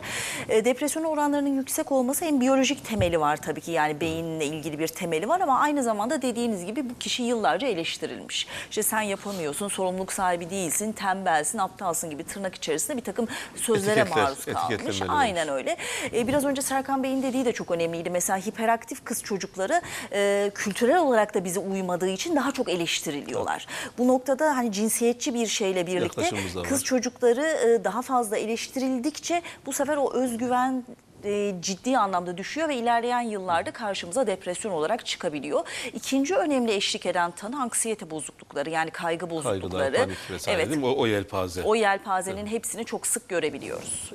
Ee, 0.48 0.64
depresyon 0.64 1.04
oranlarının 1.04 1.56
yüksek 1.56 1.92
olması 1.92 2.24
hem 2.24 2.40
biyolojik 2.40 2.84
temeli 2.84 3.20
var 3.20 3.36
tabii 3.36 3.60
ki 3.60 3.70
yani 3.70 4.00
beyinle 4.00 4.46
ilgili 4.46 4.78
bir 4.78 4.88
temeli 4.88 5.28
var 5.28 5.40
ama 5.40 5.58
aynı 5.58 5.82
zamanda 5.82 6.22
dediğiniz 6.22 6.66
gibi 6.66 6.90
bu 6.90 6.98
kişi 6.98 7.22
yıllarca 7.22 7.68
eleştirilmiş. 7.68 8.46
İşte 8.70 8.82
sen 8.82 9.00
yapamıyorsun, 9.00 9.68
sorumluluk 9.68 10.12
sahibi 10.12 10.50
değilsin, 10.50 10.92
tembelsin, 10.92 11.58
aptalsın 11.58 12.10
gibi 12.10 12.24
tırnak 12.24 12.54
içerisinde 12.54 12.96
bir 12.96 13.04
takım 13.04 13.28
sözlere 13.74 14.00
Etiketler, 14.00 14.24
maruz 14.24 14.44
kalmış. 14.44 15.02
Aynen 15.08 15.48
öyle. 15.48 15.76
Ee, 16.12 16.28
biraz 16.28 16.44
önce 16.44 16.62
Serkan 16.62 17.02
Bey'in 17.02 17.22
dediği 17.22 17.44
de 17.44 17.52
çok 17.52 17.70
önemliydi. 17.70 18.10
Mesela 18.10 18.38
hiperaktif 18.38 19.04
kız 19.04 19.22
çocukları 19.22 19.80
e, 20.12 20.50
kültürel 20.54 20.98
olarak 20.98 21.34
da 21.34 21.44
bize 21.44 21.60
uymadığı 21.60 22.08
için 22.08 22.36
daha 22.36 22.52
çok 22.52 22.68
eleştiriliyorlar. 22.68 23.66
Bu 23.98 24.08
noktada 24.08 24.56
hani 24.56 24.72
cinsiyetçi 24.72 25.34
bir 25.34 25.46
şeyle 25.46 25.86
birlikte 25.86 26.30
kız 26.68 26.84
çocukları 26.84 27.42
e, 27.42 27.84
daha 27.84 28.02
fazla 28.02 28.36
eleştirildikçe 28.36 29.42
bu 29.66 29.72
sefer 29.72 29.96
o 29.96 30.12
özgüven 30.12 30.84
e, 31.24 31.54
ciddi 31.60 31.98
anlamda 31.98 32.36
düşüyor 32.38 32.68
ve 32.68 32.76
ilerleyen 32.76 33.20
yıllarda 33.20 33.70
karşımıza 33.70 34.26
depresyon 34.26 34.72
olarak 34.72 35.06
çıkabiliyor. 35.06 35.60
İkinci 35.92 36.34
önemli 36.36 36.72
eşlik 36.72 37.06
eden 37.06 37.30
tanı 37.30 37.62
anksiyete 37.62 38.10
bozuklukları 38.10 38.70
yani 38.70 38.90
kaygı 38.90 39.20
Kaygılar, 39.28 39.44
bozuklukları. 39.44 39.96
panik 39.96 40.30
vesaire 40.30 40.66
değil 40.68 40.78
mi? 40.80 40.86
O, 40.86 41.00
o 41.00 41.06
yelpaze. 41.06 41.62
O 41.62 41.74
yelpazenin 41.74 42.46
hepsini 42.46 42.84
çok 42.84 43.06
sık 43.06 43.28
görebiliyoruz. 43.28 44.10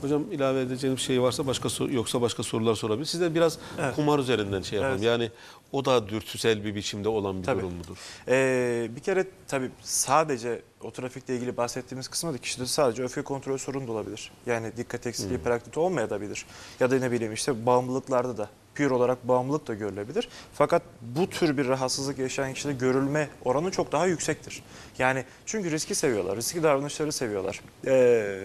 Hocam 0.00 0.32
ilave 0.32 0.60
edeceğim 0.60 0.96
bir 0.96 1.00
şey 1.00 1.22
varsa 1.22 1.46
başka 1.46 1.68
sor- 1.68 1.88
yoksa 1.88 2.20
başka 2.20 2.42
sorular 2.42 2.74
sorabilir. 2.74 3.06
Size 3.06 3.34
biraz 3.34 3.58
kumar 3.96 4.18
üzerinden 4.18 4.62
şey 4.62 4.76
yapalım. 4.78 4.96
Evet. 4.96 5.06
Yani 5.06 5.30
o 5.72 5.84
da 5.84 6.08
dürtüsel 6.08 6.64
bir 6.64 6.74
biçimde 6.74 7.08
olan 7.08 7.38
bir 7.38 7.44
Tabii. 7.44 7.60
durum 7.62 7.74
mudur? 7.74 7.96
Ee, 8.28 8.88
bir 8.96 9.00
kere 9.00 9.26
tabii 9.48 9.70
sadece 9.82 10.62
o 10.82 10.90
trafikle 10.90 11.36
ilgili 11.36 11.56
bahsettiğimiz 11.56 12.08
kısmı 12.08 12.32
da 12.34 12.38
kişide 12.38 12.66
sadece 12.66 13.02
öfke 13.02 13.22
kontrol 13.22 13.58
sorunu 13.58 13.88
da 13.88 13.92
olabilir. 13.92 14.30
Yani 14.46 14.76
dikkat 14.76 15.06
eksikliği, 15.06 15.38
hiperaktivite 15.38 15.80
olmayabilir. 15.80 16.46
Ya 16.80 16.90
da 16.90 16.98
ne 16.98 17.10
bileyim 17.12 17.32
işte 17.32 17.66
bağımlılıklarda 17.66 18.36
da 18.36 18.48
pür 18.78 18.90
olarak 18.90 19.28
bağımlılık 19.28 19.68
da 19.68 19.74
görülebilir. 19.74 20.28
Fakat 20.54 20.82
bu 21.00 21.30
tür 21.30 21.56
bir 21.56 21.68
rahatsızlık 21.68 22.18
yaşayan 22.18 22.52
kişide 22.52 22.72
görülme 22.72 23.28
oranı 23.44 23.70
çok 23.70 23.92
daha 23.92 24.06
yüksektir. 24.06 24.62
Yani 24.98 25.24
çünkü 25.46 25.70
riski 25.70 25.94
seviyorlar, 25.94 26.36
riskli 26.36 26.62
davranışları 26.62 27.12
seviyorlar. 27.12 27.60
Ee, 27.86 28.38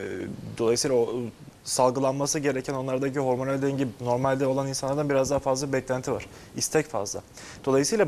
dolayısıyla 0.57 0.97
o 0.97 1.15
salgılanması 1.63 2.39
gereken 2.39 2.73
onlardaki 2.73 3.19
hormonal 3.19 3.61
denge 3.61 3.87
normalde 4.01 4.47
olan 4.47 4.67
insanlardan 4.67 5.09
biraz 5.09 5.29
daha 5.29 5.39
fazla 5.39 5.73
beklenti 5.73 6.11
var. 6.11 6.25
İstek 6.55 6.85
fazla. 6.85 7.21
Dolayısıyla 7.65 8.07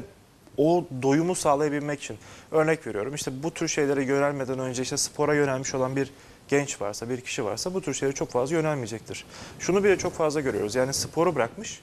o 0.57 0.85
doyumu 1.01 1.35
sağlayabilmek 1.35 2.03
için 2.03 2.17
örnek 2.51 2.87
veriyorum 2.87 3.15
işte 3.15 3.43
bu 3.43 3.51
tür 3.51 3.67
şeylere 3.67 4.03
yönelmeden 4.03 4.59
önce 4.59 4.81
işte 4.83 4.97
spora 4.97 5.35
yönelmiş 5.35 5.75
olan 5.75 5.95
bir 5.95 6.11
genç 6.47 6.81
varsa 6.81 7.09
bir 7.09 7.21
kişi 7.21 7.45
varsa 7.45 7.73
bu 7.73 7.81
tür 7.81 7.93
şeylere 7.93 8.15
çok 8.15 8.29
fazla 8.29 8.55
yönelmeyecektir. 8.55 9.25
Şunu 9.59 9.83
bile 9.83 9.97
çok 9.97 10.13
fazla 10.13 10.41
görüyoruz 10.41 10.75
yani 10.75 10.93
sporu 10.93 11.35
bırakmış 11.35 11.81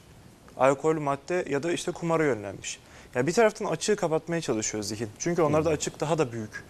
alkol 0.58 1.00
madde 1.00 1.44
ya 1.50 1.62
da 1.62 1.72
işte 1.72 1.92
kumara 1.92 2.24
yönlenmiş. 2.24 2.78
Ya 3.14 3.26
bir 3.26 3.32
taraftan 3.32 3.66
açığı 3.66 3.96
kapatmaya 3.96 4.40
çalışıyor 4.40 4.84
zihin. 4.84 5.08
Çünkü 5.18 5.42
onlarda 5.42 5.70
açık 5.70 6.00
daha 6.00 6.18
da 6.18 6.32
büyük. 6.32 6.64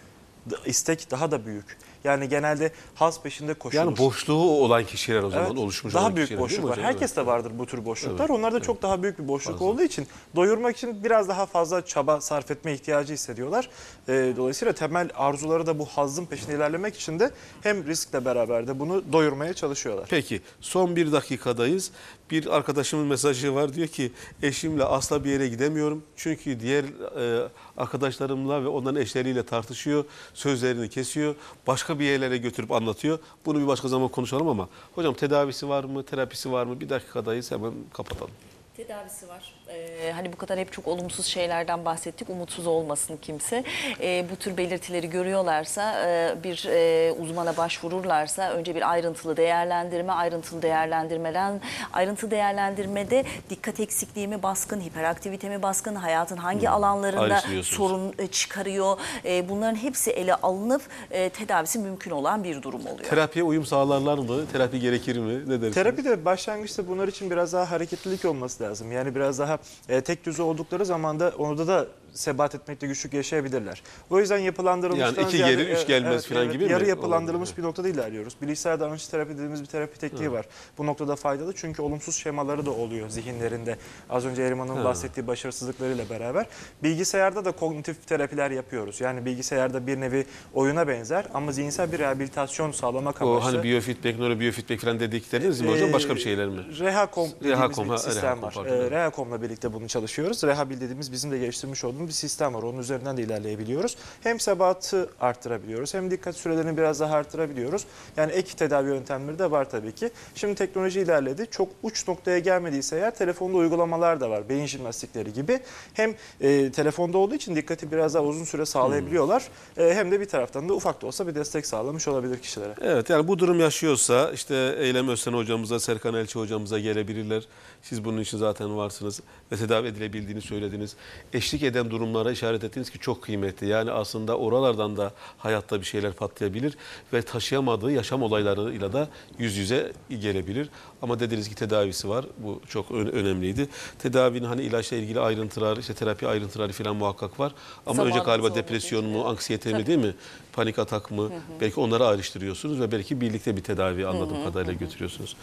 İstek 0.65 1.11
daha 1.11 1.31
da 1.31 1.45
büyük. 1.45 1.77
Yani 2.03 2.29
genelde 2.29 2.71
haz 2.95 3.21
peşinde 3.21 3.53
koşulur. 3.53 3.83
Yani 3.83 3.97
boşluğu 3.97 4.51
olan 4.63 4.83
kişiler 4.85 5.23
o 5.23 5.29
zaman 5.29 5.45
Evet, 5.47 5.57
oluşmuş 5.57 5.93
daha 5.93 6.15
büyük 6.15 6.39
boşluk 6.39 6.63
var. 6.69 6.79
Herkes 6.81 7.15
de 7.15 7.25
vardır 7.25 7.51
bu 7.59 7.65
tür 7.65 7.85
boşluklar. 7.85 8.19
Evet, 8.19 8.29
Onlarda 8.29 8.57
evet. 8.57 8.65
çok 8.65 8.81
daha 8.81 9.03
büyük 9.03 9.19
bir 9.19 9.27
boşluk 9.27 9.53
Fazla. 9.53 9.65
olduğu 9.65 9.83
için 9.83 10.07
doyurmak 10.35 10.77
için 10.77 11.03
biraz 11.03 11.27
daha 11.29 11.45
fazla 11.45 11.85
çaba 11.85 12.21
sarf 12.21 12.51
etme 12.51 12.73
ihtiyacı 12.73 13.13
hissediyorlar. 13.13 13.69
Ee, 14.07 14.33
dolayısıyla 14.37 14.73
temel 14.73 15.09
arzuları 15.15 15.65
da 15.65 15.79
bu 15.79 15.85
hazzın 15.85 16.25
peşinde 16.25 16.55
ilerlemek 16.55 16.95
için 16.95 17.19
de 17.19 17.31
hem 17.61 17.87
riskle 17.87 18.25
beraber 18.25 18.67
de 18.67 18.79
bunu 18.79 19.03
doyurmaya 19.13 19.53
çalışıyorlar. 19.53 20.07
Peki 20.09 20.41
son 20.61 20.95
bir 20.95 21.11
dakikadayız. 21.11 21.91
Bir 22.31 22.55
arkadaşımın 22.55 23.07
mesajı 23.07 23.55
var 23.55 23.73
diyor 23.73 23.87
ki 23.87 24.11
eşimle 24.41 24.83
asla 24.83 25.23
bir 25.23 25.29
yere 25.29 25.47
gidemiyorum. 25.47 26.03
Çünkü 26.15 26.59
diğer 26.59 26.83
e, 26.83 27.47
arkadaşlarımla 27.77 28.63
ve 28.63 28.67
onların 28.67 29.01
eşleriyle 29.01 29.43
tartışıyor. 29.45 30.05
Sözlerini 30.33 30.89
kesiyor. 30.89 31.35
Başka 31.67 31.99
bir 31.99 32.05
yerlere 32.05 32.37
götürüp 32.37 32.71
anlatıyor. 32.71 33.19
Bunu 33.45 33.61
bir 33.61 33.67
başka 33.67 33.87
zaman 33.87 34.07
konuşalım 34.07 34.47
ama 34.47 34.69
hocam 34.95 35.13
tedavisi 35.13 35.69
var 35.69 35.83
mı? 35.83 36.03
Terapisi 36.05 36.51
var 36.51 36.65
mı? 36.65 36.79
Bir 36.79 36.89
dakikadayız 36.89 37.51
hemen 37.51 37.73
kapatalım. 37.93 38.33
Tedavisi 38.77 39.29
var. 39.29 39.53
Ee, 39.73 40.11
hani 40.11 40.33
bu 40.33 40.37
kadar 40.37 40.59
hep 40.59 40.71
çok 40.71 40.87
olumsuz 40.87 41.25
şeylerden 41.25 41.85
bahsettik. 41.85 42.29
Umutsuz 42.29 42.67
olmasın 42.67 43.19
kimse. 43.21 43.63
Ee, 44.01 44.25
bu 44.31 44.35
tür 44.35 44.57
belirtileri 44.57 45.09
görüyorlarsa 45.09 46.07
e, 46.07 46.35
bir 46.43 46.65
e, 46.69 47.11
uzmana 47.11 47.57
başvururlarsa 47.57 48.51
önce 48.51 48.75
bir 48.75 48.91
ayrıntılı 48.91 49.37
değerlendirme, 49.37 50.13
ayrıntılı 50.13 50.61
değerlendirmeden 50.61 51.61
ayrıntı 51.93 52.31
değerlendirmede 52.31 53.23
dikkat 53.49 53.79
eksikliği 53.79 54.27
mi 54.27 54.43
baskın, 54.43 54.81
hiperaktivite 54.81 55.49
mi 55.49 55.61
baskın, 55.61 55.95
hayatın 55.95 56.37
hangi 56.37 56.69
alanlarında 56.69 57.21
Ayrıştırıyorsunuz. 57.21 57.77
sorun 57.77 58.13
e, 58.19 58.27
çıkarıyor. 58.27 58.97
E, 59.25 59.49
bunların 59.49 59.75
hepsi 59.75 60.11
ele 60.11 60.35
alınıp 60.35 60.81
e, 61.11 61.29
tedavisi 61.29 61.79
mümkün 61.79 62.11
olan 62.11 62.43
bir 62.43 62.61
durum 62.61 62.81
oluyor. 62.81 63.09
Terapiye 63.09 63.43
uyum 63.45 63.65
sağlarlar 63.65 64.17
mı? 64.17 64.47
Terapi 64.51 64.79
gerekir 64.79 65.17
mi? 65.17 65.33
Ne 65.33 65.49
dersiniz? 65.49 65.73
Terapi 65.73 66.05
de 66.05 66.25
başlangıçta 66.25 66.87
bunlar 66.87 67.07
için 67.07 67.29
biraz 67.31 67.53
daha 67.53 67.71
hareketlilik 67.71 68.25
olması 68.25 68.63
lazım. 68.63 68.91
Yani 68.91 69.15
biraz 69.15 69.39
daha 69.39 69.57
e, 69.89 70.01
tek 70.01 70.25
düze 70.25 70.43
oldukları 70.43 70.85
zaman 70.85 71.19
da 71.19 71.33
orada 71.37 71.67
da 71.67 71.87
sebat 72.13 72.55
etmekte 72.55 72.87
güçlük 72.87 73.13
yaşayabilirler. 73.13 73.83
O 74.09 74.19
yüzden 74.19 74.37
yapılandırılmıştan 74.37 75.13
Yani 75.21 75.27
iki 75.27 75.37
ziyade- 75.37 75.51
gelir, 75.51 75.65
üç 75.69 75.77
evet, 75.77 75.87
gelmez 75.87 76.13
evet, 76.13 76.25
falan 76.27 76.51
gibi 76.51 76.65
mi 76.65 76.71
Yarı 76.71 76.85
yapılandırılmış 76.87 77.49
olabilir? 77.49 77.63
bir 77.63 77.67
noktada 77.67 77.87
ilerliyoruz. 77.89 78.35
Bilişsel 78.41 78.79
davranış 78.79 79.07
terapi 79.07 79.33
dediğimiz 79.33 79.61
bir 79.61 79.65
terapi 79.67 79.99
tekniği 79.99 80.31
var. 80.31 80.45
Bu 80.77 80.85
noktada 80.85 81.15
faydalı 81.15 81.53
çünkü 81.55 81.81
olumsuz 81.81 82.15
şemaları 82.15 82.65
da 82.65 82.71
oluyor 82.71 83.09
zihinlerinde. 83.09 83.77
Az 84.09 84.25
önce 84.25 84.43
Eriman'ın 84.43 84.75
Ha. 84.75 84.83
bahsettiği 84.83 85.27
başarısızlıklarıyla 85.27 86.09
beraber. 86.09 86.45
Bilgisayarda 86.83 87.45
da 87.45 87.51
kognitif 87.51 88.07
terapiler 88.07 88.51
yapıyoruz. 88.51 89.01
Yani 89.01 89.25
bilgisayarda 89.25 89.87
bir 89.87 89.99
nevi 90.01 90.25
oyuna 90.53 90.87
benzer 90.87 91.25
ama 91.33 91.51
zihinsel 91.51 91.91
bir 91.91 91.99
rehabilitasyon 91.99 92.71
sağlamak 92.71 93.21
O 93.21 93.31
amaçlı. 93.31 93.49
hani 93.51 93.63
biyofeedback, 93.63 94.19
nörobiyofeedback 94.19 94.81
falan 94.81 94.99
dedikleriniz 94.99 95.61
mi 95.61 95.71
hocam? 95.71 95.93
Başka 95.93 96.15
bir 96.15 96.19
şeyler 96.21 96.47
mi? 96.47 96.61
Ee, 96.71 96.79
Rehacom 96.79 97.27
dediğimiz 97.39 97.59
Rehacom, 97.59 97.85
bir 97.85 97.89
ha, 97.89 97.97
sistem 97.97 98.23
Rehacom, 98.41 98.65
var. 98.65 98.71
Ee, 98.71 98.91
Rehacom'la 98.91 99.41
birlikte 99.41 99.73
bunu 99.73 99.87
çalışıyoruz. 99.87 100.43
Rehabil 100.43 100.81
dediğimiz 100.81 101.11
bizim 101.11 101.31
de 101.31 101.37
geliştirmiş 101.37 101.83
olduğumuz 101.83 102.02
bir 102.07 102.13
sistem 102.13 102.53
var. 102.53 102.63
Onun 102.63 102.79
üzerinden 102.79 103.17
de 103.17 103.21
ilerleyebiliyoruz. 103.21 103.97
Hem 104.21 104.39
sebatı 104.39 105.09
arttırabiliyoruz 105.19 105.93
hem 105.93 106.11
dikkat 106.11 106.35
sürelerini 106.35 106.77
biraz 106.77 106.99
daha 106.99 107.15
arttırabiliyoruz. 107.15 107.85
Yani 108.17 108.31
ek 108.31 108.53
tedavi 108.57 108.89
yöntemleri 108.89 109.39
de 109.39 109.51
var 109.51 109.69
tabii 109.69 109.91
ki. 109.91 110.09
Şimdi 110.35 110.55
teknoloji 110.55 110.99
ilerledi. 110.99 111.47
Çok 111.51 111.69
uç 111.83 112.07
noktaya 112.07 112.39
gelmediyse 112.39 112.95
eğer 112.95 113.15
telefonda 113.15 113.57
uygulamalar 113.57 114.19
da 114.19 114.29
var. 114.29 114.49
Beyin 114.49 114.65
jimnastikleri 114.65 115.33
gibi. 115.33 115.59
Hem 115.93 116.15
e, 116.41 116.71
telefonda 116.71 117.17
olduğu 117.17 117.35
için 117.35 117.55
dikkati 117.55 117.91
biraz 117.91 118.13
daha 118.13 118.23
uzun 118.23 118.45
süre 118.45 118.65
sağlayabiliyorlar. 118.65 119.47
E, 119.77 119.93
hem 119.93 120.11
de 120.11 120.19
bir 120.19 120.25
taraftan 120.25 120.69
da 120.69 120.73
ufak 120.73 121.01
da 121.01 121.07
olsa 121.07 121.27
bir 121.27 121.35
destek 121.35 121.65
sağlamış 121.65 122.07
olabilir 122.07 122.39
kişilere. 122.39 122.75
Evet 122.81 123.09
yani 123.09 123.27
bu 123.27 123.39
durum 123.39 123.59
yaşıyorsa 123.59 124.31
işte 124.33 124.75
Eylem 124.79 125.09
Özsen 125.09 125.33
hocamıza, 125.33 125.79
Serkan 125.79 126.13
Elçi 126.13 126.39
hocamıza 126.39 126.79
gelebilirler. 126.79 127.43
Siz 127.83 128.05
bunun 128.05 128.21
için 128.21 128.37
zaten 128.37 128.77
varsınız 128.77 129.21
ve 129.51 129.55
tedavi 129.55 129.87
edilebildiğini 129.87 130.41
söylediniz. 130.41 130.95
Eşlik 131.33 131.63
eden 131.63 131.91
durumlara 131.91 132.31
işaret 132.31 132.63
ettiniz 132.63 132.89
ki 132.89 132.99
çok 132.99 133.21
kıymetli. 133.21 133.67
Yani 133.67 133.91
aslında 133.91 134.37
oralardan 134.37 134.97
da 134.97 135.13
hayatta 135.37 135.79
bir 135.79 135.85
şeyler 135.85 136.13
patlayabilir 136.13 136.77
ve 137.13 137.21
taşıyamadığı 137.21 137.91
yaşam 137.91 138.23
olaylarıyla 138.23 138.93
da 138.93 139.09
yüz 139.39 139.57
yüze 139.57 139.93
gelebilir. 140.09 140.69
Ama 141.01 141.19
dediniz 141.19 141.49
ki 141.49 141.55
tedavisi 141.55 142.09
var. 142.09 142.25
Bu 142.37 142.61
çok 142.67 142.91
önemliydi. 142.91 143.69
Tedavinin 143.99 144.45
hani 144.45 144.61
ilaçla 144.61 144.97
ilgili 144.97 145.19
ayrıntılar, 145.19 145.77
işte 145.77 145.93
terapi 145.93 146.27
ayrıntıları 146.27 146.71
falan 146.73 146.95
muhakkak 146.95 147.39
var. 147.39 147.51
Ama 147.85 147.91
önce 147.91 147.95
Zamanımız 147.95 148.25
galiba 148.25 148.47
olmadığı 148.47 148.59
depresyon 148.59 149.05
mu, 149.05 149.25
anksiyete 149.25 149.73
mi 149.73 149.85
değil 149.85 149.99
mi? 149.99 150.13
Panik 150.53 150.79
atak 150.79 151.11
mı? 151.11 151.29
Belki 151.61 151.79
onları 151.79 152.05
ayrıştırıyorsunuz 152.05 152.79
ve 152.79 152.91
belki 152.91 153.21
birlikte 153.21 153.57
bir 153.57 153.63
tedavi 153.63 154.07
anladığım 154.07 154.43
kadarıyla 154.43 154.73
götürüyorsunuz. 154.73 155.35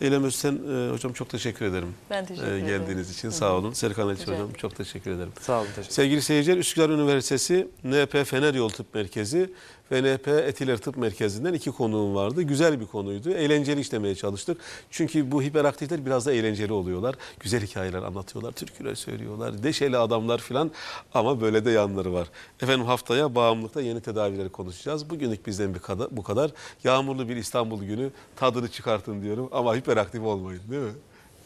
Eylem 0.00 0.24
Özsen 0.24 0.58
e, 0.70 0.92
hocam 0.92 1.12
çok 1.12 1.28
teşekkür 1.28 1.64
ederim. 1.66 1.87
Ben 2.10 2.26
teşekkür 2.26 2.48
E, 2.48 2.50
ederim. 2.58 2.66
Geldiğiniz 2.66 3.10
için 3.10 3.30
sağ 3.30 3.52
olun. 3.54 3.72
Serkan 3.72 4.08
Elçi 4.08 4.22
Rica 4.22 4.32
hocam 4.32 4.44
ederim. 4.44 4.56
çok 4.58 4.76
teşekkür 4.76 5.10
ederim. 5.10 5.32
Sağ 5.40 5.58
olun. 5.60 5.66
Teşekkür 5.76 5.94
Sevgili 5.94 6.22
seyirciler 6.22 6.56
Üsküdar 6.56 6.90
Üniversitesi 6.90 7.68
NP 7.84 8.24
Fener 8.24 8.54
Yol 8.54 8.68
Tıp 8.68 8.94
Merkezi 8.94 9.50
ve 9.92 10.14
NP 10.16 10.28
Etiler 10.28 10.76
Tıp 10.78 10.96
Merkezi'nden 10.96 11.52
iki 11.54 11.70
konuğum 11.70 12.14
vardı. 12.14 12.42
Güzel 12.42 12.80
bir 12.80 12.86
konuydu. 12.86 13.30
Eğlenceli 13.30 13.80
işlemeye 13.80 14.14
çalıştık. 14.14 14.60
Çünkü 14.90 15.30
bu 15.32 15.42
hiperaktifler 15.42 16.06
biraz 16.06 16.26
da 16.26 16.32
eğlenceli 16.32 16.72
oluyorlar. 16.72 17.14
Güzel 17.40 17.60
hikayeler 17.66 18.02
anlatıyorlar, 18.02 18.52
türküler 18.52 18.94
söylüyorlar, 18.94 19.62
deşeli 19.62 19.96
adamlar 19.98 20.38
filan 20.38 20.70
ama 21.14 21.40
böyle 21.40 21.64
de 21.64 21.70
yanları 21.70 22.12
var. 22.12 22.28
Efendim 22.62 22.86
haftaya 22.86 23.34
bağımlılıkta 23.34 23.80
yeni 23.80 24.00
tedavileri 24.00 24.48
konuşacağız. 24.48 25.10
Bugünlük 25.10 25.46
bizden 25.46 25.74
bir 25.74 25.80
kadar, 25.80 26.08
bu 26.10 26.22
kadar. 26.22 26.50
Yağmurlu 26.84 27.28
bir 27.28 27.36
İstanbul 27.36 27.82
günü 27.84 28.10
tadını 28.36 28.68
çıkartın 28.68 29.22
diyorum 29.22 29.48
ama 29.52 29.76
hiperaktif 29.76 30.22
olmayın 30.22 30.60
değil 30.70 30.82
mi? 30.82 30.92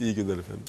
İyi 0.02 0.14
günler 0.14 0.38
efendim. 0.38 0.64